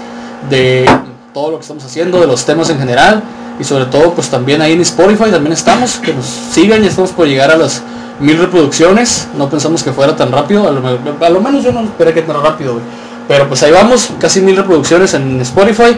de 0.49 0.85
todo 1.33 1.53
lo 1.53 1.57
que 1.59 1.63
estamos 1.63 1.85
haciendo, 1.85 2.21
de 2.21 2.27
los 2.27 2.45
temas 2.45 2.71
en 2.71 2.79
general 2.79 3.23
y 3.61 3.65
sobre 3.65 3.85
todo 3.85 4.13
pues 4.15 4.29
también 4.29 4.63
ahí 4.63 4.73
en 4.73 4.81
Spotify 4.81 5.31
también 5.31 5.53
estamos, 5.53 5.97
que 5.97 6.15
nos 6.15 6.25
sigan 6.25 6.83
y 6.83 6.89
estamos 6.89 7.11
por 7.11 7.27
llegar 7.27 7.51
a 7.51 7.57
las 7.57 7.83
mil 8.19 8.39
reproducciones, 8.39 9.29
no 9.37 9.49
pensamos 9.49 9.83
que 9.83 9.93
fuera 9.93 10.17
tan 10.17 10.33
rápido, 10.33 10.67
a 10.69 11.29
lo, 11.31 11.41
menos 11.41 11.63
yo 11.63 11.73
no 11.73 11.81
esperé 11.81 12.13
que 12.13 12.23
tan 12.23 12.43
rápido, 12.43 12.75
güey. 12.75 12.85
pero 13.29 13.49
pues 13.49 13.63
ahí 13.63 13.71
vamos, 13.71 14.11
casi 14.19 14.41
mil 14.41 14.57
reproducciones 14.57 15.15
en 15.15 15.41
Spotify. 15.43 15.97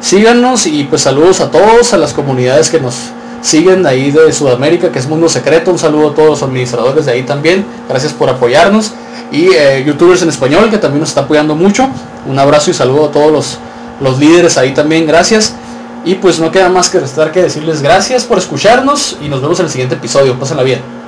Síganos 0.00 0.66
y 0.66 0.84
pues 0.84 1.02
saludos 1.02 1.40
a 1.40 1.50
todos, 1.50 1.92
a 1.92 1.98
las 1.98 2.14
comunidades 2.14 2.70
que 2.70 2.80
nos 2.80 2.94
siguen 3.42 3.86
ahí 3.86 4.10
de 4.10 4.32
Sudamérica, 4.32 4.90
que 4.92 4.98
es 4.98 5.06
Mundo 5.06 5.28
Secreto. 5.28 5.70
Un 5.70 5.78
saludo 5.78 6.10
a 6.10 6.14
todos 6.14 6.30
los 6.30 6.42
administradores 6.42 7.06
de 7.06 7.12
ahí 7.12 7.22
también. 7.22 7.64
Gracias 7.88 8.12
por 8.12 8.28
apoyarnos. 8.28 8.92
Y 9.32 9.48
eh, 9.52 9.84
youtubers 9.86 10.22
en 10.22 10.28
español, 10.28 10.70
que 10.70 10.78
también 10.78 11.00
nos 11.00 11.10
está 11.10 11.22
apoyando 11.22 11.54
mucho. 11.54 11.88
Un 12.26 12.38
abrazo 12.38 12.70
y 12.70 12.74
saludo 12.74 13.06
a 13.06 13.10
todos 13.12 13.32
los, 13.32 13.58
los 14.00 14.18
líderes 14.18 14.58
ahí 14.58 14.74
también. 14.74 15.06
Gracias. 15.06 15.54
Y 16.04 16.14
pues 16.14 16.38
no 16.38 16.50
queda 16.50 16.68
más 16.68 16.88
que 16.88 16.98
restar 16.98 17.30
que 17.30 17.42
decirles 17.42 17.82
gracias 17.82 18.24
por 18.24 18.38
escucharnos 18.38 19.18
y 19.20 19.28
nos 19.28 19.42
vemos 19.42 19.60
en 19.60 19.66
el 19.66 19.70
siguiente 19.70 19.96
episodio. 19.96 20.38
Pásenla 20.38 20.62
bien. 20.62 20.99